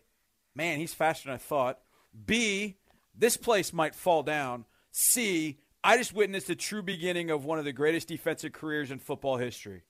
man, 0.55 0.79
he's 0.79 0.93
faster 0.93 1.25
than 1.29 1.35
I 1.35 1.37
thought. 1.37 1.79
B, 2.25 2.77
this 3.15 3.37
place 3.37 3.71
might 3.71 3.93
fall 3.95 4.23
down. 4.23 4.65
C, 4.91 5.59
I 5.87 5.95
just 5.95 6.13
witnessed 6.13 6.47
the 6.47 6.55
true 6.55 6.81
beginning 6.81 7.31
of 7.31 7.45
one 7.45 7.59
of 7.59 7.65
the 7.65 7.71
greatest 7.71 8.09
defensive 8.09 8.51
careers 8.51 8.91
in 8.91 8.99
football 8.99 9.37
history. 9.37 9.83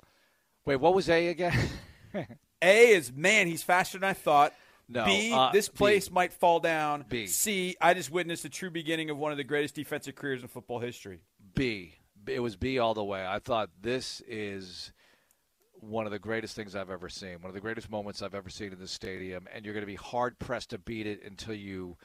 Wait, 0.64 0.76
what 0.76 0.94
was 0.94 1.10
A 1.10 1.30
again? 1.30 1.58
A 2.62 2.90
is, 2.90 3.12
man, 3.12 3.48
he's 3.48 3.64
faster 3.64 3.98
than 3.98 4.08
I 4.08 4.14
thought. 4.14 4.54
No, 4.88 5.06
B, 5.06 5.34
uh, 5.34 5.52
this 5.52 5.70
B. 5.70 5.76
place 5.76 6.12
might 6.12 6.34
fall 6.34 6.60
down. 6.60 7.04
B. 7.10 7.26
C, 7.26 7.76
I 7.82 7.96
just 7.96 8.12
witnessed 8.12 8.44
the 8.44 8.50
true 8.50 8.70
beginning 8.70 9.10
of 9.10 9.18
one 9.18 9.32
of 9.32 9.40
the 9.40 9.44
greatest 9.44 9.74
defensive 9.74 10.14
careers 10.14 10.44
in 10.44 10.50
football 10.50 10.78
history. 10.78 11.22
B. 11.56 11.96
It 12.28 12.42
was 12.42 12.56
B 12.56 12.78
all 12.78 12.94
the 12.94 13.04
way. 13.04 13.26
I 13.26 13.40
thought 13.40 13.72
this 13.82 14.22
is 14.28 14.92
one 15.80 16.06
of 16.06 16.12
the 16.12 16.20
greatest 16.20 16.56
things 16.56 16.76
I've 16.76 16.92
ever 16.92 17.10
seen, 17.10 17.42
one 17.42 17.50
of 17.50 17.56
the 17.56 17.60
greatest 17.60 17.90
moments 17.90 18.22
I've 18.22 18.36
ever 18.36 18.50
seen 18.50 18.72
in 18.72 18.80
this 18.80 18.92
stadium, 18.92 19.48
and 19.52 19.66
you're 19.66 19.74
going 19.74 19.82
to 19.82 19.88
be 19.88 19.96
hard 19.96 20.38
pressed 20.38 20.70
to 20.70 20.78
beat 20.78 21.08
it 21.08 21.24
until 21.26 21.56
you, 21.56 21.98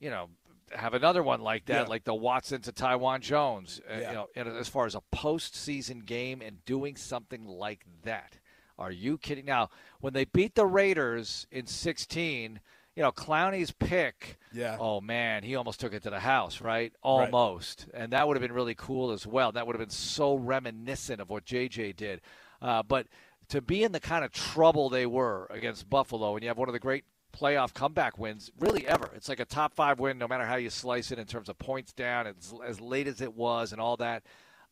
you 0.00 0.08
know, 0.08 0.30
have 0.72 0.94
another 0.94 1.22
one 1.22 1.40
like 1.40 1.66
that, 1.66 1.82
Yeah. 1.82 1.88
like 1.88 2.04
the 2.04 2.14
Watson 2.14 2.60
to 2.62 2.72
Taiwan 2.72 3.20
Jones. 3.20 3.80
Uh, 3.88 3.94
Yeah. 3.98 4.08
You 4.10 4.14
know, 4.16 4.26
and 4.36 4.48
as 4.48 4.68
far 4.68 4.86
as 4.86 4.94
a 4.94 5.02
postseason 5.14 6.04
game 6.04 6.40
and 6.42 6.64
doing 6.64 6.96
something 6.96 7.46
like 7.46 7.84
that, 8.02 8.38
are 8.78 8.90
you 8.90 9.18
kidding? 9.18 9.44
Now, 9.44 9.70
when 10.00 10.12
they 10.12 10.24
beat 10.24 10.54
the 10.54 10.66
Raiders 10.66 11.46
in 11.50 11.66
16. 11.66 12.60
You 12.94 13.02
know, 13.02 13.12
Clowney's 13.12 13.72
pick. 13.72 14.38
Yeah. 14.54 14.78
Oh 14.80 15.02
man, 15.02 15.42
he 15.42 15.54
almost 15.54 15.80
took 15.80 15.92
it 15.92 16.02
to 16.04 16.08
the 16.08 16.20
house, 16.20 16.62
right? 16.62 16.94
Almost, 17.02 17.88
and 17.92 18.10
that 18.14 18.26
would 18.26 18.38
have 18.38 18.40
been 18.40 18.54
really 18.54 18.74
cool 18.74 19.10
as 19.10 19.26
well. 19.26 19.52
That 19.52 19.66
would 19.66 19.76
have 19.76 19.80
been 19.86 19.90
so 19.90 20.34
reminiscent 20.34 21.20
of 21.20 21.28
what 21.28 21.44
JJ 21.44 21.94
did. 21.94 22.22
Uh, 22.62 22.82
but 22.82 23.06
to 23.50 23.60
be 23.60 23.84
in 23.84 23.92
the 23.92 24.00
kind 24.00 24.24
of 24.24 24.32
trouble 24.32 24.88
they 24.88 25.04
were 25.04 25.46
against 25.50 25.90
Buffalo, 25.90 26.36
and 26.36 26.42
you 26.42 26.48
have 26.48 26.56
one 26.56 26.70
of 26.70 26.72
the 26.72 26.78
great 26.78 27.04
playoff 27.38 27.74
comeback 27.74 28.18
wins, 28.18 28.50
really 28.58 28.86
ever. 28.86 29.10
It's 29.14 29.28
like 29.28 29.40
a 29.40 29.44
top 29.44 29.74
five 29.74 30.00
win, 30.00 30.18
no 30.18 30.28
matter 30.28 30.44
how 30.44 30.56
you 30.56 30.70
slice 30.70 31.12
it 31.12 31.18
in 31.18 31.26
terms 31.26 31.48
of 31.48 31.58
points 31.58 31.92
down, 31.92 32.26
as, 32.26 32.54
as 32.64 32.80
late 32.80 33.06
as 33.06 33.20
it 33.20 33.34
was, 33.34 33.72
and 33.72 33.80
all 33.80 33.96
that. 33.98 34.22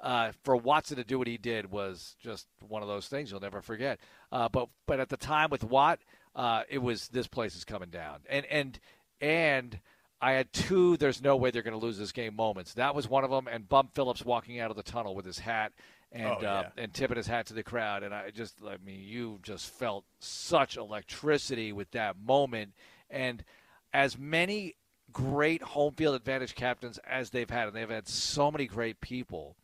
Uh, 0.00 0.32
for 0.42 0.56
Watson 0.56 0.96
to 0.96 1.04
do 1.04 1.18
what 1.18 1.26
he 1.26 1.38
did 1.38 1.70
was 1.70 2.16
just 2.20 2.46
one 2.60 2.82
of 2.82 2.88
those 2.88 3.08
things 3.08 3.30
you'll 3.30 3.40
never 3.40 3.62
forget. 3.62 3.98
Uh, 4.32 4.48
but 4.48 4.68
but 4.86 5.00
at 5.00 5.08
the 5.08 5.16
time 5.16 5.50
with 5.50 5.64
Watt, 5.64 6.00
uh, 6.34 6.62
it 6.68 6.78
was 6.78 7.08
this 7.08 7.26
place 7.26 7.54
is 7.54 7.64
coming 7.64 7.90
down, 7.90 8.20
and 8.28 8.44
and 8.46 8.78
and 9.20 9.80
I 10.24 10.32
had 10.32 10.52
two. 10.52 10.96
There's 10.96 11.20
no 11.22 11.36
way 11.36 11.50
they're 11.50 11.62
going 11.62 11.78
to 11.78 11.84
lose 11.86 11.98
this 11.98 12.12
game. 12.12 12.34
Moments. 12.34 12.74
That 12.74 12.94
was 12.94 13.08
one 13.08 13.24
of 13.24 13.30
them. 13.30 13.46
And 13.46 13.68
Bum 13.68 13.88
Phillips 13.94 14.24
walking 14.24 14.58
out 14.60 14.70
of 14.70 14.76
the 14.76 14.82
tunnel 14.82 15.14
with 15.14 15.26
his 15.26 15.38
hat 15.38 15.72
and 16.12 16.26
Oh, 16.26 16.38
yeah. 16.40 16.52
uh, 16.54 16.68
and 16.78 16.94
tipping 16.94 17.16
his 17.16 17.26
hat 17.26 17.46
to 17.46 17.54
the 17.54 17.62
crowd. 17.62 18.02
And 18.02 18.14
I 18.14 18.30
just, 18.30 18.54
I 18.66 18.76
mean, 18.84 19.00
you 19.02 19.38
just 19.42 19.68
felt 19.68 20.04
such 20.20 20.76
electricity 20.76 21.72
with 21.72 21.90
that 21.90 22.16
moment. 22.18 22.72
And 23.10 23.44
as 23.92 24.16
many 24.18 24.76
great 25.12 25.62
home 25.62 25.92
field 25.94 26.14
advantage 26.16 26.54
captains 26.54 26.98
as 27.06 27.30
they've 27.30 27.50
had, 27.50 27.68
and 27.68 27.76
they've 27.76 27.88
had 27.90 28.08
so 28.08 28.50
many 28.50 28.66
great 28.66 29.00
people. 29.00 29.56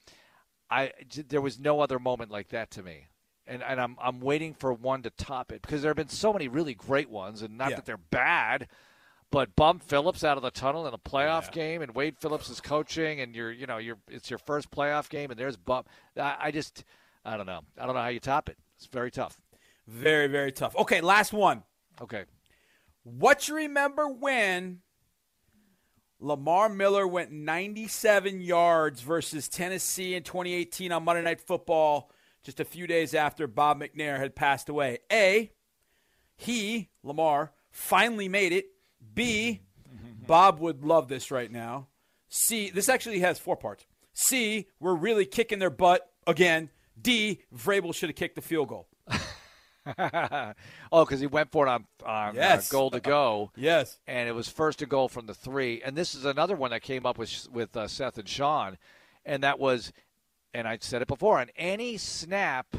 I 0.71 0.93
there 1.29 1.41
was 1.41 1.59
no 1.59 1.81
other 1.81 1.99
moment 1.99 2.31
like 2.31 2.49
that 2.51 2.71
to 2.73 2.83
me. 2.83 3.07
And, 3.47 3.63
and 3.63 3.81
I'm 3.81 3.97
I'm 4.01 4.21
waiting 4.21 4.55
for 4.55 4.73
one 4.73 5.03
to 5.03 5.11
top 5.11 5.51
it 5.51 5.63
because 5.63 5.83
there 5.83 5.89
have 5.91 5.97
been 5.97 6.09
so 6.09 6.33
many 6.33 6.47
really 6.49 6.75
great 6.75 7.11
ones, 7.11 7.43
and 7.43 7.57
not 7.59 7.71
Yeah. 7.71 7.77
that 7.77 7.87
they're 7.87 7.97
bad, 7.97 8.69
but 9.31 9.55
Bum 9.57 9.79
Phillips 9.79 10.25
out 10.25 10.37
of 10.37 10.43
the 10.43 10.51
tunnel 10.51 10.87
in 10.87 10.95
a 10.95 10.99
playoff 10.99 11.53
game, 11.53 11.83
and 11.83 11.95
Wade 11.95 12.19
Phillips 12.19 12.51
is 12.51 12.61
coaching, 12.61 13.21
and 13.21 13.35
you're 13.35 13.53
you 13.53 13.67
know 13.67 13.79
you're 13.79 13.99
it's 14.09 14.31
your 14.31 14.39
first 14.39 14.71
playoff 14.71 15.09
game, 15.09 15.31
and 15.31 15.39
there's 15.39 15.57
Bum. 15.57 15.85
I, 16.17 16.37
I 16.41 16.51
just 16.51 16.85
I 17.25 17.37
don't 17.37 17.47
know 17.47 17.61
I 17.79 17.87
don't 17.87 17.95
know 17.95 18.03
how 18.03 18.09
you 18.09 18.21
top 18.21 18.49
it. 18.49 18.57
It's 18.77 18.87
very 18.87 19.11
tough. 19.11 19.41
Very, 19.87 20.29
very 20.29 20.53
tough. 20.53 20.77
Okay, 20.77 21.01
last 21.01 21.33
one. 21.33 21.65
Okay. 22.01 22.25
What 23.03 23.49
you 23.49 23.57
remember 23.57 24.09
when 24.09 24.81
Lamar 26.21 26.69
Miller 26.69 27.07
went 27.07 27.33
97 27.33 28.41
yards 28.41 29.01
versus 29.01 29.49
Tennessee 29.49 30.15
in 30.15 30.23
2018 30.23 30.93
on 30.93 31.05
Monday 31.05 31.23
Night 31.23 31.41
Football, 31.41 32.11
just 32.43 32.61
a 32.61 32.65
few 32.65 32.87
days 32.87 33.15
after 33.15 33.47
Bob 33.47 33.81
McNair 33.81 34.19
had 34.19 34.37
passed 34.37 34.69
away? 34.69 34.99
A, 35.11 35.51
he, 36.37 36.91
Lamar, 37.03 37.53
finally 37.71 38.29
made 38.29 38.53
it. 38.53 38.67
B, 39.15 39.61
Bob 40.27 40.59
would 40.61 40.85
love 40.85 41.09
this 41.09 41.31
right 41.31 41.51
now. 41.51 41.89
C, 42.29 42.71
this 42.71 42.89
actually 42.89 43.21
has 43.21 43.39
four 43.39 43.57
parts. 43.57 43.87
C, 44.13 44.67
we're 44.79 44.95
really 44.95 45.27
kicking 45.27 45.59
their 45.59 45.71
butt 45.71 46.11
again. 46.27 46.71
D, 47.01 47.41
Vrabel 47.55 47.95
should 47.95 48.09
have 48.11 48.17
kicked 48.17 48.37
the 48.37 48.43
field 48.43 48.69
goal. 48.69 48.87
oh, 50.93 51.05
because 51.05 51.21
he 51.21 51.27
went 51.27 51.51
for 51.51 51.67
it 51.67 51.71
on, 51.71 51.87
on 52.05 52.35
Yes. 52.35 52.71
uh, 52.71 52.73
goal 52.77 52.91
to 52.91 53.01
go. 53.01 53.51
yes. 53.57 53.99
And 54.07 54.29
it 54.29 54.33
was 54.33 54.49
first 54.49 54.83
and 54.83 54.91
goal 54.91 55.09
from 55.09 55.27
the 55.27 55.35
three. 55.35 55.81
And 55.83 55.97
this 55.97 56.15
is 56.15 56.25
another 56.25 56.55
one 56.57 56.71
that 56.71 56.83
came 56.83 57.07
up 57.07 57.19
with 57.19 57.49
with 57.51 57.77
uh, 57.77 57.89
Seth 57.89 58.19
and 58.19 58.29
Sean, 58.29 58.77
and 59.25 59.43
that 59.43 59.59
was, 59.59 59.93
and 60.55 60.69
I 60.69 60.79
said 60.81 61.03
it 61.03 61.09
before, 61.09 61.41
on 61.41 61.49
any 61.57 61.97
snap, 61.97 62.77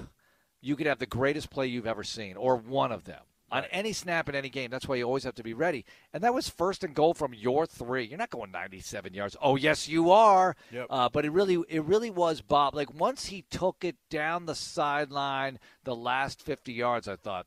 you 0.62 0.76
could 0.76 0.88
have 0.88 1.00
the 1.00 1.06
greatest 1.08 1.50
play 1.50 1.68
you've 1.68 1.88
ever 1.88 2.04
seen, 2.04 2.38
or 2.38 2.56
one 2.56 2.92
of 2.92 3.06
them. 3.06 3.22
On 3.52 3.66
any 3.66 3.92
snap 3.92 4.30
in 4.30 4.36
any 4.36 4.50
game, 4.50 4.70
that's 4.72 4.88
why 4.88 4.96
you 4.96 5.04
always 5.04 5.26
have 5.26 5.36
to 5.36 5.44
be 5.44 5.54
ready. 5.54 5.84
And 6.14 6.24
that 6.24 6.34
was 6.34 6.48
first 6.50 6.84
and 6.86 6.94
goal 6.94 7.14
from 7.14 7.34
your 7.34 7.66
three. 7.66 8.06
You're 8.06 8.18
not 8.18 8.30
going 8.30 8.52
97 8.52 9.14
yards. 9.14 9.36
Oh 9.42 9.56
yes, 9.58 9.88
you 9.90 10.10
are. 10.12 10.56
Yep. 10.72 10.88
Uh, 10.90 11.10
but 11.10 11.26
it 11.26 11.32
really, 11.32 11.62
it 11.68 11.84
really 11.84 12.10
was 12.10 12.42
Bob. 12.42 12.76
Like 12.76 12.94
once 12.94 13.26
he 13.26 13.44
took 13.50 13.84
it 13.84 13.98
down 14.10 14.46
the 14.46 14.56
sideline, 14.56 15.60
the 15.84 15.96
last 15.96 16.42
50 16.42 16.72
yards, 16.72 17.08
I 17.08 17.18
thought, 17.18 17.46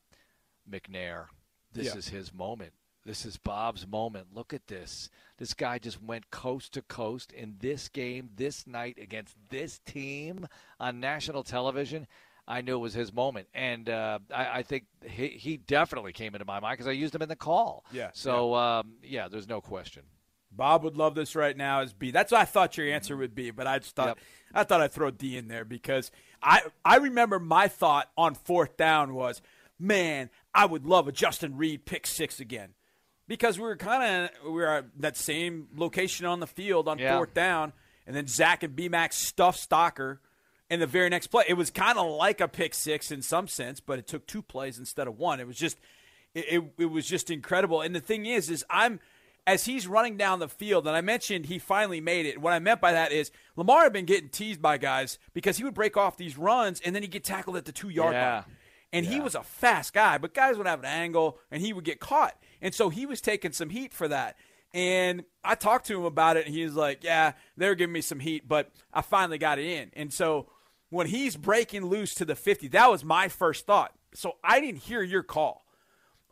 McNair, 0.71 1.27
this 1.73 1.87
Yeah. 1.87 1.97
is 1.97 2.09
his 2.09 2.33
moment. 2.33 2.73
This 3.07 3.27
is 3.27 3.37
Bob's 3.37 3.87
moment. 3.87 4.29
Look 4.35 4.55
at 4.55 4.67
this. 4.67 5.11
This 5.37 5.53
guy 5.53 5.79
just 5.79 6.03
went 6.03 6.31
coast 6.31 6.73
to 6.73 6.83
coast 6.83 7.33
in 7.33 7.57
this 7.61 7.89
game, 7.89 8.31
this 8.35 8.67
night 8.67 8.99
against 8.99 9.37
this 9.51 9.79
team 9.81 10.47
on 10.81 11.01
national 11.01 11.43
television. 11.43 12.07
I 12.47 12.61
knew 12.61 12.75
it 12.75 12.81
was 12.81 12.93
his 12.95 13.13
moment, 13.13 13.49
and 13.55 13.89
uh, 13.89 14.19
I, 14.35 14.59
I 14.59 14.63
think 14.63 14.85
he, 15.03 15.29
he 15.29 15.57
definitely 15.57 16.13
came 16.13 16.35
into 16.35 16.45
my 16.45 16.61
mind 16.61 16.75
because 16.75 16.87
I 16.87 16.93
used 16.93 17.15
him 17.15 17.23
in 17.23 17.29
the 17.29 17.37
call. 17.37 17.85
Yeah, 17.93 18.11
So 18.13 18.55
Um, 18.55 18.95
yeah, 19.03 19.29
there's 19.29 19.49
no 19.49 19.61
question. 19.63 20.03
Bob 20.53 20.85
would 20.85 20.97
love 20.97 21.15
this 21.15 21.35
right 21.35 21.57
now 21.57 21.81
as 21.81 21.93
B. 21.93 22.11
That's 22.13 22.31
what 22.31 22.41
I 22.41 22.45
thought 22.45 22.77
your 22.77 22.87
answer 22.93 23.17
would 23.17 23.35
be, 23.35 23.51
but 23.51 23.67
I 23.67 23.79
just 23.81 23.97
thought 23.97 24.19
I 24.53 24.63
thought 24.63 24.81
I'd 24.81 24.93
throw 24.93 25.11
D 25.11 25.37
in 25.37 25.49
there 25.49 25.65
because 25.65 26.13
I 26.43 26.63
I 26.85 26.97
remember 26.99 27.41
my 27.41 27.67
thought 27.67 28.09
on 28.17 28.35
fourth 28.35 28.77
down 28.77 29.15
was, 29.15 29.43
man, 29.81 30.31
I 30.55 30.67
would 30.67 30.87
love 30.87 31.09
a 31.09 31.13
Justin 31.13 31.57
Reid 31.57 31.87
pick 31.87 32.07
six 32.07 32.39
again. 32.39 32.75
Because 33.27 33.59
we 33.59 33.65
were 33.65 33.75
kind 33.77 34.31
of 34.31 34.45
we 34.45 34.53
were 34.53 34.69
at 34.69 34.85
that 35.01 35.17
same 35.17 35.67
location 35.75 36.25
on 36.27 36.39
the 36.41 36.47
field 36.47 36.87
on 36.89 36.99
Yeah. 36.99 37.17
fourth 37.17 37.35
down, 37.35 37.73
and 38.07 38.15
then 38.15 38.29
Zach 38.29 38.63
and 38.63 38.77
B 38.77 38.89
Max 38.89 39.17
stuff 39.17 39.57
Stalker 39.57 40.21
in 40.75 40.81
the 40.81 40.87
very 40.87 41.09
next 41.09 41.29
play. 41.29 41.45
It 41.49 41.55
was 41.55 41.71
kind 41.71 41.99
of 41.99 42.07
like 42.11 42.41
a 42.41 42.49
pick 42.49 42.75
six 42.75 43.11
in 43.11 43.23
some 43.23 43.49
sense, 43.49 43.81
but 43.81 43.99
it 43.99 44.07
took 44.07 44.27
two 44.27 44.43
plays 44.43 44.79
instead 44.79 45.07
of 45.09 45.19
one. 45.19 45.41
It 45.41 45.47
was 45.47 45.57
just 45.57 45.79
it, 46.35 46.45
it, 46.51 46.65
it 46.79 46.87
was 46.87 47.07
just 47.07 47.31
incredible. 47.31 47.81
And 47.81 47.95
the 47.95 48.01
thing 48.01 48.27
is, 48.27 48.51
is 48.51 48.65
I'm 48.69 49.01
as 49.47 49.65
he's 49.67 49.87
running 49.87 50.17
down 50.17 50.39
the 50.39 50.49
field, 50.49 50.87
and 50.87 50.97
I 50.97 51.01
mentioned 51.03 51.47
he 51.47 51.59
finally 51.59 52.01
made 52.01 52.25
it. 52.27 52.41
What 52.41 52.53
I 52.55 52.59
meant 52.59 52.81
by 52.81 52.93
that 52.93 53.13
is 53.13 53.31
Lamar 53.57 53.83
had 53.83 53.93
been 53.93 54.07
getting 54.07 54.31
teased 54.31 54.61
by 54.63 54.79
guys 54.79 55.19
because 55.35 55.59
he 55.59 55.65
would 55.65 55.75
break 55.75 55.97
off 55.97 56.17
these 56.17 56.37
runs 56.39 56.81
and 56.81 56.95
then 56.95 57.03
he'd 57.03 57.11
get 57.11 57.25
tackled 57.25 57.57
at 57.57 57.65
the 57.67 57.73
two 57.73 57.89
yard 57.91 58.15
Yeah. 58.15 58.35
line. 58.37 58.45
And 58.93 59.05
he 59.05 59.19
was 59.21 59.35
a 59.35 59.43
fast 59.43 59.93
guy, 59.93 60.19
but 60.19 60.35
guys 60.35 60.57
would 60.57 60.69
have 60.69 60.79
an 60.79 60.85
angle 60.85 61.39
and 61.51 61.61
he 61.61 61.73
would 61.73 61.85
get 61.85 61.99
caught. 61.99 62.37
And 62.63 62.73
so 62.73 62.91
he 62.91 63.07
was 63.07 63.21
taking 63.21 63.51
some 63.51 63.69
heat 63.71 63.93
for 63.93 64.07
that. 64.07 64.37
And 64.73 65.25
I 65.45 65.57
talked 65.57 65.87
to 65.87 65.99
him 65.99 66.05
about 66.05 66.37
it, 66.37 66.47
and 66.47 66.55
he 66.55 66.65
was 66.65 66.75
like, 66.75 67.05
Yeah, 67.05 67.33
they 67.57 67.69
were 67.69 67.75
giving 67.75 67.93
me 67.93 68.01
some 68.01 68.19
heat, 68.21 68.49
but 68.49 68.71
I 68.93 69.03
finally 69.03 69.39
got 69.39 69.59
it 69.59 69.67
in. 69.67 69.91
And 69.95 70.13
so 70.13 70.47
when 70.95 71.07
he's 71.09 71.37
breaking 71.37 71.87
loose 71.87 72.15
to 72.17 72.25
the 72.25 72.35
50, 72.35 72.69
that 72.69 72.91
was 72.91 73.05
my 73.05 73.29
first 73.29 73.67
thought. 73.67 73.93
So 74.15 74.37
I 74.43 74.61
didn't 74.61 74.81
hear 74.83 75.03
your 75.03 75.23
call 75.23 75.65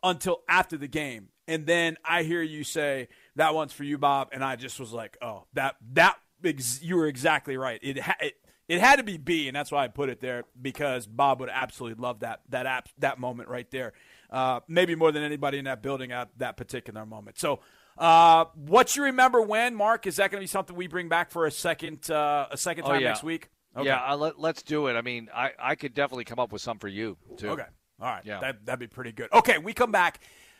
until 0.01 0.41
after 0.47 0.77
the 0.77 0.87
game. 0.87 1.29
And 1.47 1.65
then 1.65 1.97
I 2.05 2.23
hear 2.23 2.41
you 2.41 2.63
say, 2.63 3.09
That 3.35 3.53
one's 3.53 3.73
for 3.73 3.83
you, 3.83 3.97
Bob. 3.97 4.29
And 4.31 4.43
I 4.43 4.55
just 4.55 4.79
was 4.79 4.93
like, 4.93 5.17
Oh, 5.21 5.45
that, 5.53 5.75
that, 5.93 6.17
ex- 6.43 6.81
you 6.81 6.95
were 6.95 7.07
exactly 7.07 7.57
right. 7.57 7.79
It, 7.83 7.99
ha- 7.99 8.15
it, 8.21 8.33
it 8.69 8.79
had 8.79 8.95
to 8.95 9.03
be 9.03 9.17
B, 9.17 9.49
and 9.49 9.55
that's 9.55 9.69
why 9.71 9.83
I 9.83 9.89
put 9.89 10.07
it 10.09 10.21
there 10.21 10.45
because 10.59 11.05
Bob 11.05 11.41
would 11.41 11.49
absolutely 11.49 12.01
love 12.01 12.21
that 12.21 12.39
that 12.49 12.65
app, 12.65 12.87
that 12.99 13.19
moment 13.19 13.49
right 13.49 13.69
there. 13.71 13.91
Uh, 14.29 14.61
maybe 14.69 14.95
more 14.95 15.11
than 15.11 15.21
anybody 15.21 15.57
in 15.59 15.65
that 15.65 15.81
building 15.83 16.13
at 16.13 16.29
that 16.37 16.55
particular 16.55 17.05
moment. 17.05 17.37
So, 17.37 17.59
uh, 17.97 18.45
what 18.55 18.95
you 18.95 19.03
remember 19.03 19.41
when, 19.41 19.75
Marc? 19.75 20.07
Is 20.07 20.15
that 20.15 20.31
going 20.31 20.39
to 20.39 20.43
be 20.43 20.47
something 20.47 20.77
we 20.77 20.87
bring 20.87 21.09
back 21.09 21.29
for 21.29 21.45
a 21.45 21.51
second 21.51 22.09
uh, 22.09 22.47
a 22.51 22.57
second 22.57 22.85
Oh, 22.85 22.91
time 22.91 23.01
yeah. 23.01 23.09
next 23.09 23.21
week? 23.23 23.49
Okay. 23.75 23.87
Yeah, 23.87 24.03
uh, 24.05 24.15
let, 24.17 24.39
let's 24.39 24.61
do 24.61 24.87
it. 24.87 24.93
I 24.95 25.01
mean, 25.01 25.29
I, 25.33 25.51
I 25.59 25.75
could 25.75 25.93
definitely 25.93 26.25
come 26.25 26.39
up 26.39 26.51
with 26.51 26.61
some 26.61 26.77
for 26.77 26.87
you 26.87 27.17
too. 27.37 27.49
Okay. 27.49 27.65
All 27.99 28.07
right. 28.07 28.23
Yeah. 28.25 28.39
That, 28.39 28.65
that'd 28.65 28.79
be 28.79 28.87
pretty 28.87 29.11
good. 29.11 29.31
Okay, 29.33 29.57
we 29.57 29.73
come 29.73 29.91
back. 29.91 30.19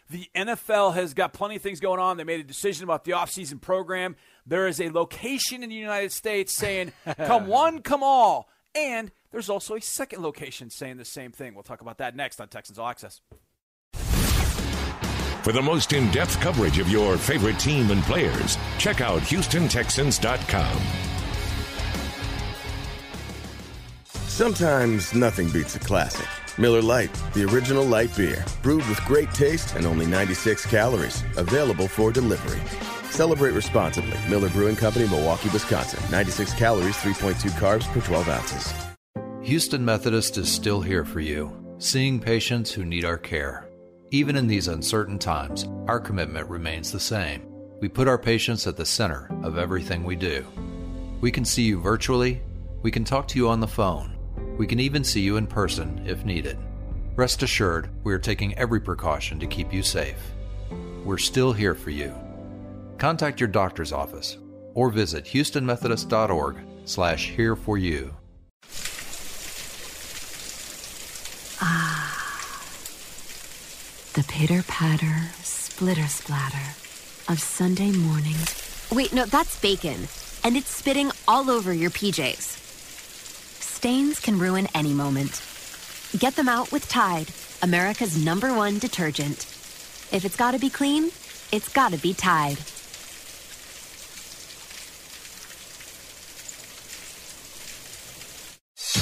The 0.09 0.30
NFL 0.36 0.93
has 0.95 1.14
got 1.14 1.34
plenty 1.34 1.55
of 1.55 1.61
things 1.61 1.80
going 1.80 1.99
on. 1.99 2.18
They 2.18 2.24
made 2.24 2.39
a 2.39 2.43
decision 2.43 2.84
about 2.84 3.03
the 3.05 3.11
offseason 3.11 3.61
program. 3.61 4.16
There 4.45 4.68
is 4.68 4.82
a 4.82 4.89
location 4.89 5.64
in 5.64 5.70
the 5.70 5.76
United 5.76 6.11
States 6.11 6.53
saying, 6.53 6.91
come 7.18 7.47
one, 7.47 7.82
come 7.82 8.03
all. 8.03 8.49
And 8.76 9.11
there's 9.32 9.49
also 9.49 9.76
a 9.76 9.82
second 9.82 10.22
location 10.22 10.70
saying 10.70 10.97
the 10.97 11.05
same 11.05 11.32
thing. 11.32 11.53
We'll 11.53 11.64
talk 11.64 11.82
about 11.82 11.99
that 11.99 12.16
next 12.16 12.41
on 12.41 12.47
Texans 12.47 12.80
All 12.80 12.88
Access. 12.88 13.22
For 15.43 15.51
the 15.51 15.61
most 15.61 15.93
in 15.93 16.09
depth 16.11 16.39
coverage 16.39 16.80
of 16.80 16.89
your 16.89 17.18
favorite 17.18 17.59
team 17.59 17.91
and 17.91 18.01
players, 18.03 18.57
check 18.78 19.01
out 19.01 19.22
HoustonTexans.com. 19.22 21.12
Sometimes 24.34 25.13
nothing 25.13 25.47
beats 25.51 25.75
a 25.75 25.79
classic. 25.79 26.27
Miller 26.57 26.81
Lite, 26.81 27.13
the 27.36 27.45
original 27.45 27.86
light 27.86 28.17
beer, 28.17 28.43
brewed 28.63 28.84
with 28.88 28.99
great 29.05 29.31
taste 29.31 29.75
and 29.75 29.86
only 29.86 30.07
96 30.07 30.65
calories, 30.65 31.23
available 31.38 31.88
for 31.88 32.11
delivery. 32.11 32.59
Celebrate 33.11 33.51
responsibly. 33.51 34.17
Miller 34.27 34.49
Brewing 34.49 34.75
Company, 34.75 35.07
Milwaukee, 35.07 35.49
Wisconsin. 35.49 36.01
96 36.09 36.51
calories, 36.55 36.95
3.2 36.95 37.51
carbs 37.59 37.86
per 37.93 38.01
12 38.01 38.27
ounces. 38.27 38.73
Houston 39.43 39.86
Methodist 39.86 40.36
is 40.39 40.51
still 40.51 40.81
here 40.81 41.05
for 41.05 41.19
you, 41.19 41.55
seeing 41.77 42.19
patients 42.19 42.71
who 42.71 42.86
need 42.86 43.05
our 43.05 43.19
care. 43.19 43.69
Even 44.09 44.36
in 44.36 44.47
these 44.47 44.67
uncertain 44.67 45.19
times, 45.19 45.67
our 45.88 45.99
commitment 45.99 46.49
remains 46.49 46.91
the 46.91 46.99
same. 46.99 47.45
We 47.81 47.88
put 47.88 48.07
our 48.07 48.17
patients 48.17 48.65
at 48.65 48.77
the 48.77 48.86
center 48.86 49.29
of 49.43 49.59
everything 49.59 50.03
we 50.03 50.15
do. 50.15 50.43
We 51.21 51.29
can 51.29 51.45
see 51.45 51.61
you 51.61 51.79
virtually, 51.79 52.41
we 52.81 52.89
can 52.89 53.03
talk 53.03 53.27
to 53.29 53.38
you 53.38 53.47
on 53.47 53.59
the 53.59 53.67
phone, 53.67 54.12
we 54.58 54.68
can 54.68 54.80
even 54.80 55.04
see 55.04 55.22
you 55.22 55.38
in 55.38 55.47
person 55.47 56.04
if 56.06 56.26
needed. 56.26 56.58
Rest 57.16 57.43
assured, 57.43 57.89
we 58.04 58.14
are 58.14 58.20
taking 58.20 58.58
every 58.58 58.80
precaution 58.80 59.39
to 59.39 59.47
keep 59.47 59.74
you 59.74 59.84
safe. 59.84 60.32
We're 61.04 61.18
still 61.18 61.54
here 61.54 61.76
for 61.76 61.89
you. 61.89 62.14
Contact 62.97 63.39
your 63.39 63.49
doctor's 63.49 63.91
office 63.91 64.38
or 64.74 64.89
visit 64.89 65.26
houstonmethodist.org 65.26 66.58
slash 66.86 67.30
here 67.30 67.56
for 67.56 67.78
you. 67.78 68.16
Ah, 71.62 72.64
the 74.14 74.24
pitter 74.24 74.64
patter, 74.64 75.30
splitter 75.43 76.08
splatter 76.08 76.76
of 77.30 77.39
Sunday 77.39 77.91
morning. 77.91 78.36
Wait, 78.91 79.14
no, 79.14 79.26
that's 79.26 79.60
bacon. 79.60 80.08
And 80.43 80.58
it's 80.58 80.70
spitting 80.70 81.12
all 81.28 81.49
over 81.49 81.74
your 81.74 81.89
PJs. 81.89 82.62
Stains 83.84 84.17
can 84.17 84.39
ruin 84.39 84.65
any 84.73 84.93
moment. 84.93 85.41
Get 86.17 86.38
them 86.38 86.47
out 86.47 86.71
with 86.71 86.88
Tide, 86.88 87.27
America's 87.61 88.15
number 88.15 88.53
one 88.53 88.79
detergent. 88.79 89.39
If 90.09 90.23
it's 90.23 90.38
gotta 90.38 90.57
be 90.57 90.69
clean, 90.69 91.11
it's 91.51 91.67
gotta 91.67 91.97
be 91.97 92.13
Tide. 92.13 92.59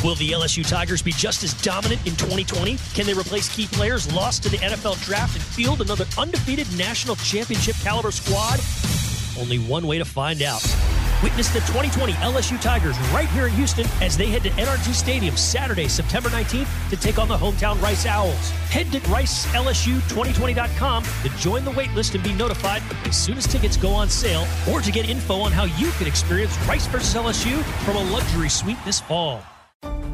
Will 0.03 0.15
the 0.15 0.31
LSU 0.31 0.67
Tigers 0.67 1.03
be 1.03 1.11
just 1.11 1.43
as 1.43 1.53
dominant 1.61 2.01
in 2.07 2.15
2020? 2.15 2.75
Can 2.95 3.05
they 3.05 3.13
replace 3.13 3.55
key 3.55 3.67
players 3.67 4.11
lost 4.11 4.41
to 4.41 4.49
the 4.49 4.57
NFL 4.57 4.99
draft 5.05 5.35
and 5.35 5.43
field 5.43 5.81
another 5.81 6.05
undefeated 6.17 6.65
national 6.75 7.17
championship 7.17 7.75
caliber 7.83 8.09
squad? 8.09 8.59
Only 9.39 9.59
one 9.59 9.87
way 9.87 9.97
to 9.97 10.05
find 10.05 10.41
out. 10.41 10.61
Witness 11.23 11.47
the 11.49 11.59
2020 11.59 12.13
LSU 12.13 12.59
Tigers 12.59 12.97
right 13.13 13.29
here 13.29 13.45
in 13.45 13.53
Houston 13.53 13.85
as 14.01 14.17
they 14.17 14.25
head 14.25 14.41
to 14.43 14.49
NRG 14.51 14.93
Stadium 14.93 15.37
Saturday, 15.37 15.87
September 15.87 16.29
19th 16.29 16.67
to 16.89 16.97
take 16.97 17.19
on 17.19 17.27
the 17.27 17.37
hometown 17.37 17.79
Rice 17.81 18.07
Owls. 18.07 18.49
Head 18.69 18.91
to 18.91 18.99
RiceLSU2020.com 19.01 21.03
to 21.03 21.29
join 21.37 21.63
the 21.63 21.69
waitlist 21.71 22.15
and 22.15 22.23
be 22.23 22.33
notified 22.33 22.81
as 23.05 23.15
soon 23.15 23.37
as 23.37 23.45
tickets 23.45 23.77
go 23.77 23.91
on 23.91 24.09
sale 24.09 24.47
or 24.71 24.81
to 24.81 24.91
get 24.91 25.07
info 25.07 25.35
on 25.35 25.51
how 25.51 25.65
you 25.65 25.91
can 25.91 26.07
experience 26.07 26.57
Rice 26.67 26.87
versus 26.87 27.13
LSU 27.13 27.61
from 27.85 27.97
a 27.97 28.03
luxury 28.11 28.49
suite 28.49 28.83
this 28.83 28.99
fall. 28.99 29.43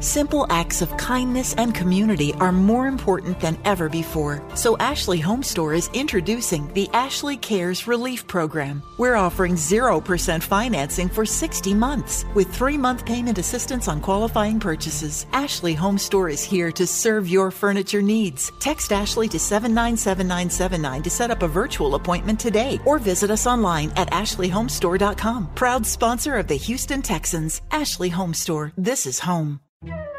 Simple 0.00 0.46
acts 0.48 0.80
of 0.80 0.96
kindness 0.96 1.54
and 1.54 1.74
community 1.74 2.32
are 2.34 2.52
more 2.52 2.86
important 2.86 3.40
than 3.40 3.58
ever 3.64 3.88
before. 3.88 4.40
So 4.54 4.76
Ashley 4.78 5.18
Home 5.18 5.42
Store 5.42 5.74
is 5.74 5.90
introducing 5.92 6.72
the 6.72 6.88
Ashley 6.92 7.36
Cares 7.36 7.88
Relief 7.88 8.24
Program. 8.28 8.80
We're 8.96 9.16
offering 9.16 9.54
0% 9.54 10.42
financing 10.42 11.08
for 11.08 11.26
60 11.26 11.74
months 11.74 12.24
with 12.34 12.52
3-month 12.52 13.06
payment 13.06 13.38
assistance 13.38 13.88
on 13.88 14.00
qualifying 14.00 14.60
purchases. 14.60 15.26
Ashley 15.32 15.74
Home 15.74 15.98
Store 15.98 16.28
is 16.28 16.44
here 16.44 16.70
to 16.72 16.86
serve 16.86 17.28
your 17.28 17.50
furniture 17.50 18.02
needs. 18.02 18.52
Text 18.60 18.92
Ashley 18.92 19.28
to 19.28 19.38
797979 19.38 21.02
to 21.02 21.10
set 21.10 21.32
up 21.32 21.42
a 21.42 21.48
virtual 21.48 21.96
appointment 21.96 22.38
today 22.38 22.78
or 22.86 23.00
visit 23.00 23.32
us 23.32 23.48
online 23.48 23.90
at 23.96 24.10
ashleyhomestore.com. 24.12 25.54
Proud 25.56 25.84
sponsor 25.84 26.36
of 26.36 26.46
the 26.46 26.54
Houston 26.54 27.02
Texans. 27.02 27.62
Ashley 27.72 28.10
Home 28.10 28.34
Store. 28.34 28.72
This 28.76 29.04
is 29.04 29.18
home. 29.18 29.58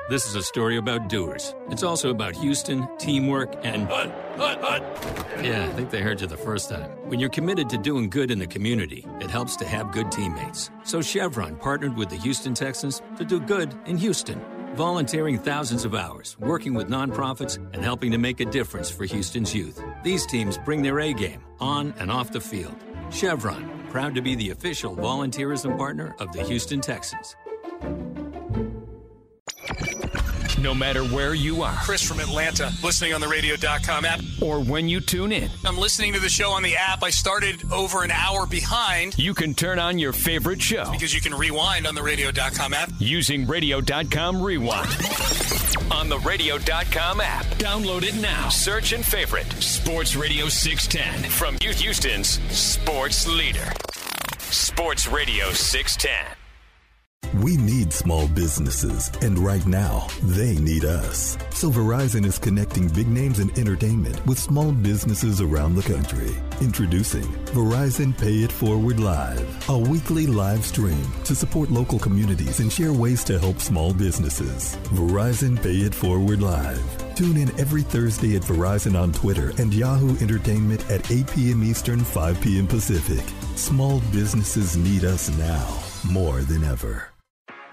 This 0.09 0.25
is 0.25 0.33
a 0.33 0.41
story 0.41 0.77
about 0.77 1.07
doers. 1.07 1.53
It's 1.69 1.83
also 1.83 2.09
about 2.09 2.35
Houston, 2.35 2.89
teamwork, 2.97 3.53
and. 3.63 3.87
Hunt. 3.87 4.11
Yeah, 5.45 5.67
I 5.69 5.73
think 5.73 5.91
they 5.91 6.01
heard 6.01 6.19
you 6.19 6.25
the 6.25 6.35
first 6.35 6.67
time. 6.67 6.89
When 7.07 7.19
you're 7.19 7.29
committed 7.29 7.69
to 7.69 7.77
doing 7.77 8.09
good 8.09 8.31
in 8.31 8.39
the 8.39 8.47
community, 8.47 9.05
it 9.21 9.29
helps 9.29 9.55
to 9.57 9.65
have 9.65 9.91
good 9.91 10.11
teammates. 10.11 10.71
So 10.83 11.03
Chevron 11.03 11.57
partnered 11.57 11.95
with 11.95 12.09
the 12.09 12.15
Houston 12.15 12.55
Texans 12.55 13.03
to 13.17 13.23
do 13.23 13.39
good 13.39 13.71
in 13.85 13.97
Houston, 13.97 14.41
volunteering 14.73 15.37
thousands 15.37 15.85
of 15.85 15.93
hours, 15.93 16.35
working 16.39 16.73
with 16.73 16.89
nonprofits, 16.89 17.57
and 17.75 17.83
helping 17.83 18.11
to 18.11 18.17
make 18.17 18.39
a 18.39 18.45
difference 18.45 18.89
for 18.89 19.05
Houston's 19.05 19.53
youth. 19.53 19.79
These 20.01 20.25
teams 20.25 20.57
bring 20.57 20.81
their 20.81 20.99
A 21.01 21.13
game 21.13 21.43
on 21.59 21.93
and 21.99 22.09
off 22.09 22.31
the 22.31 22.41
field. 22.41 22.75
Chevron, 23.11 23.69
proud 23.89 24.15
to 24.15 24.23
be 24.23 24.33
the 24.33 24.49
official 24.49 24.95
volunteerism 24.95 25.77
partner 25.77 26.15
of 26.17 26.31
the 26.31 26.41
Houston 26.41 26.81
Texans. 26.81 27.35
No 30.61 30.73
matter 30.75 31.03
where 31.05 31.33
you 31.33 31.61
are. 31.63 31.75
Chris 31.83 32.05
from 32.05 32.19
Atlanta, 32.19 32.71
listening 32.83 33.13
on 33.13 33.21
the 33.21 33.27
radio.com 33.27 34.03
app. 34.03 34.19
Or 34.41 34.59
when 34.59 34.89
you 34.89 34.99
tune 34.99 35.31
in. 35.31 35.49
I'm 35.65 35.77
listening 35.77 36.11
to 36.13 36.19
the 36.19 36.27
show 36.27 36.51
on 36.51 36.63
the 36.63 36.75
app. 36.75 37.01
I 37.01 37.11
started 37.11 37.63
over 37.71 38.03
an 38.03 38.11
hour 38.11 38.45
behind. 38.45 39.17
You 39.17 39.33
can 39.33 39.53
turn 39.53 39.79
on 39.79 39.97
your 39.99 40.11
favorite 40.11 40.61
show. 40.61 40.91
Because 40.91 41.13
you 41.13 41.21
can 41.21 41.33
rewind 41.33 41.87
on 41.87 41.95
the 41.95 42.03
radio.com 42.03 42.73
app. 42.73 42.91
Using 42.99 43.47
radio.com 43.47 44.41
rewind. 44.41 44.89
On 45.91 46.09
the 46.09 46.19
radio.com 46.25 47.21
app. 47.21 47.45
Download 47.55 48.03
it 48.03 48.15
now. 48.21 48.49
Search 48.49 48.91
and 48.91 49.05
favorite 49.05 49.51
Sports 49.61 50.15
Radio 50.15 50.49
610 50.49 51.29
from 51.29 51.57
Houston's 51.61 52.39
sports 52.55 53.27
leader. 53.27 53.71
Sports 54.39 55.07
Radio 55.07 55.51
610. 55.51 56.38
We 57.35 57.57
need 57.57 57.93
small 57.93 58.27
businesses, 58.27 59.11
and 59.21 59.37
right 59.37 59.65
now, 59.67 60.07
they 60.23 60.55
need 60.55 60.83
us. 60.83 61.37
So 61.51 61.69
Verizon 61.69 62.25
is 62.25 62.39
connecting 62.39 62.87
big 62.87 63.07
names 63.07 63.39
in 63.39 63.51
entertainment 63.57 64.25
with 64.25 64.39
small 64.39 64.71
businesses 64.71 65.39
around 65.39 65.75
the 65.75 65.83
country. 65.83 66.35
Introducing 66.59 67.23
Verizon 67.53 68.17
Pay 68.17 68.43
It 68.43 68.51
Forward 68.51 68.99
Live, 68.99 69.69
a 69.69 69.77
weekly 69.77 70.25
live 70.25 70.65
stream 70.65 71.05
to 71.25 71.35
support 71.35 71.69
local 71.69 71.99
communities 71.99 72.61
and 72.61 72.73
share 72.73 72.93
ways 72.93 73.23
to 73.25 73.37
help 73.37 73.59
small 73.59 73.93
businesses. 73.93 74.75
Verizon 74.85 75.61
Pay 75.61 75.85
It 75.85 75.93
Forward 75.93 76.41
Live. 76.41 77.15
Tune 77.15 77.37
in 77.37 77.49
every 77.59 77.83
Thursday 77.83 78.37
at 78.37 78.41
Verizon 78.41 78.99
on 78.99 79.13
Twitter 79.13 79.53
and 79.59 79.71
Yahoo 79.71 80.17
Entertainment 80.17 80.89
at 80.89 81.11
8 81.11 81.29
p.m. 81.31 81.63
Eastern, 81.63 81.99
5 81.99 82.41
p.m. 82.41 82.65
Pacific. 82.65 83.23
Small 83.55 83.99
businesses 84.11 84.75
need 84.75 85.03
us 85.03 85.29
now 85.37 85.79
more 86.11 86.41
than 86.41 86.63
ever. 86.63 87.08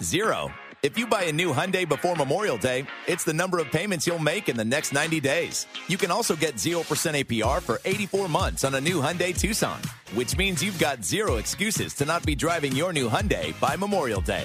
Zero. 0.02 0.52
If 0.82 0.98
you 0.98 1.06
buy 1.06 1.22
a 1.22 1.32
new 1.32 1.52
Hyundai 1.52 1.88
before 1.88 2.14
Memorial 2.14 2.58
Day, 2.58 2.86
it's 3.06 3.24
the 3.24 3.32
number 3.32 3.58
of 3.58 3.70
payments 3.70 4.06
you'll 4.06 4.18
make 4.18 4.48
in 4.48 4.56
the 4.56 4.64
next 4.64 4.92
90 4.92 5.20
days. 5.20 5.66
You 5.88 5.96
can 5.96 6.10
also 6.10 6.36
get 6.36 6.56
0% 6.56 6.80
APR 6.84 7.62
for 7.62 7.80
84 7.84 8.28
months 8.28 8.64
on 8.64 8.74
a 8.74 8.80
new 8.80 9.00
Hyundai 9.00 9.36
Tucson, 9.36 9.80
which 10.14 10.36
means 10.36 10.62
you've 10.62 10.78
got 10.78 11.04
zero 11.04 11.36
excuses 11.36 11.94
to 11.94 12.04
not 12.04 12.24
be 12.26 12.34
driving 12.34 12.76
your 12.76 12.92
new 12.92 13.08
Hyundai 13.08 13.58
by 13.58 13.74
Memorial 13.76 14.20
Day. 14.20 14.44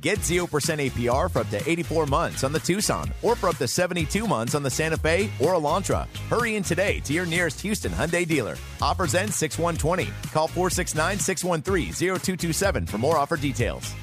Get 0.00 0.18
0% 0.18 0.46
APR 0.48 1.30
for 1.30 1.40
up 1.40 1.50
to 1.50 1.70
84 1.70 2.06
months 2.06 2.44
on 2.44 2.52
the 2.52 2.58
Tucson 2.58 3.10
or 3.22 3.34
for 3.36 3.48
up 3.48 3.56
to 3.56 3.68
72 3.68 4.26
months 4.26 4.54
on 4.54 4.62
the 4.62 4.70
Santa 4.70 4.96
Fe 4.96 5.30
or 5.40 5.54
Elantra. 5.54 6.06
Hurry 6.28 6.56
in 6.56 6.62
today 6.62 7.00
to 7.00 7.12
your 7.12 7.26
nearest 7.26 7.60
Houston 7.60 7.92
Hyundai 7.92 8.26
dealer. 8.26 8.56
Offers 8.80 9.14
end 9.14 9.32
6120. 9.32 10.10
Call 10.30 10.48
469 10.48 11.18
613 11.18 11.92
0227 11.92 12.86
for 12.86 12.98
more 12.98 13.18
offer 13.18 13.36
details. 13.36 13.94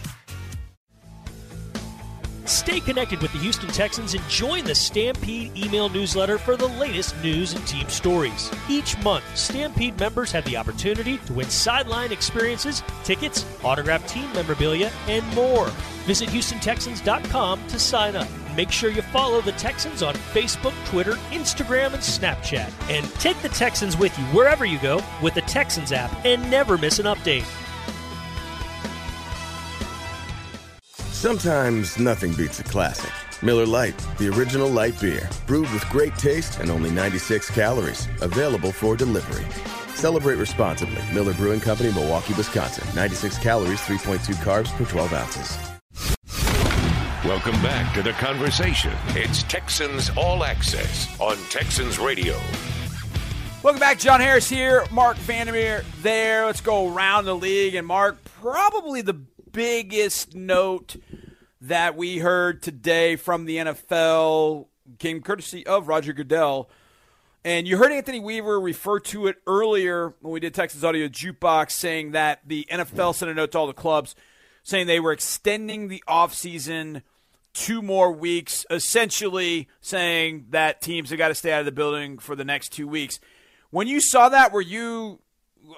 Stay 2.68 2.82
connected 2.82 3.22
with 3.22 3.32
the 3.32 3.38
Houston 3.38 3.70
Texans 3.70 4.14
and 4.14 4.22
join 4.28 4.66
the 4.66 4.76
Stampede 4.76 5.58
email 5.58 5.88
newsletter 5.88 6.38
for 6.38 6.58
the 6.58 6.68
latest 6.68 7.16
news 7.24 7.54
and 7.54 7.66
team 7.66 7.88
stories. 7.88 8.52
Each 8.68 9.02
month, 9.04 9.24
Stampede 9.38 9.98
members 9.98 10.34
have 10.34 10.44
the 10.44 10.58
opportunity 10.58 11.18
to 11.18 11.32
win 11.32 11.50
sideline 11.50 12.12
experiences, 12.12 12.84
tickets, 13.06 13.46
autographed 13.64 14.10
team 14.10 14.30
memorabilia, 14.34 14.92
and 15.08 15.26
more. 15.34 15.68
Visit 16.08 16.28
HoustonTexans.com 16.28 17.68
to 17.70 17.80
sign 17.80 18.18
up. 18.18 18.28
Make 18.58 18.74
sure 18.74 18.90
you 18.90 19.02
follow 19.02 19.40
the 19.40 19.54
Texans 19.54 20.04
on 20.04 20.14
Facebook, 20.16 20.74
Twitter, 20.88 21.14
Instagram, 21.32 21.94
and 21.94 22.04
Snapchat. 22.04 22.70
And 22.94 23.10
take 23.14 23.42
the 23.42 23.48
Texans 23.48 23.96
with 23.96 24.20
you 24.20 24.26
wherever 24.26 24.66
you 24.66 24.80
go 24.80 25.02
with 25.22 25.36
the 25.36 25.42
Texans 25.44 25.94
app 25.94 26.12
and 26.26 26.52
never 26.52 26.78
miss 26.78 27.00
an 27.00 27.06
update. 27.06 27.46
Sometimes 31.18 31.98
nothing 31.98 32.32
beats 32.34 32.60
a 32.60 32.64
classic. 32.64 33.12
Miller 33.42 33.66
Lite, 33.66 33.98
the 34.20 34.30
original 34.30 34.70
light 34.70 35.02
beer, 35.02 35.28
brewed 35.48 35.68
with 35.72 35.84
great 35.90 36.16
taste 36.16 36.60
and 36.60 36.70
only 36.70 36.92
96 36.92 37.50
calories, 37.50 38.08
available 38.22 38.72
for 38.72 38.96
delivery. 38.96 39.44
Celebrate 39.96 40.36
responsibly. 40.36 41.02
Miller 41.12 41.34
Brewing 41.34 41.60
Company, 41.60 41.92
Milwaukee, 41.92 42.36
Wisconsin. 42.36 42.88
96 42.94 43.40
calories, 43.40 43.80
3.2 43.80 44.36
carbs 44.44 44.70
per 44.78 44.86
12 44.86 45.14
ounces. 45.14 45.58
Welcome 47.26 47.60
back 47.64 47.96
to 47.96 48.04
the 48.04 48.12
conversation. 48.12 48.94
It's 49.16 49.42
Texans 49.42 50.12
All 50.16 50.44
Access 50.44 51.20
on 51.20 51.36
Texans 51.50 51.98
Radio. 51.98 52.38
Welcome 53.64 53.80
back. 53.80 53.98
John 53.98 54.22
Harris 54.22 54.48
here. 54.48 54.86
Marc 54.92 55.18
Vandermeer 55.18 55.84
there. 56.04 56.46
Let's 56.46 56.62
go 56.62 56.94
around 56.94 57.26
the 57.26 57.36
league. 57.36 57.74
And 57.74 57.88
Marc, 57.88 58.24
probably 58.40 59.02
the 59.02 59.20
biggest 59.52 60.36
note 60.36 60.96
that 61.62 61.96
we 61.96 62.20
heard 62.20 62.62
today 62.62 63.16
from 63.16 63.46
the 63.46 63.58
NFL 63.58 64.68
came 65.00 65.22
courtesy 65.22 65.66
of 65.66 65.88
Roger 65.88 66.14
Goodell. 66.14 66.70
And 67.44 67.68
you 67.68 67.78
heard 67.78 67.92
Anthony 67.92 68.20
Weaver 68.20 68.60
refer 68.60 69.00
to 69.00 69.28
it 69.28 69.38
earlier 69.48 70.14
when 70.22 70.34
we 70.34 70.40
did 70.40 70.54
Texans 70.54 70.84
Audio 70.84 71.08
Jukebox, 71.08 71.72
saying 71.72 72.12
that 72.12 72.42
the 72.46 72.68
NFL 72.70 73.16
sent 73.16 73.32
a 73.32 73.34
note 73.34 73.52
to 73.52 73.60
all 73.60 73.68
the 73.68 73.74
clubs 73.74 74.16
saying 74.68 74.86
they 74.86 75.00
were 75.00 75.14
extending 75.14 75.88
the 75.88 76.04
offseason 76.10 77.02
two 77.54 77.82
more 77.82 78.12
weeks, 78.12 78.66
essentially 78.70 79.70
saying 79.80 80.48
that 80.50 80.82
teams 80.82 81.10
have 81.10 81.18
got 81.18 81.30
to 81.30 81.36
stay 81.36 81.54
out 81.54 81.62
of 81.62 81.66
the 81.66 81.72
building 81.72 82.18
for 82.18 82.36
the 82.36 82.44
next 82.44 82.74
two 82.74 82.86
weeks. 82.86 83.18
When 83.70 83.88
you 83.88 84.02
saw 84.02 84.28
that, 84.28 84.52
were 84.52 84.62
you 84.62 85.20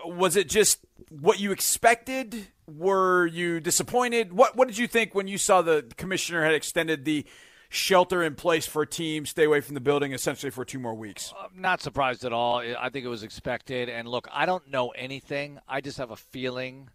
was 0.05 0.36
it 0.36 0.49
just 0.49 0.80
what 1.09 1.39
you 1.39 1.51
expected? 1.51 2.47
Were 2.78 3.26
you 3.26 3.59
disappointed? 3.59 4.34
What 4.34 4.55
What 4.55 4.67
did 4.67 4.78
you 4.78 4.88
think 4.88 5.15
when 5.15 5.28
you 5.28 5.38
saw 5.38 5.61
the 5.61 5.86
commissioner 5.97 6.43
had 6.43 6.53
extended 6.53 7.05
the 7.05 7.26
shelter 7.70 8.24
in 8.24 8.34
place 8.36 8.65
for 8.65 8.86
teams 8.86 9.30
stay 9.30 9.43
away 9.43 9.61
from 9.61 9.76
the 9.76 9.82
building 9.82 10.11
essentially 10.11 10.49
for 10.49 10.65
two 10.65 10.80
more 10.80 10.93
weeks? 10.95 11.34
I'm 11.39 11.61
not 11.61 11.82
surprised 11.82 12.26
at 12.26 12.34
all. 12.34 12.57
I 12.59 12.89
think 12.89 13.05
it 13.05 13.09
was 13.09 13.24
expected. 13.24 13.89
And 13.89 14.07
look, 14.07 14.28
I 14.32 14.45
don't 14.45 14.70
know 14.70 14.89
anything. 14.89 15.59
I 15.67 15.82
just 15.82 15.97
have 15.97 16.11
a 16.11 16.15
feeling 16.15 16.89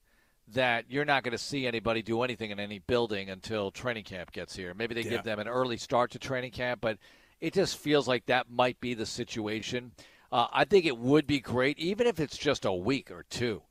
that 0.49 0.85
you're 0.91 1.05
not 1.07 1.22
going 1.22 1.33
to 1.33 1.39
see 1.39 1.66
anybody 1.66 2.03
do 2.03 2.22
anything 2.22 2.51
in 2.51 2.61
any 2.61 2.79
building 2.79 3.31
until 3.31 3.70
training 3.70 4.05
camp 4.05 4.31
gets 4.33 4.55
here. 4.55 4.75
Maybe 4.75 4.95
they 4.95 5.03
Yeah. 5.03 5.11
give 5.11 5.22
them 5.22 5.39
an 5.39 5.49
early 5.49 5.77
start 5.79 6.11
to 6.12 6.18
training 6.18 6.51
camp, 6.51 6.81
but 6.83 6.99
it 7.41 7.55
just 7.55 7.79
feels 7.79 8.07
like 8.07 8.27
that 8.27 8.51
might 8.51 8.79
be 8.81 8.95
the 8.95 9.07
situation. 9.07 9.93
Uh, 10.31 10.49
I 10.53 10.64
think 10.64 10.85
it 10.85 10.99
would 10.99 11.27
be 11.27 11.41
great, 11.41 11.79
even 11.79 12.07
if 12.07 12.20
it's 12.20 12.37
just 12.37 12.64
a 12.64 12.72
week 12.72 13.11
or 13.11 13.22
two, 13.31 13.62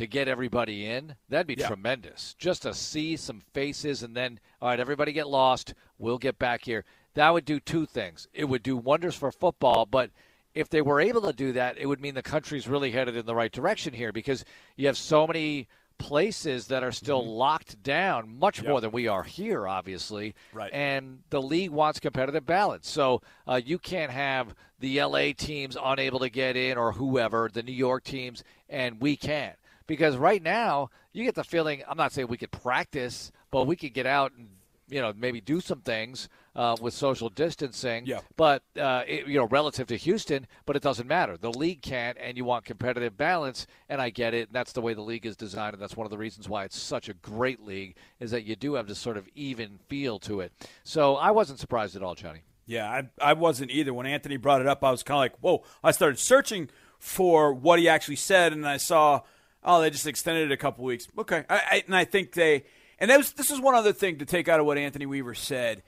to 0.00 0.06
get 0.06 0.28
everybody 0.28 0.86
in, 0.86 1.14
that'd 1.28 1.46
be 1.46 1.54
Yeah. 1.58 1.66
tremendous. 1.66 2.34
Just 2.38 2.62
to 2.62 2.72
see 2.72 3.16
some 3.16 3.42
faces 3.52 4.02
and 4.02 4.16
then, 4.16 4.40
all 4.62 4.70
right, 4.70 4.80
everybody 4.80 5.12
get 5.12 5.28
lost. 5.28 5.74
We'll 5.98 6.16
get 6.16 6.38
back 6.38 6.64
here. 6.64 6.86
That 7.14 7.28
would 7.30 7.44
do 7.44 7.60
two 7.60 7.84
things. 7.84 8.26
It 8.32 8.46
would 8.46 8.62
do 8.62 8.78
wonders 8.78 9.14
for 9.14 9.30
football, 9.30 9.84
but 9.84 10.10
if 10.54 10.70
they 10.70 10.80
were 10.80 11.02
able 11.02 11.20
to 11.22 11.34
do 11.34 11.52
that, 11.52 11.76
it 11.76 11.84
would 11.84 12.00
mean 12.00 12.14
the 12.14 12.22
country's 12.22 12.66
really 12.66 12.92
headed 12.92 13.14
in 13.14 13.26
the 13.26 13.34
right 13.34 13.52
direction 13.52 13.92
here 13.92 14.10
because 14.10 14.42
you 14.74 14.86
have 14.86 14.96
so 14.96 15.26
many 15.26 15.68
places 15.98 16.68
that 16.68 16.82
are 16.82 16.92
still 16.92 17.36
locked 17.36 17.82
down, 17.82 18.38
much 18.38 18.62
more 18.62 18.80
than 18.80 18.90
we 18.90 19.06
are 19.06 19.22
here, 19.22 19.68
obviously. 19.68 20.34
Right. 20.54 20.72
And 20.72 21.18
the 21.28 21.42
league 21.42 21.72
wants 21.72 22.00
competitive 22.00 22.46
balance. 22.46 22.88
So 22.88 23.20
uh, 23.46 23.60
you 23.62 23.78
can't 23.78 24.10
have 24.10 24.54
the 24.78 25.02
LA 25.02 25.32
teams 25.36 25.76
unable 25.82 26.20
to 26.20 26.30
get 26.30 26.56
in 26.56 26.78
or 26.78 26.92
whoever, 26.92 27.50
the 27.52 27.62
New 27.62 27.72
York 27.74 28.02
teams, 28.04 28.42
and 28.70 28.98
we 28.98 29.14
can. 29.14 29.52
Because 29.90 30.16
right 30.16 30.40
now, 30.40 30.90
you 31.12 31.24
get 31.24 31.34
the 31.34 31.42
feeling, 31.42 31.82
I'm 31.88 31.96
not 31.96 32.12
saying 32.12 32.28
we 32.28 32.36
could 32.36 32.52
practice, 32.52 33.32
but 33.50 33.66
we 33.66 33.74
could 33.74 33.92
get 33.92 34.06
out 34.06 34.30
and 34.38 34.46
you 34.88 35.00
know 35.00 35.12
maybe 35.16 35.40
do 35.40 35.60
some 35.60 35.80
things 35.80 36.28
uh, 36.54 36.76
with 36.80 36.94
social 36.94 37.28
distancing. 37.28 38.06
Yeah. 38.06 38.20
But 38.36 38.62
uh, 38.78 39.02
it, 39.08 39.26
you 39.26 39.36
know, 39.36 39.46
relative 39.46 39.88
to 39.88 39.96
Houston, 39.96 40.46
but 40.64 40.76
it 40.76 40.82
doesn't 40.82 41.08
matter. 41.08 41.36
The 41.36 41.50
league 41.50 41.82
can't, 41.82 42.16
and 42.20 42.36
you 42.36 42.44
want 42.44 42.64
competitive 42.66 43.16
balance, 43.16 43.66
and 43.88 44.00
I 44.00 44.10
get 44.10 44.32
it. 44.32 44.46
And 44.46 44.54
that's 44.54 44.70
the 44.70 44.80
way 44.80 44.94
the 44.94 45.02
league 45.02 45.26
is 45.26 45.34
designed, 45.34 45.72
and 45.72 45.82
that's 45.82 45.96
one 45.96 46.06
of 46.06 46.12
the 46.12 46.18
reasons 46.18 46.48
why 46.48 46.62
it's 46.62 46.78
such 46.78 47.08
a 47.08 47.14
great 47.14 47.60
league 47.60 47.96
is 48.20 48.30
that 48.30 48.44
you 48.44 48.54
do 48.54 48.74
have 48.74 48.86
this 48.86 49.00
sort 49.00 49.16
of 49.16 49.28
even 49.34 49.80
feel 49.88 50.20
to 50.20 50.38
it. 50.38 50.52
So 50.84 51.16
I 51.16 51.32
wasn't 51.32 51.58
surprised 51.58 51.96
at 51.96 52.04
all, 52.04 52.14
Johnny. 52.14 52.42
Yeah, 52.64 52.88
I, 52.88 53.08
I 53.20 53.32
wasn't 53.32 53.72
either. 53.72 53.92
When 53.92 54.06
Anthony 54.06 54.36
brought 54.36 54.60
it 54.60 54.68
up, 54.68 54.84
I 54.84 54.92
was 54.92 55.02
kind 55.02 55.16
of 55.16 55.20
like, 55.22 55.38
whoa. 55.40 55.64
I 55.82 55.90
started 55.90 56.20
searching 56.20 56.70
for 57.00 57.52
what 57.52 57.80
he 57.80 57.88
actually 57.88 58.14
said, 58.14 58.52
and 58.52 58.68
I 58.68 58.76
saw, 58.76 59.22
oh, 59.64 59.80
they 59.80 59.90
just 59.90 60.06
extended 60.06 60.50
it 60.50 60.52
a 60.52 60.56
couple 60.56 60.84
weeks. 60.84 61.06
Okay. 61.18 61.44
I, 61.48 61.54
I, 61.56 61.82
and 61.86 61.96
I 61.96 62.04
think 62.04 62.32
they, 62.32 62.64
and 62.98 63.10
that 63.10 63.18
was, 63.18 63.32
this 63.32 63.50
is 63.50 63.60
one 63.60 63.74
other 63.74 63.92
thing 63.92 64.18
to 64.18 64.24
take 64.24 64.48
out 64.48 64.60
of 64.60 64.66
what 64.66 64.78
Anthony 64.78 65.06
Weaver 65.06 65.34
said, 65.34 65.82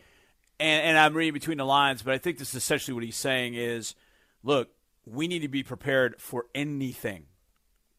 and, 0.61 0.87
and 0.87 0.99
I'm 0.99 1.14
reading 1.14 1.35
between 1.35 1.59
the 1.59 1.66
lines, 1.66 2.03
but 2.03 2.14
I 2.14 2.18
think 2.18 2.39
this 2.39 2.51
is 2.51 2.55
essentially 2.57 2.95
what 2.95 3.05
he's 3.05 3.16
saying 3.16 3.55
is, 3.55 3.95
look, 4.43 4.70
we 5.05 5.27
need 5.29 5.41
to 5.41 5.49
be 5.49 5.62
prepared 5.62 6.20
for 6.20 6.47
anything. 6.55 7.25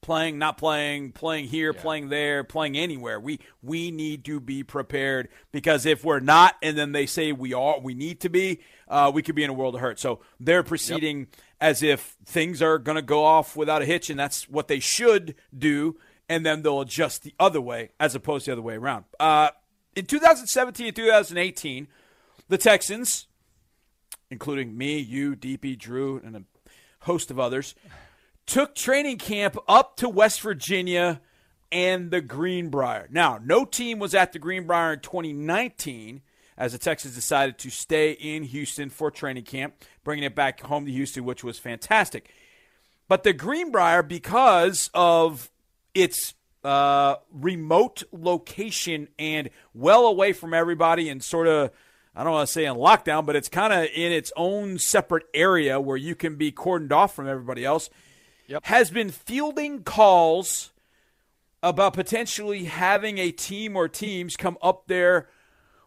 Playing, 0.02 0.38
not 0.38 0.58
playing, 0.58 1.14
playing 1.14 1.46
here, 1.46 1.72
playing 1.72 2.10
there, 2.10 2.44
playing 2.44 2.78
anywhere. 2.78 3.22
We 3.22 3.40
we 3.62 3.90
need 3.90 4.26
to 4.26 4.42
be 4.42 4.62
prepared 4.62 5.30
because 5.54 5.86
if 5.86 6.04
we're 6.04 6.20
not, 6.20 6.56
and 6.62 6.78
then 6.78 6.92
they 6.92 7.06
say 7.06 7.32
we 7.32 7.54
are, 7.54 7.80
we 7.80 7.94
need 7.94 8.20
to 8.20 8.30
be, 8.30 8.60
uh, 8.90 9.14
we 9.14 9.22
could 9.22 9.36
be 9.36 9.46
in 9.46 9.50
a 9.50 9.54
world 9.54 9.76
of 9.76 9.82
hurt. 9.82 10.02
So 10.02 10.20
they're 10.42 10.62
proceeding 10.62 11.28
as 11.64 11.82
if 11.82 12.18
things 12.26 12.62
are 12.62 12.78
going 12.78 12.98
to 12.98 13.02
go 13.02 13.24
off 13.24 13.56
without 13.56 13.82
a 13.82 13.86
hitch, 13.86 14.10
and 14.10 14.20
that's 14.20 14.50
what 14.50 14.68
they 14.68 14.82
should 14.82 15.34
do, 15.58 15.98
and 16.28 16.46
then 16.46 16.62
they'll 16.62 16.82
adjust 16.82 17.24
the 17.24 17.34
other 17.40 17.62
way 17.62 17.92
as 18.02 18.14
opposed 18.16 18.44
to 18.44 18.52
the 18.52 18.54
other 18.56 18.62
way 18.62 18.74
around. 18.74 19.06
Uh, 19.18 19.50
in 19.96 20.06
2017 20.06 20.88
and 20.88 20.96
2018, 20.96 21.88
the 22.50 22.58
Texans, 22.58 23.28
including 24.30 24.78
me, 24.78 25.00
you, 25.00 25.38
DP, 25.38 25.80
Drew, 25.80 26.20
and 26.22 26.36
a 26.36 26.44
host 27.06 27.32
of 27.32 27.40
others, 27.40 27.76
took 28.46 28.76
training 28.76 29.18
camp 29.18 29.58
up 29.66 29.96
to 29.96 30.10
West 30.10 30.42
Virginia 30.42 31.22
and 31.72 32.12
the 32.12 32.20
Greenbrier. 32.20 33.08
Now, 33.10 33.40
no 33.42 33.64
team 33.64 34.00
was 34.00 34.14
at 34.14 34.34
the 34.34 34.40
Greenbrier 34.40 34.92
in 34.92 35.00
2019 35.00 36.24
as 36.58 36.72
the 36.72 36.78
Texans 36.78 37.16
decided 37.16 37.58
to 37.60 37.70
stay 37.70 38.12
in 38.12 38.44
Houston 38.44 38.90
for 38.90 39.12
training 39.12 39.44
camp, 39.44 39.76
bringing 40.04 40.24
it 40.24 40.36
back 40.36 40.62
home 40.62 40.86
to 40.86 40.92
Houston, 40.92 41.26
which 41.26 41.44
was 41.44 41.60
fantastic. 41.60 42.30
But 43.08 43.24
the 43.24 43.34
Greenbrier, 43.34 44.04
because 44.04 44.90
of 44.94 45.52
its 45.94 46.34
uh, 46.64 47.16
remote 47.32 48.04
location 48.12 49.10
and 49.20 49.50
well 49.74 50.06
away 50.06 50.34
from 50.34 50.54
everybody 50.54 51.10
and 51.10 51.24
sort 51.24 51.48
of 51.48 51.72
I 52.16 52.24
don't 52.24 52.34
want 52.34 52.48
to 52.48 52.54
say 52.54 52.66
in 52.66 52.76
lockdown, 52.76 53.26
but 53.26 53.36
it's 53.36 53.50
kind 53.50 53.74
of 53.74 53.90
in 53.94 54.12
its 54.12 54.32
own 54.36 54.78
separate 54.78 55.26
area 55.34 55.80
where 55.82 55.98
you 55.98 56.14
can 56.14 56.36
be 56.36 56.52
cordoned 56.52 56.92
off 56.92 57.16
from 57.16 57.28
everybody 57.28 57.66
else. 57.66 57.90
Has 58.64 58.92
been 58.92 59.10
fielding 59.10 59.82
calls 59.84 60.72
about 61.64 61.94
potentially 61.94 62.66
having 62.66 63.18
a 63.18 63.32
team 63.32 63.76
or 63.76 63.88
teams 63.88 64.36
come 64.36 64.58
up 64.62 64.86
there 64.88 65.28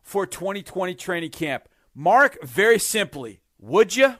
for 0.07 0.24
2020 0.24 0.94
training 0.94 1.30
camp. 1.30 1.68
Marc, 1.94 2.38
very 2.42 2.78
simply, 2.78 3.40
would 3.59 3.94
you? 3.96 4.14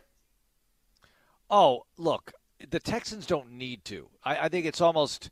Oh, 1.49 1.85
look, 1.97 2.33
the 2.71 2.81
Texans 2.81 3.25
don't 3.25 3.53
need 3.53 3.85
to. 3.87 4.09
I, 4.25 4.37
I 4.37 4.49
think 4.49 4.67
it's 4.67 4.81
almost 4.81 5.31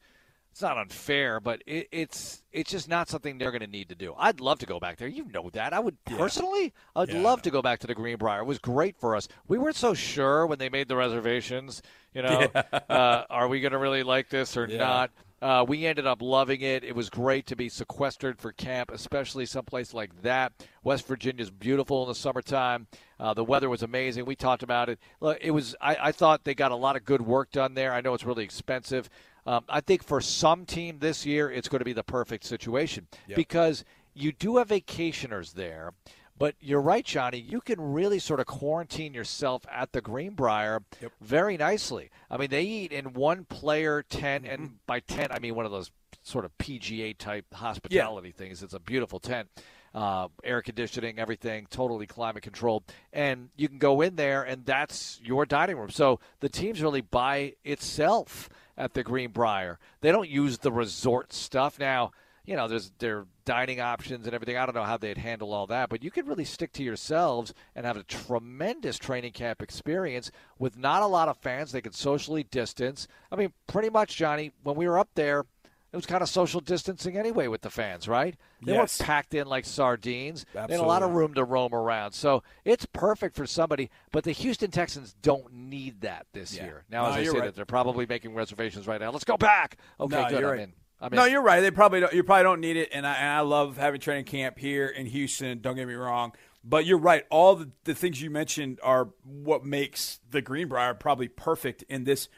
it's 0.53 0.63
not 0.63 0.79
unfair, 0.79 1.41
but 1.41 1.61
it, 1.67 1.89
it's 1.91 2.45
it's 2.53 2.71
just 2.71 2.89
not 2.89 3.09
something 3.09 3.37
they're 3.37 3.51
going 3.51 3.63
to 3.63 3.67
need 3.67 3.89
to 3.89 3.97
do. 3.97 4.15
I'd 4.17 4.39
love 4.39 4.61
to 4.61 4.67
go 4.67 4.79
back 4.79 4.97
there. 4.99 5.09
You 5.09 5.25
know 5.33 5.51
that. 5.55 5.73
I 5.73 5.81
would 5.81 6.03
personally. 6.05 6.73
I'd 6.95 7.09
Yeah. 7.09 7.21
love 7.23 7.43
to 7.43 7.51
go 7.51 7.61
back 7.61 7.81
to 7.81 7.89
the 7.89 7.95
Greenbrier. 7.95 8.41
It 8.43 8.45
was 8.47 8.61
great 8.61 8.97
for 8.97 9.17
us. 9.17 9.27
We 9.49 9.59
weren't 9.59 9.75
so 9.75 9.93
sure 9.95 10.47
when 10.47 10.61
they 10.61 10.69
made 10.69 10.87
the 10.87 10.95
reservations. 10.97 11.83
You 12.15 12.23
know, 12.23 12.47
uh, 12.89 13.25
are 13.29 13.49
we 13.49 13.61
going 13.61 13.73
to 13.73 13.79
really 13.79 14.05
like 14.05 14.29
this 14.29 14.57
or 14.57 14.69
Yeah. 14.69 14.79
not? 14.79 15.11
Uh, 15.45 15.63
we 15.63 15.85
ended 15.85 16.07
up 16.07 16.23
loving 16.23 16.63
it. 16.63 16.83
It 16.83 16.97
was 16.97 17.11
great 17.11 17.45
to 17.49 17.55
be 17.55 17.69
sequestered 17.69 18.39
for 18.39 18.51
camp, 18.53 18.91
especially 18.91 19.45
someplace 19.45 19.93
like 19.93 20.23
that. 20.23 20.55
West 20.83 21.07
Virginia's 21.07 21.51
beautiful 21.51 22.03
in 22.03 22.09
the 22.09 22.15
summertime. 22.15 22.87
Uh, 23.21 23.35
the 23.35 23.45
weather 23.45 23.69
was 23.69 23.83
amazing. 23.83 24.25
We 24.25 24.37
talked 24.37 24.63
about 24.63 24.89
it. 24.89 24.99
Look, 25.21 25.37
it 25.43 25.51
was. 25.51 25.77
I, 25.83 25.97
I 26.01 26.13
thought 26.13 26.45
they 26.45 26.55
got 26.55 26.73
a 26.73 26.77
lot 26.77 26.97
of 26.97 27.05
good 27.05 27.21
work 27.21 27.51
done 27.51 27.75
there. 27.75 27.93
I 27.93 28.01
know 28.01 28.15
it's 28.15 28.25
really 28.25 28.43
expensive. 28.43 29.11
Um, 29.45 29.65
I 29.69 29.83
think 29.83 30.03
for 30.03 30.23
some 30.23 30.65
team 30.65 31.01
this 31.01 31.27
year, 31.27 31.51
it's 31.51 31.69
going 31.69 31.81
to 31.81 31.85
be 31.85 31.93
the 31.93 32.03
perfect 32.03 32.45
situation 32.45 33.07
Yep. 33.29 33.37
because 33.37 33.85
you 34.15 34.33
do 34.33 34.57
have 34.57 34.69
vacationers 34.69 35.53
there. 35.53 35.93
But 36.37 36.57
you're 36.61 36.81
right, 36.81 37.05
Johnny. 37.05 37.39
You 37.39 37.61
can 37.61 37.81
really 37.81 38.19
sort 38.19 38.41
of 38.41 38.47
quarantine 38.47 39.15
yourself 39.15 39.65
at 39.71 39.93
the 39.93 40.01
Greenbrier 40.01 40.83
very 41.21 41.57
nicely. 41.57 42.11
I 42.29 42.37
mean, 42.37 42.51
they 42.51 42.63
eat 42.63 42.93
in 42.93 43.13
one 43.13 43.45
player 43.45 44.03
tent, 44.03 44.45
and 44.47 44.79
by 44.87 45.01
tent, 45.01 45.31
I 45.33 45.39
mean 45.39 45.55
one 45.55 45.65
of 45.65 45.71
those 45.71 45.93
sort 46.23 46.45
of 46.45 46.57
PGA 46.59 47.17
type 47.17 47.47
hospitality 47.55 48.33
things. 48.33 48.63
It's 48.63 48.75
a 48.75 48.81
beautiful 48.81 49.21
tent. 49.21 49.49
Uh, 49.95 50.27
air 50.43 50.61
conditioning, 50.61 51.21
everything, 51.21 51.69
totally 51.71 52.05
climate 52.05 52.43
controlled. 52.43 52.83
And 53.13 53.51
you 53.57 53.69
can 53.69 53.79
go 53.79 54.01
in 54.01 54.17
there, 54.17 54.43
and 54.43 54.67
that's 54.67 55.21
your 55.23 55.47
dining 55.47 55.77
room. 55.77 55.91
So 55.91 56.19
the 56.41 56.49
team's 56.49 56.83
really 56.83 57.01
by 57.01 57.55
itself 57.63 58.49
at 58.77 58.95
the 58.95 59.05
Greenbrier. 59.05 59.79
They 60.01 60.11
don't 60.11 60.29
use 60.29 60.59
the 60.59 60.73
resort 60.73 61.33
stuff. 61.33 61.79
Now, 61.79 62.11
you 62.45 62.57
know, 62.57 62.67
there's 62.67 62.91
their 62.99 63.27
dining 63.45 63.81
options 63.81 64.27
and 64.27 64.35
everything. 64.35 64.57
I 64.57 64.67
don't 64.67 64.75
know 64.75 64.85
how 64.85 64.97
they'd 64.97 65.19
handle 65.19 65.53
all 65.53 65.67
that, 65.69 65.89
but 65.89 66.03
you 66.03 66.11
could 66.11 66.27
really 66.29 66.45
stick 66.45 66.73
to 66.75 66.83
yourselves 66.83 67.53
and 67.75 67.85
have 67.87 67.97
a 67.97 68.03
tremendous 68.03 68.99
training 68.99 69.33
camp 69.33 69.63
experience 69.63 70.31
with 70.59 70.77
not 70.79 71.03
a 71.03 71.07
lot 71.07 71.29
of 71.29 71.37
fans. 71.39 71.73
They 71.73 71.81
could 71.81 71.95
socially 71.95 72.43
distance. 72.45 73.07
I 73.31 73.37
mean, 73.37 73.53
pretty 73.67 73.91
much, 73.91 74.17
Johnny, 74.17 74.53
when 74.63 74.77
we 74.77 74.89
were 74.89 74.99
up 74.99 75.11
there, 75.15 75.45
it 75.93 75.97
was 75.97 76.07
kind 76.07 76.23
of 76.23 76.29
social 76.29 76.61
distancing 76.61 77.17
anyway 77.17 77.47
with 77.47 77.61
the 77.61 77.71
fans, 77.71 78.09
right? 78.09 78.35
They 78.65 78.73
Yes. 78.73 78.99
weren't 78.99 79.07
packed 79.07 79.33
in 79.35 79.47
like 79.47 79.65
sardines. 79.65 80.45
Absolutely. 80.49 80.67
They 80.67 80.73
had 80.75 80.85
a 80.85 80.89
lot 80.89 81.03
of 81.05 81.13
room 81.13 81.35
to 81.35 81.45
roam 81.45 81.73
around. 81.73 82.13
So 82.15 82.43
it's 82.65 82.85
perfect 82.87 83.37
for 83.37 83.47
somebody, 83.47 83.91
but 84.11 84.25
the 84.25 84.33
Houston 84.33 84.73
Texans 84.73 85.15
don't 85.23 85.53
need 85.53 86.01
that 86.01 86.27
this 86.33 86.57
year. 86.57 86.83
Now, 86.91 87.05
No, 87.05 87.11
as 87.11 87.15
I 87.17 87.23
say 87.25 87.31
right. 87.39 87.45
that, 87.45 87.55
they're 87.55 87.65
probably 87.65 88.07
making 88.07 88.35
reservations 88.35 88.89
right 88.89 89.01
now. 89.01 89.13
Let's 89.13 89.23
go 89.25 89.37
back. 89.37 89.77
Okay, 90.01 90.21
no, 90.21 90.29
good. 90.29 90.39
I'm 90.45 90.51
right. 90.51 90.61
in. 90.61 90.73
I'm 91.01 91.13
no, 91.13 91.25
you're 91.25 91.43
right. 91.43 91.61
They 91.61 91.71
probably 91.71 92.01
don't, 92.01 92.13
you 92.13 92.23
probably 92.23 92.45
don't 92.45 92.61
need 92.61 92.77
it, 92.77 92.91
and 92.93 93.07
I, 93.07 93.15
and 93.15 93.31
I 93.31 93.41
love 93.41 93.77
having 93.77 94.01
training 94.01 94.25
camp 94.25 94.59
here 94.59 94.87
in 94.87 95.07
Houston. 95.07 95.61
Don't 95.61 95.77
get 95.77 95.87
me 95.87 95.95
wrong, 95.95 96.33
but 96.63 96.87
you're 96.87 96.99
right. 96.99 97.25
All 97.31 97.57
the, 97.57 97.71
the 97.85 97.95
things 97.95 98.23
you 98.23 98.31
mentioned 98.31 98.81
are 98.83 99.09
what 99.25 99.65
makes 99.65 100.21
the 100.31 100.41
Greenbrier 100.41 100.95
probably 100.95 101.29
perfect 101.29 101.83
in 101.89 102.05
this 102.05 102.29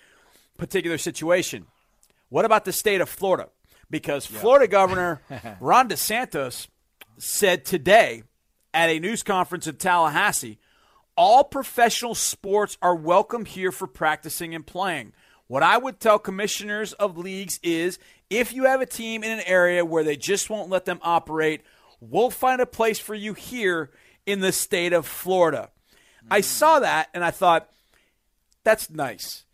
particular 0.56 0.98
situation. 0.98 1.66
What 2.28 2.44
about 2.44 2.64
the 2.64 2.72
state 2.72 3.00
of 3.00 3.08
Florida? 3.08 3.50
Because 3.88 4.26
Florida 4.26 4.66
Governor 4.66 5.20
Ron 5.60 5.88
DeSantis 5.88 6.66
said 7.18 7.64
today 7.64 8.24
at 8.74 8.90
a 8.90 8.98
news 8.98 9.22
conference 9.22 9.66
in 9.66 9.76
Tallahassee, 9.76 10.58
all 11.16 11.44
professional 11.44 12.14
sports 12.14 12.76
are 12.82 12.94
welcome 12.94 13.44
here 13.44 13.70
for 13.70 13.86
practicing 13.86 14.54
and 14.54 14.66
playing. 14.66 15.12
What 15.46 15.62
I 15.62 15.78
would 15.78 16.00
tell 16.00 16.18
commissioners 16.18 16.92
of 16.94 17.16
leagues 17.16 17.60
is 17.62 17.98
if 18.30 18.52
you 18.52 18.64
have 18.64 18.80
a 18.80 18.86
team 18.86 19.22
in 19.22 19.30
an 19.30 19.44
area 19.46 19.84
where 19.84 20.04
they 20.04 20.16
just 20.16 20.50
won't 20.50 20.70
let 20.70 20.84
them 20.84 20.98
operate, 21.02 21.62
we'll 22.00 22.30
find 22.30 22.60
a 22.60 22.66
place 22.66 22.98
for 22.98 23.14
you 23.14 23.34
here 23.34 23.90
in 24.24 24.40
the 24.40 24.52
state 24.52 24.92
of 24.92 25.06
Florida. 25.06 25.70
I 26.30 26.40
mm. 26.40 26.44
saw 26.44 26.80
that 26.80 27.08
and 27.14 27.24
I 27.24 27.30
thought, 27.30 27.70
that's 28.64 28.90
nice. 28.90 29.44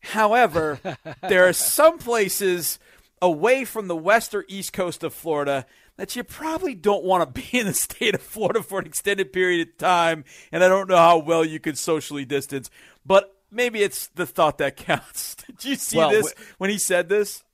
However, 0.00 0.80
there 1.28 1.48
are 1.48 1.52
some 1.52 1.98
places 1.98 2.78
away 3.22 3.64
from 3.64 3.86
the 3.86 3.96
west 3.96 4.34
or 4.34 4.44
east 4.48 4.72
coast 4.72 5.04
of 5.04 5.14
Florida 5.14 5.66
that 5.96 6.16
you 6.16 6.24
probably 6.24 6.74
don't 6.74 7.04
want 7.04 7.22
to 7.22 7.40
be 7.40 7.58
in 7.58 7.66
the 7.66 7.74
state 7.74 8.14
of 8.14 8.22
Florida 8.22 8.62
for 8.62 8.80
an 8.80 8.86
extended 8.86 9.32
period 9.32 9.68
of 9.68 9.78
time. 9.78 10.24
And 10.50 10.64
I 10.64 10.68
don't 10.68 10.88
know 10.88 10.96
how 10.96 11.18
well 11.18 11.44
you 11.44 11.60
could 11.60 11.78
socially 11.78 12.24
distance, 12.24 12.70
but 13.04 13.36
maybe 13.50 13.82
it's 13.82 14.08
the 14.08 14.26
thought 14.26 14.58
that 14.58 14.76
counts. 14.76 15.36
Did 15.46 15.64
you 15.64 15.76
see 15.76 15.98
Well, 15.98 16.10
this 16.10 16.34
when 16.58 16.70
he 16.70 16.78
said 16.78 17.08
this? 17.08 17.44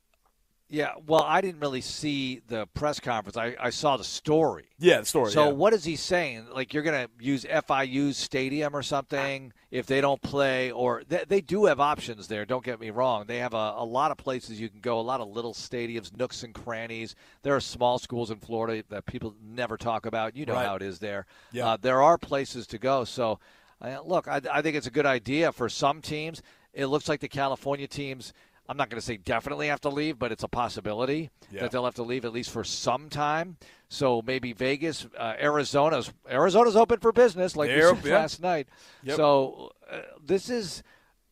Yeah, 0.69 0.95
well, 1.07 1.23
I 1.23 1.41
didn't 1.41 1.61
really 1.61 1.81
see 1.81 2.41
the 2.49 2.67
press 2.75 2.99
conference. 2.99 3.37
I, 3.37 3.55
I 3.61 3.71
saw 3.71 3.97
the 3.97 4.03
story. 4.03 4.64
Yeah, 4.81 4.99
the 4.99 5.07
story. 5.07 5.31
So 5.31 5.45
yeah. 5.45 5.53
what 5.53 5.73
is 5.73 5.85
he 5.85 5.95
saying? 5.95 6.47
Like 6.53 6.75
you're 6.75 6.83
going 6.83 7.07
to 7.07 7.25
use 7.25 7.45
FIU's 7.45 8.17
stadium 8.17 8.75
or 8.75 8.83
something 8.83 9.53
if 9.71 9.87
they 9.87 10.01
don't 10.01 10.21
play, 10.23 10.73
or 10.73 11.03
they, 11.09 11.25
they 11.29 11.41
do 11.41 11.67
have 11.67 11.79
options 11.79 12.27
there. 12.27 12.45
Don't 12.45 12.64
get 12.64 12.81
me 12.81 12.91
wrong. 12.91 13.27
They 13.27 13.39
have 13.39 13.55
a, 13.55 13.75
a 13.77 13.85
lot 13.85 14.11
of 14.11 14.17
places 14.17 14.61
you 14.61 14.69
can 14.69 14.81
go, 14.81 14.99
a 14.99 15.03
lot 15.03 15.21
of 15.21 15.29
little 15.29 15.55
stadiums, 15.55 16.17
nooks 16.17 16.43
and 16.43 16.53
crannies. 16.53 17.14
There 17.43 17.55
are 17.55 17.61
small 17.61 18.01
schools 18.01 18.33
in 18.33 18.39
Florida 18.39 18.83
that 18.89 19.07
people 19.07 19.37
never 19.41 19.77
talk 19.77 20.05
about. 20.05 20.37
You 20.37 20.47
know 20.47 20.55
Right. 20.55 20.67
how 20.67 20.75
it 20.75 20.83
is 20.83 20.99
there. 20.99 21.27
Yeah. 21.53 21.69
Uh, 21.69 21.77
there 21.81 22.03
are 22.03 22.19
places 22.19 22.67
to 22.69 22.79
go. 22.79 23.05
So 23.05 23.39
uh, 23.81 24.01
look, 24.05 24.27
I, 24.27 24.41
I 24.53 24.62
think 24.62 24.75
it's 24.77 24.87
a 24.89 24.91
good 24.93 25.07
idea 25.07 25.53
for 25.53 25.69
some 25.69 26.03
teams. 26.03 26.43
It 26.73 26.87
looks 26.87 27.09
like 27.09 27.21
the 27.21 27.29
California 27.29 27.87
teams. 27.87 28.33
I'm 28.69 28.77
not 28.77 28.91
going 28.91 29.01
to 29.01 29.05
say 29.05 29.17
definitely 29.17 29.69
have 29.69 29.81
to 29.83 29.89
leave, 29.89 30.19
but 30.19 30.33
it's 30.33 30.43
a 30.43 30.49
possibility 30.49 31.31
Yeah. 31.51 31.62
that 31.62 31.71
they'll 31.71 31.85
have 31.85 31.95
to 31.97 32.03
leave 32.03 32.25
at 32.25 32.33
least 32.33 32.51
for 32.51 32.64
some 32.64 33.09
time. 33.09 33.57
So 33.89 34.23
maybe 34.27 34.53
Vegas, 34.53 35.07
uh, 35.17 35.35
Arizona's 35.39 36.12
Arizona's 36.29 36.77
open 36.77 36.99
for 37.01 37.12
business, 37.12 37.55
like 37.57 37.71
we 37.71 37.81
said 37.81 38.05
yeah. 38.05 38.14
last 38.19 38.43
night. 38.43 38.69
Yep. 39.05 39.17
So 39.17 39.73
uh, 39.91 40.01
this 40.25 40.51
is 40.51 40.83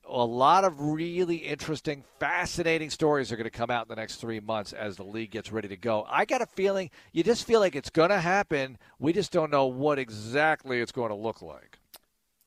a 0.09 0.25
lot 0.25 0.65
of 0.65 0.81
really 0.81 1.37
interesting, 1.37 2.05
fascinating 2.21 2.91
stories 2.91 3.33
are 3.33 3.37
going 3.37 3.45
to 3.45 3.51
come 3.51 3.71
out 3.71 3.87
in 3.87 3.89
the 3.89 3.97
next 3.97 4.17
three 4.17 4.39
months 4.41 4.73
as 4.73 4.97
the 4.97 5.03
league 5.03 5.31
gets 5.31 5.51
ready 5.51 5.69
to 5.69 5.77
go. 5.77 6.07
I 6.09 6.25
got 6.27 6.43
a 6.43 6.47
feeling 6.47 6.91
you 7.13 7.23
just 7.25 7.47
feel 7.47 7.61
like 7.61 7.75
it's 7.75 7.91
going 7.91 8.11
to 8.11 8.21
happen. 8.21 8.79
We 8.99 9.13
just 9.13 9.33
don't 9.33 9.51
know 9.51 9.67
what 9.67 9.99
exactly 9.99 10.81
it's 10.81 10.93
going 10.93 11.09
to 11.09 11.17
look 11.17 11.43
like. 11.43 11.79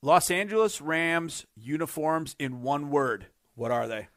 Los 0.01 0.29
Angeles 0.29 0.79
Rams 0.79 1.45
uniforms 1.55 2.35
in 2.37 2.61
one 2.61 2.91
word. 2.91 3.25
What 3.55 3.71
are 3.71 3.87
they? 3.87 4.07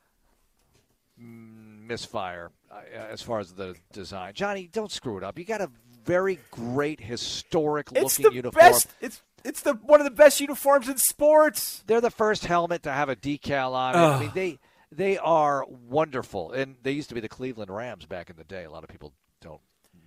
Misfire 1.20 2.50
uh, 2.70 2.80
as 2.94 3.22
far 3.22 3.40
as 3.40 3.52
the 3.52 3.74
design. 3.92 4.32
Johnny, 4.34 4.68
don't 4.72 4.90
screw 4.90 5.18
it 5.18 5.24
up. 5.24 5.38
You 5.38 5.44
got 5.44 5.60
a 5.60 5.70
very 6.04 6.38
great 6.50 7.00
historic 7.00 7.88
It's 7.94 8.18
looking 8.18 8.30
the 8.30 8.36
uniform. 8.36 8.60
best. 8.60 8.88
It's 9.00 9.22
it's 9.44 9.62
the 9.62 9.74
one 9.74 10.00
of 10.00 10.04
the 10.04 10.10
best 10.10 10.40
uniforms 10.40 10.88
in 10.88 10.98
sports. 10.98 11.82
They're 11.86 12.00
the 12.00 12.10
first 12.10 12.44
helmet 12.46 12.82
to 12.84 12.92
have 12.92 13.08
a 13.08 13.16
decal 13.16 13.72
on 13.72 13.94
it. 13.94 13.98
I 13.98 14.20
mean, 14.20 14.30
they 14.34 14.58
they 14.92 15.18
are 15.18 15.64
wonderful, 15.68 16.52
and 16.52 16.76
they 16.82 16.92
used 16.92 17.08
to 17.10 17.14
be 17.14 17.20
the 17.20 17.28
Cleveland 17.28 17.70
Rams 17.70 18.06
back 18.06 18.30
in 18.30 18.36
the 18.36 18.44
day. 18.44 18.64
A 18.64 18.70
lot 18.70 18.82
of 18.84 18.90
people 18.90 19.12
don't 19.40 19.60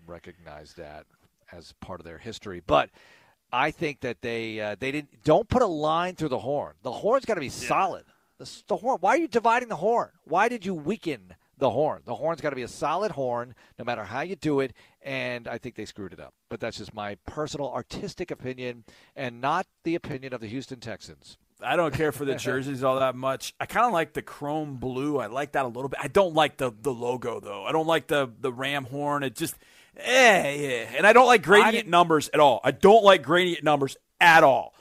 recognize 0.06 0.74
that 0.74 1.06
as 1.52 1.74
part 1.80 2.00
of 2.00 2.06
their 2.06 2.18
history, 2.18 2.62
but. 2.66 2.90
I 3.56 3.70
think 3.70 4.00
that 4.00 4.20
they 4.24 4.60
uh, 4.60 4.76
they 4.80 4.92
didn't 4.92 5.24
don't 5.24 5.48
put 5.48 5.62
a 5.62 5.68
line 5.68 6.16
through 6.16 6.30
the 6.30 6.40
horn. 6.40 6.74
The 6.82 6.92
horn's 6.92 7.24
got 7.26 7.36
to 7.36 7.40
be 7.40 7.50
solid. 7.50 8.04
The, 8.38 8.50
the 8.68 8.78
horn. 8.78 8.98
Why 9.00 9.12
are 9.12 9.18
you 9.18 9.28
dividing 9.28 9.70
the 9.70 9.76
horn? 9.76 10.10
Why 10.24 10.50
did 10.50 10.66
you 10.66 10.74
weaken 10.74 11.36
the 11.58 11.70
horn? 11.70 12.02
The 12.06 12.16
horn's 12.16 12.42
got 12.42 12.50
to 12.50 12.56
be 12.56 12.64
a 12.64 12.68
solid 12.68 13.12
horn, 13.12 13.56
no 13.78 13.86
matter 13.86 14.04
how 14.04 14.22
you 14.22 14.36
do 14.36 14.60
it. 14.60 14.74
And 15.02 15.48
I 15.48 15.58
think 15.58 15.76
they 15.76 15.86
screwed 15.86 16.14
it 16.14 16.20
up. 16.20 16.34
But 16.50 16.60
that's 16.60 16.78
just 16.78 16.94
my 16.94 17.16
personal 17.28 17.72
artistic 17.72 18.32
opinion, 18.32 18.86
and 19.16 19.40
not 19.40 19.68
the 19.84 19.96
opinion 19.96 20.34
of 20.34 20.42
the 20.42 20.48
Houston 20.48 20.80
Texans. 20.80 21.38
I 21.62 21.76
don't 21.76 21.94
care 21.94 22.12
for 22.12 22.26
the 22.26 22.36
jerseys 22.38 22.84
all 22.84 23.00
that 23.00 23.16
much. 23.16 23.54
I 23.60 23.66
kind 23.66 23.86
of 23.86 23.94
like 23.94 24.14
the 24.14 24.22
chrome 24.22 24.78
blue. 24.78 25.20
I 25.20 25.28
like 25.28 25.54
that 25.54 25.66
a 25.66 25.68
little 25.68 25.90
bit. 25.90 26.00
I 26.02 26.08
don't 26.08 26.34
like 26.34 26.58
the 26.58 26.72
the 26.82 26.94
logo 26.94 27.40
though. 27.40 27.64
I 27.64 27.72
don't 27.72 27.88
like 27.88 28.08
the 28.08 28.30
the 28.40 28.52
ram 28.52 28.86
horn. 28.86 29.24
It 29.24 29.36
just 29.36 29.56
eh, 29.98 30.52
yeah. 30.56 30.92
And 30.98 31.08
I 31.08 31.14
don't 31.14 31.28
like 31.28 31.44
gradient 31.44 31.88
numbers 31.88 32.30
at 32.34 32.40
all. 32.40 32.60
I 32.64 32.72
don't 32.72 33.04
like 33.04 33.24
gradient 33.24 33.64
numbers 33.64 33.96
at 34.20 34.44
all. 34.44 34.74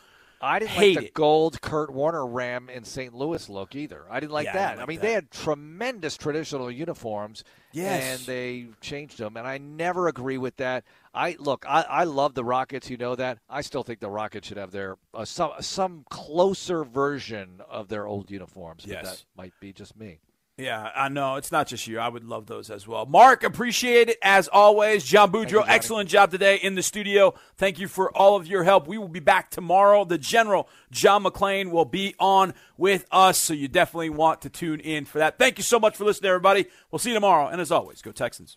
I 0.43 0.59
didn't 0.59 0.71
Hate 0.73 0.97
like 0.97 1.03
the 1.05 1.09
it. 1.09 1.15
gold 1.15 1.61
Kurt 1.61 1.93
Warner 1.93 2.27
Ram 2.27 2.69
in 2.69 2.83
St. 2.85 3.15
Louis 3.15 3.49
look 3.49 3.75
either. 3.77 4.05
I 4.11 4.19
didn't 4.21 4.33
like 4.33 4.47
Yeah, 4.47 4.51
I 4.51 4.55
that. 4.55 4.67
didn't 4.71 4.79
like 4.79 4.83
I 4.83 4.89
mean, 4.89 4.97
that. 5.01 5.07
they 5.07 5.13
had 5.13 5.31
tremendous 5.31 6.17
traditional 6.17 6.71
uniforms, 6.71 7.45
Yes. 7.73 8.03
and 8.19 8.27
they 8.27 8.67
changed 8.81 9.19
them, 9.19 9.37
and 9.37 9.47
I 9.47 9.59
never 9.59 10.09
agree 10.09 10.39
with 10.39 10.57
that. 10.57 10.85
I 11.15 11.37
look, 11.39 11.65
I, 11.69 11.83
I 11.83 12.05
love 12.05 12.35
the 12.35 12.45
Rockets. 12.45 12.91
You 12.91 12.97
know 12.97 13.15
that. 13.15 13.39
I 13.49 13.61
still 13.61 13.83
think 13.85 14.01
the 14.01 14.11
Rockets 14.11 14.49
should 14.49 14.57
have 14.57 14.73
their 14.73 14.97
uh, 15.15 15.25
some 15.25 15.53
some 15.61 16.05
closer 16.11 16.85
version 16.85 17.61
of 17.71 17.89
their 17.89 18.07
old 18.07 18.31
uniforms. 18.31 18.85
but 18.85 18.93
Yes. 18.93 19.05
that 19.05 19.25
might 19.37 19.53
be 19.61 19.73
just 19.73 19.97
me. 19.97 20.19
Yeah, 20.63 20.91
I 20.95 21.09
know. 21.09 21.35
It's 21.35 21.51
not 21.51 21.67
just 21.67 21.89
you. 21.89 21.99
I 21.99 22.09
would 22.09 22.23
love 22.23 22.47
those 22.47 22.71
as 22.71 22.87
well. 22.87 23.05
Marc, 23.05 23.43
appreciate 23.43 24.09
it 24.09 24.19
as 24.23 24.47
always. 24.47 25.03
John 25.03 25.33
Boudreaux, 25.33 25.49
Johnny. 25.49 25.71
excellent 25.73 26.09
job 26.09 26.31
today 26.31 26.55
in 26.55 26.77
the 26.77 26.85
studio. 26.85 27.35
Thank 27.57 27.81
you 27.81 27.89
for 27.89 28.17
all 28.17 28.37
of 28.37 28.47
your 28.47 28.63
help. 28.63 28.87
We 28.87 28.97
will 28.97 29.09
be 29.09 29.19
back 29.19 29.51
tomorrow. 29.51 30.05
The 30.05 30.19
General, 30.19 30.69
John 30.93 31.25
McClain, 31.25 31.73
will 31.73 31.85
be 31.85 32.15
on 32.21 32.55
with 32.77 33.07
us, 33.11 33.39
so 33.39 33.55
you 33.55 33.67
definitely 33.67 34.11
want 34.11 34.41
to 34.43 34.49
tune 34.51 34.79
in 34.79 35.05
for 35.05 35.19
that. 35.19 35.37
Thank 35.37 35.59
you 35.59 35.65
so 35.65 35.81
much 35.81 35.97
for 35.97 36.05
listening, 36.05 36.29
everybody. 36.29 36.67
We'll 36.93 37.01
see 37.01 37.11
you 37.11 37.15
tomorrow. 37.15 37.49
And 37.49 37.61
as 37.61 37.73
always, 37.73 38.01
go 38.01 38.13
Texans. 38.13 38.57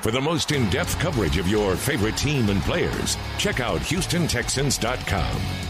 For 0.00 0.10
the 0.12 0.20
most 0.22 0.50
in 0.50 0.70
depth 0.70 0.98
coverage 0.98 1.36
of 1.36 1.46
your 1.46 1.76
favorite 1.76 2.16
team 2.16 2.48
and 2.48 2.62
players, 2.62 3.18
check 3.36 3.60
out 3.60 3.80
HoustonTexans.com. 3.80 5.65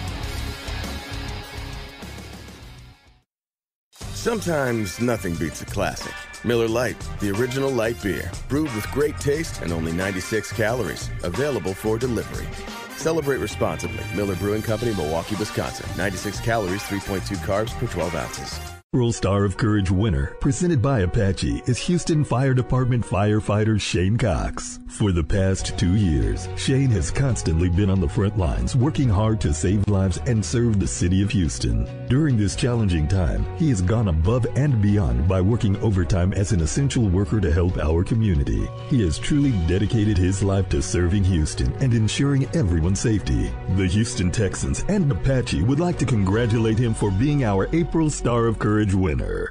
Sometimes 4.26 5.00
nothing 5.00 5.36
beats 5.36 5.62
a 5.62 5.66
classic. 5.66 6.12
Miller 6.42 6.66
Lite, 6.66 6.98
the 7.20 7.30
original 7.30 7.70
light 7.70 8.02
beer, 8.02 8.28
brewed 8.48 8.74
with 8.74 8.90
great 8.90 9.16
taste 9.20 9.62
and 9.62 9.72
only 9.72 9.92
96 9.92 10.50
calories, 10.50 11.08
available 11.22 11.72
for 11.72 11.96
delivery. 11.96 12.48
Celebrate 12.96 13.36
responsibly. 13.36 14.02
Miller 14.16 14.34
Brewing 14.34 14.62
Company, 14.62 14.92
Milwaukee, 14.96 15.36
Wisconsin. 15.36 15.88
96 15.96 16.40
calories, 16.40 16.82
3.2 16.82 17.36
carbs 17.46 17.70
per 17.78 17.86
12 17.86 18.14
ounces. 18.16 18.75
April 18.97 19.12
Star 19.12 19.44
of 19.44 19.59
Courage 19.59 19.90
winner, 19.90 20.28
presented 20.40 20.80
by 20.80 21.01
Apache, 21.01 21.62
is 21.66 21.76
Houston 21.76 22.24
Fire 22.24 22.55
Department 22.55 23.05
firefighter 23.05 23.78
Shane 23.78 24.16
Cox. 24.16 24.80
For 24.88 25.12
the 25.12 25.22
past 25.22 25.78
two 25.78 25.97
years, 25.97 26.49
Shane 26.57 26.88
has 26.92 27.11
constantly 27.11 27.68
been 27.68 27.90
on 27.90 28.01
the 28.01 28.09
front 28.09 28.38
lines, 28.38 28.74
working 28.74 29.11
hard 29.11 29.38
to 29.42 29.53
save 29.53 29.86
lives 29.86 30.18
and 30.24 30.42
serve 30.42 30.80
the 30.80 30.86
city 30.86 31.22
of 31.22 31.30
Houston. 31.32 31.86
During 32.09 32.38
this 32.38 32.57
challenging 32.57 33.07
time, 33.07 33.44
he 33.59 33.68
has 33.68 33.82
gone 33.82 34.09
above 34.09 34.47
and 34.57 34.80
beyond 34.80 35.28
by 35.28 35.42
working 35.42 35.76
overtime 35.82 36.32
as 36.32 36.53
an 36.53 36.62
essential 36.62 37.07
worker 37.07 37.38
to 37.38 37.53
help 37.53 37.76
our 37.76 38.03
community. 38.03 38.66
He 38.88 39.05
has 39.05 39.18
truly 39.18 39.51
dedicated 39.66 40.16
his 40.16 40.42
life 40.42 40.70
to 40.70 40.80
serving 40.80 41.24
Houston 41.24 41.70
and 41.82 41.92
ensuring 41.92 42.49
everyone's 42.57 43.01
safety. 43.01 43.53
The 43.74 43.88
Houston 43.88 44.30
Texans 44.30 44.86
and 44.88 45.12
Apache 45.12 45.64
would 45.64 45.80
like 45.80 45.99
to 45.99 46.07
congratulate 46.07 46.78
him 46.78 46.94
for 46.94 47.11
being 47.11 47.44
our 47.44 47.68
April 47.74 48.09
Star 48.09 48.47
of 48.47 48.59
Courage 48.59 48.86
winner. 48.95 49.51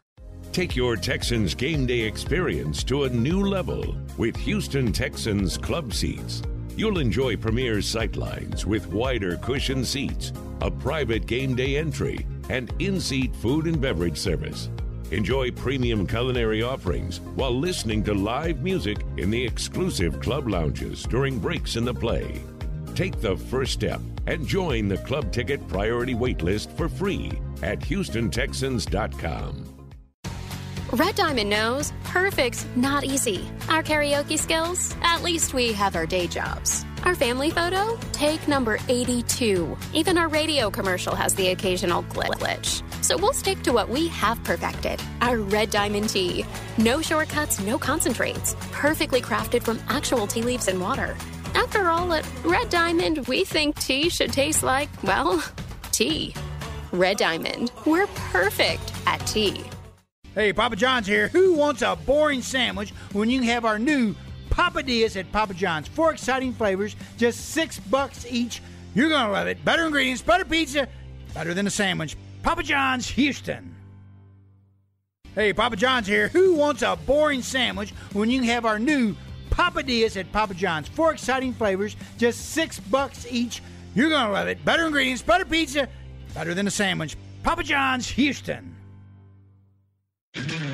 Take 0.52 0.76
your 0.76 0.96
Texans 0.96 1.54
game 1.54 1.86
day 1.86 2.02
experience 2.02 2.82
to 2.86 3.04
a 3.04 3.10
new 3.10 3.46
level 3.46 3.98
with 4.18 4.38
Houston 4.38 4.94
Texans 4.94 5.58
club 5.58 5.94
seats. 5.94 6.42
You'll 6.78 7.00
enjoy 7.00 7.36
premier 7.36 7.80
sightlines 7.80 8.64
with 8.64 8.88
wider 8.88 9.36
cushion 9.38 9.84
seats, 9.84 10.32
a 10.62 10.72
private 10.72 11.26
game 11.26 11.56
day 11.56 11.78
entry, 11.78 12.26
and 12.50 12.74
in 12.80 13.02
seat 13.02 13.36
food 13.36 13.66
and 13.66 13.82
beverage 13.82 14.18
service. 14.18 14.70
Enjoy 15.12 15.52
premium 15.52 16.08
culinary 16.08 16.64
offerings 16.64 17.20
while 17.36 17.58
listening 17.58 18.04
to 18.06 18.14
live 18.14 18.62
music 18.62 19.00
in 19.18 19.30
the 19.30 19.46
exclusive 19.46 20.20
club 20.22 20.48
lounges 20.48 21.04
during 21.04 21.38
breaks 21.38 21.76
in 21.76 21.84
the 21.84 21.94
play. 21.94 22.42
Take 22.96 23.20
the 23.20 23.36
first 23.36 23.74
step 23.74 24.00
and 24.28 24.48
join 24.48 24.88
the 24.88 24.98
club 25.00 25.32
ticket 25.32 25.68
priority 25.68 26.16
waitlist 26.16 26.76
for 26.78 26.88
free 26.88 27.34
at 27.64 27.80
HoustonTexans.com. 27.80 29.76
Red 30.92 31.16
Diamond 31.16 31.50
knows 31.50 31.92
perfect's 32.04 32.66
not 32.76 33.04
easy. 33.04 33.50
Our 33.70 33.82
karaoke 33.84 34.38
skills? 34.38 34.96
At 35.02 35.24
least 35.24 35.54
we 35.54 35.74
have 35.74 35.96
our 35.96 36.06
day 36.06 36.28
jobs. 36.28 36.86
Our 37.04 37.16
family 37.16 37.50
photo? 37.50 37.98
Take 38.14 38.48
number 38.48 38.78
82. 38.88 39.76
Even 39.94 40.18
our 40.18 40.28
radio 40.28 40.70
commercial 40.70 41.16
has 41.16 41.36
the 41.36 41.50
occasional 41.50 42.04
glitch. 42.04 42.82
So 43.04 43.18
we'll 43.18 43.34
stick 43.34 43.62
to 43.64 43.74
what 43.74 43.90
we 43.90 44.08
have 44.10 44.42
perfected 44.44 45.02
our 45.22 45.38
Red 45.38 45.70
Diamond 45.72 46.10
tea. 46.10 46.46
No 46.78 47.02
shortcuts, 47.02 47.60
no 47.60 47.78
concentrates. 47.78 48.56
Perfectly 48.72 49.22
crafted 49.22 49.64
from 49.64 49.80
actual 49.90 50.28
tea 50.28 50.44
leaves 50.44 50.68
and 50.68 50.80
water. 50.80 51.18
After 51.56 51.90
all, 51.90 52.14
at 52.14 52.26
Red 52.44 52.70
Diamond, 52.70 53.28
we 53.28 53.44
think 53.44 53.78
tea 53.80 54.10
should 54.10 54.32
taste 54.32 54.64
like, 54.64 54.90
well, 55.04 55.44
tea. 55.92 56.34
Red 56.96 57.18
Diamond, 57.18 57.72
we're 57.86 58.08
perfect 58.08 58.94
at 59.06 59.18
tea. 59.28 59.64
Hey, 60.34 60.52
Papa 60.52 60.76
John's 60.76 61.08
here. 61.08 61.30
Who 61.30 61.54
wants 61.54 61.82
a 61.82 61.96
boring 61.96 62.42
sandwich 62.42 62.92
when 63.14 63.30
you 63.30 63.42
have 63.44 63.64
our 63.64 63.80
new 63.80 64.16
Papadillas 64.50 65.18
at 65.18 65.32
Papa 65.32 65.54
John's? 65.54 65.88
Four 65.88 66.12
exciting 66.12 66.54
flavors, 66.54 66.96
just 67.18 67.52
six 67.52 67.80
bucks 67.80 68.26
each. 68.30 68.62
You're 68.94 69.10
gonna 69.10 69.32
love 69.32 69.48
it. 69.48 69.64
Better 69.64 69.86
ingredients, 69.86 70.22
better 70.22 70.46
pizza, 70.46 70.88
better 71.34 71.54
than 71.54 71.68
a 71.68 71.70
sandwich. 71.70 72.18
Papa 72.44 72.64
John's, 72.64 73.10
Houston. 73.10 73.76
Hey, 75.36 75.52
Papa 75.52 75.76
John's 75.76 76.08
here. 76.08 76.30
Who 76.30 76.56
wants 76.56 76.82
a 76.82 76.96
boring 76.96 77.42
sandwich 77.42 77.92
when 78.14 78.30
you 78.30 78.44
have 78.44 78.66
our 78.66 78.80
new 78.80 79.16
Papadillas 79.50 80.18
at 80.18 80.32
Papa 80.32 80.54
John's? 80.54 80.88
Four 80.88 81.12
exciting 81.14 81.54
flavors, 81.54 81.96
just 82.18 82.52
six 82.52 82.80
bucks 82.80 83.26
each. 83.30 83.62
You're 83.96 84.10
gonna 84.10 84.32
love 84.32 84.48
it. 84.48 84.64
Better 84.64 84.86
ingredients, 84.86 85.22
better 85.22 85.46
pizza, 85.46 85.90
better 86.36 86.54
than 86.54 86.68
a 86.68 86.72
sandwich. 86.72 87.18
Papa 87.42 87.64
John's, 87.64 88.08
Houston. 88.10 88.76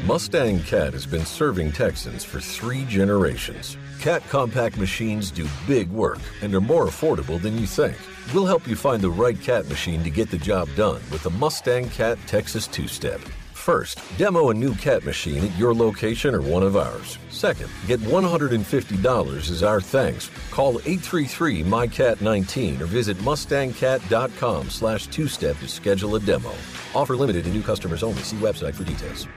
Mustang 0.05 0.59
Cat 0.63 0.93
has 0.93 1.05
been 1.05 1.25
serving 1.25 1.71
Texans 1.71 2.23
for 2.25 2.41
three 2.41 2.83
generations. 2.85 3.77
Cat 3.99 4.23
compact 4.27 4.77
machines 4.77 5.29
do 5.29 5.47
big 5.67 5.89
work 5.91 6.19
and 6.41 6.53
are 6.55 6.59
more 6.59 6.87
affordable 6.87 7.39
than 7.39 7.57
you 7.57 7.67
think. 7.67 7.95
We'll 8.33 8.47
help 8.47 8.67
you 8.67 8.75
find 8.75 9.01
the 9.01 9.11
right 9.11 9.39
cat 9.39 9.69
machine 9.69 10.03
to 10.03 10.09
get 10.09 10.31
the 10.31 10.37
job 10.37 10.67
done 10.75 11.01
with 11.11 11.21
the 11.21 11.29
Mustang 11.29 11.89
Cat 11.89 12.17
Texas 12.25 12.65
Two 12.65 12.87
Step. 12.87 13.21
First, 13.61 14.01
demo 14.17 14.49
a 14.49 14.53
new 14.55 14.73
cat 14.73 15.05
machine 15.05 15.45
at 15.45 15.55
your 15.55 15.71
location 15.71 16.33
or 16.33 16.41
one 16.41 16.63
of 16.63 16.75
ours. 16.75 17.19
Second, 17.29 17.69
get 17.85 17.99
$150 17.99 19.51
as 19.51 19.61
our 19.61 19.79
thanks. 19.79 20.31
Call 20.49 20.79
833-MyCat19 20.79 22.81
or 22.81 22.87
visit 22.87 23.17
mustangcat.com 23.17 24.69
slash 24.71 25.05
two-step 25.07 25.59
to 25.59 25.67
schedule 25.67 26.15
a 26.15 26.19
demo. 26.19 26.51
Offer 26.95 27.15
limited 27.15 27.43
to 27.43 27.51
new 27.51 27.61
customers 27.61 28.01
only. 28.01 28.23
See 28.23 28.37
website 28.37 28.73
for 28.73 28.83
details. 28.83 29.27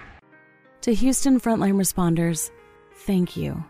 To 0.80 0.94
Houston 0.94 1.38
frontline 1.38 1.74
responders, 1.74 2.50
thank 2.94 3.36
you. 3.36 3.62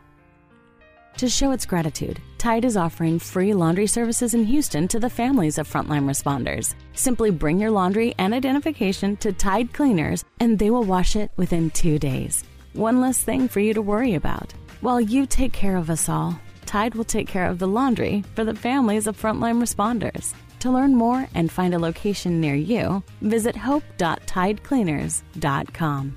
To 1.19 1.29
show 1.29 1.53
its 1.53 1.65
gratitude, 1.65 2.21
Tide 2.39 2.65
is 2.65 2.77
offering 2.77 3.21
free 3.21 3.55
laundry 3.55 3.87
services 3.87 4.35
in 4.35 4.45
Houston 4.45 4.89
to 4.89 4.99
the 4.99 5.09
families 5.09 5.59
of 5.59 5.73
frontline 5.73 6.07
responders. 6.07 6.75
Simply 6.95 7.31
bring 7.31 7.61
your 7.61 7.71
laundry 7.71 8.17
and 8.19 8.35
identification 8.35 9.17
to 9.19 9.33
Tide 9.33 9.73
Cleaners, 9.73 10.25
and 10.41 10.59
they 10.59 10.71
will 10.71 10.83
wash 10.83 11.15
it 11.15 11.31
within 11.37 11.71
two 11.71 12.01
days. 12.01 12.43
One 12.73 13.01
less 13.01 13.23
thing 13.23 13.47
for 13.47 13.61
you 13.61 13.73
to 13.75 13.83
worry 13.83 14.15
about. 14.15 14.53
While 14.81 15.01
you 15.01 15.25
take 15.25 15.53
care 15.53 15.77
of 15.77 15.89
us 15.89 16.09
all, 16.09 16.37
Tide 16.67 16.97
will 16.97 17.05
take 17.05 17.29
care 17.29 17.47
of 17.47 17.61
the 17.61 17.69
laundry 17.69 18.25
for 18.35 18.43
the 18.45 18.55
families 18.55 19.07
of 19.07 19.17
frontline 19.17 19.63
responders. 19.63 20.35
To 20.61 20.73
learn 20.73 20.97
more 20.97 21.29
and 21.35 21.53
find 21.53 21.75
a 21.75 21.79
location 21.79 22.41
near 22.41 22.57
you, 22.57 23.05
visit 23.21 23.55
hope.tidecleaners.com. 23.55 26.17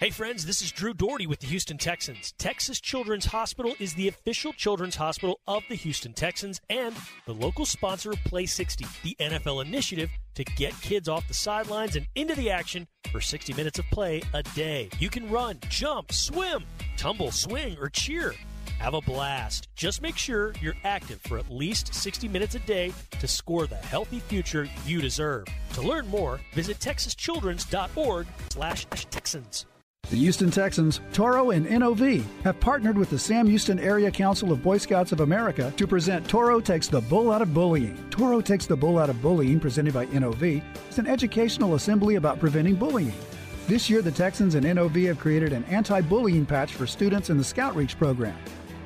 Hey 0.00 0.08
friends, 0.08 0.46
this 0.46 0.62
is 0.62 0.72
Drew 0.72 0.94
Dougherty 0.94 1.26
with 1.26 1.40
the 1.40 1.46
Houston 1.48 1.76
Texans. 1.76 2.32
Texas 2.38 2.80
Children's 2.80 3.26
Hospital 3.26 3.74
is 3.78 3.92
the 3.92 4.08
official 4.08 4.54
children's 4.54 4.96
hospital 4.96 5.40
of 5.46 5.62
the 5.68 5.74
Houston 5.74 6.14
Texans 6.14 6.58
and 6.70 6.96
the 7.26 7.34
local 7.34 7.66
sponsor 7.66 8.12
of 8.12 8.24
Play 8.24 8.46
60, 8.46 8.86
the 9.02 9.14
NFL 9.20 9.62
initiative 9.62 10.08
to 10.36 10.44
get 10.56 10.72
kids 10.80 11.06
off 11.06 11.28
the 11.28 11.34
sidelines 11.34 11.96
and 11.96 12.06
into 12.14 12.34
the 12.34 12.48
action 12.48 12.88
for 13.12 13.20
60 13.20 13.52
minutes 13.52 13.78
of 13.78 13.84
play 13.90 14.22
a 14.32 14.42
day. 14.42 14.88
You 14.98 15.10
can 15.10 15.28
run, 15.28 15.58
jump, 15.68 16.12
swim, 16.12 16.64
tumble, 16.96 17.30
swing, 17.30 17.76
or 17.78 17.90
cheer. 17.90 18.32
Have 18.78 18.94
a 18.94 19.02
blast. 19.02 19.68
Just 19.76 20.00
make 20.00 20.16
sure 20.16 20.54
you're 20.62 20.76
active 20.82 21.20
for 21.20 21.36
at 21.36 21.50
least 21.50 21.92
60 21.92 22.26
minutes 22.26 22.54
a 22.54 22.60
day 22.60 22.94
to 23.18 23.28
score 23.28 23.66
the 23.66 23.76
healthy 23.76 24.20
future 24.20 24.66
you 24.86 25.02
deserve. 25.02 25.44
To 25.74 25.82
learn 25.82 26.08
more, 26.08 26.40
visit 26.54 26.78
texaschildrens.org 26.78 28.26
slash 28.48 28.86
Texans. 29.10 29.66
The 30.10 30.16
Houston 30.16 30.50
Texans, 30.50 31.00
Toro, 31.12 31.50
and 31.50 31.70
NOV 31.70 32.24
have 32.42 32.58
partnered 32.58 32.98
with 32.98 33.10
the 33.10 33.18
Sam 33.18 33.46
Houston 33.46 33.78
Area 33.78 34.10
Council 34.10 34.50
of 34.50 34.60
Boy 34.60 34.76
Scouts 34.76 35.12
of 35.12 35.20
America 35.20 35.72
to 35.76 35.86
present 35.86 36.26
Toro 36.26 36.58
Takes 36.58 36.88
the 36.88 37.00
Bull 37.00 37.30
Out 37.30 37.42
of 37.42 37.54
Bullying. 37.54 37.96
Toro 38.10 38.40
Takes 38.40 38.66
the 38.66 38.74
Bull 38.74 38.98
Out 38.98 39.08
of 39.08 39.22
Bullying, 39.22 39.60
presented 39.60 39.94
by 39.94 40.06
NOV, 40.06 40.42
is 40.42 40.98
an 40.98 41.06
educational 41.06 41.76
assembly 41.76 42.16
about 42.16 42.40
preventing 42.40 42.74
bullying. 42.74 43.14
This 43.68 43.88
year, 43.88 44.02
the 44.02 44.10
Texans 44.10 44.56
and 44.56 44.66
NOV 44.66 44.96
have 45.06 45.20
created 45.20 45.52
an 45.52 45.62
anti 45.66 46.00
bullying 46.00 46.44
patch 46.44 46.72
for 46.72 46.88
students 46.88 47.30
in 47.30 47.38
the 47.38 47.44
Scout 47.44 47.76
Reach 47.76 47.96
program. 47.96 48.36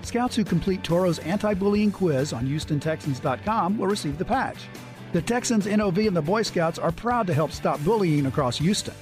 Scouts 0.03 0.37
who 0.37 0.45
complete 0.45 0.85
Toro's 0.85 1.20
anti 1.20 1.55
bullying 1.55 1.91
quiz 1.91 2.35
on 2.35 2.47
HoustonTexans.com 2.47 3.79
will 3.79 3.87
receive 3.87 4.18
the 4.18 4.27
patch. 4.27 4.66
The 5.12 5.22
Texans, 5.22 5.66
NOV, 5.66 6.01
and 6.01 6.16
the 6.16 6.20
Boy 6.20 6.43
Scouts 6.43 6.79
are 6.79 6.93
proud 6.93 7.27
to 7.29 7.33
help 7.33 7.51
stop 7.51 7.83
bullying 7.83 8.27
across 8.27 8.59
Houston. 8.59 8.93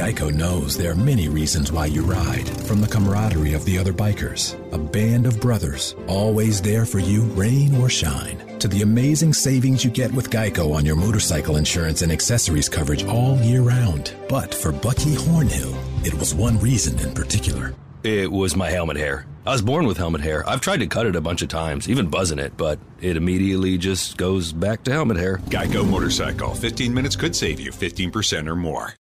Geico 0.00 0.32
knows 0.32 0.78
there 0.78 0.92
are 0.92 0.96
many 0.96 1.28
reasons 1.28 1.70
why 1.70 1.84
you 1.84 2.00
ride. 2.00 2.48
From 2.66 2.80
the 2.80 2.86
camaraderie 2.86 3.52
of 3.52 3.66
the 3.66 3.76
other 3.76 3.92
bikers, 3.92 4.56
a 4.72 4.78
band 4.78 5.26
of 5.26 5.42
brothers, 5.42 5.94
always 6.06 6.62
there 6.62 6.86
for 6.86 7.00
you, 7.00 7.24
rain 7.36 7.78
or 7.78 7.90
shine, 7.90 8.38
to 8.60 8.66
the 8.66 8.80
amazing 8.80 9.34
savings 9.34 9.84
you 9.84 9.90
get 9.90 10.10
with 10.10 10.30
Geico 10.30 10.74
on 10.74 10.86
your 10.86 10.96
motorcycle 10.96 11.56
insurance 11.56 12.00
and 12.00 12.10
accessories 12.10 12.66
coverage 12.66 13.04
all 13.04 13.36
year 13.42 13.60
round. 13.60 14.14
But 14.26 14.54
for 14.54 14.72
Bucky 14.72 15.16
Hornhill, 15.16 15.76
it 16.02 16.14
was 16.14 16.34
one 16.34 16.58
reason 16.60 16.98
in 16.98 17.12
particular. 17.12 17.74
It 18.02 18.32
was 18.32 18.56
my 18.56 18.70
helmet 18.70 18.96
hair. 18.96 19.26
I 19.44 19.50
was 19.52 19.60
born 19.60 19.86
with 19.86 19.98
helmet 19.98 20.22
hair. 20.22 20.48
I've 20.48 20.62
tried 20.62 20.80
to 20.80 20.86
cut 20.86 21.04
it 21.04 21.14
a 21.14 21.20
bunch 21.20 21.42
of 21.42 21.50
times, 21.50 21.90
even 21.90 22.06
buzzing 22.06 22.38
it, 22.38 22.56
but 22.56 22.78
it 23.02 23.18
immediately 23.18 23.76
just 23.76 24.16
goes 24.16 24.50
back 24.50 24.82
to 24.84 24.92
helmet 24.92 25.18
hair. 25.18 25.42
Geico 25.50 25.86
Motorcycle. 25.86 26.54
15 26.54 26.94
minutes 26.94 27.16
could 27.16 27.36
save 27.36 27.60
you 27.60 27.70
15% 27.70 28.48
or 28.48 28.56
more. 28.56 28.94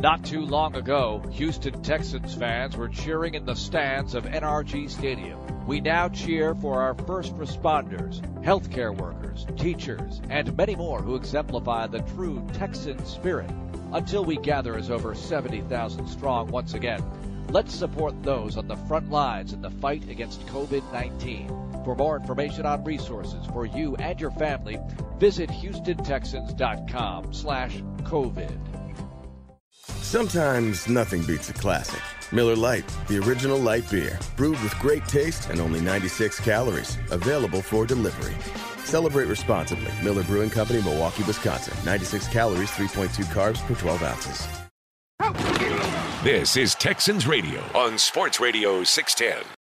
Not 0.00 0.24
too 0.24 0.42
long 0.42 0.76
ago, 0.76 1.24
Houston 1.32 1.82
Texans 1.82 2.32
fans 2.32 2.76
were 2.76 2.88
cheering 2.88 3.34
in 3.34 3.44
the 3.44 3.56
stands 3.56 4.14
of 4.14 4.26
NRG 4.26 4.88
Stadium. 4.88 5.66
We 5.66 5.80
now 5.80 6.08
cheer 6.08 6.54
for 6.54 6.80
our 6.82 6.94
first 6.94 7.34
responders, 7.36 8.20
healthcare 8.44 8.96
workers, 8.96 9.44
teachers, 9.56 10.20
and 10.30 10.56
many 10.56 10.76
more 10.76 11.02
who 11.02 11.16
exemplify 11.16 11.88
the 11.88 11.98
true 12.14 12.46
Texan 12.52 13.04
spirit. 13.06 13.50
Until 13.92 14.24
we 14.24 14.36
gather 14.36 14.76
as 14.76 14.88
over 14.88 15.16
70,000 15.16 16.06
strong 16.06 16.46
once 16.46 16.74
again, 16.74 17.02
let's 17.48 17.74
support 17.74 18.22
those 18.22 18.56
on 18.56 18.68
the 18.68 18.76
front 18.76 19.10
lines 19.10 19.52
in 19.52 19.62
the 19.62 19.70
fight 19.70 20.08
against 20.08 20.46
COVID-19. 20.46 21.84
For 21.84 21.96
more 21.96 22.18
information 22.18 22.66
on 22.66 22.84
resources 22.84 23.44
for 23.46 23.66
you 23.66 23.96
and 23.96 24.20
your 24.20 24.30
family, 24.30 24.78
visit 25.18 25.50
HoustonTexans.com 25.50 27.32
slash 27.32 27.78
COVID. 28.04 28.67
Sometimes 30.08 30.88
nothing 30.88 31.22
beats 31.22 31.50
a 31.50 31.52
classic. 31.52 32.00
Miller 32.32 32.56
Lite, 32.56 32.90
the 33.08 33.18
original 33.18 33.58
light 33.58 33.90
beer, 33.90 34.18
brewed 34.38 34.58
with 34.62 34.74
great 34.78 35.04
taste 35.04 35.50
and 35.50 35.60
only 35.60 35.82
96 35.82 36.40
calories, 36.40 36.96
available 37.10 37.60
for 37.60 37.84
delivery. 37.84 38.34
Celebrate 38.86 39.26
responsibly. 39.26 39.92
Miller 40.02 40.22
Brewing 40.22 40.48
Company, 40.48 40.80
Milwaukee, 40.80 41.24
Wisconsin. 41.24 41.76
96 41.84 42.26
calories, 42.28 42.70
3.2 42.70 43.26
carbs 43.26 43.60
per 43.66 43.74
12 43.74 44.02
ounces. 44.02 44.48
This 46.24 46.56
is 46.56 46.74
Texans 46.74 47.26
Radio 47.26 47.62
on 47.74 47.98
Sports 47.98 48.40
Radio 48.40 48.82
610. 48.84 49.56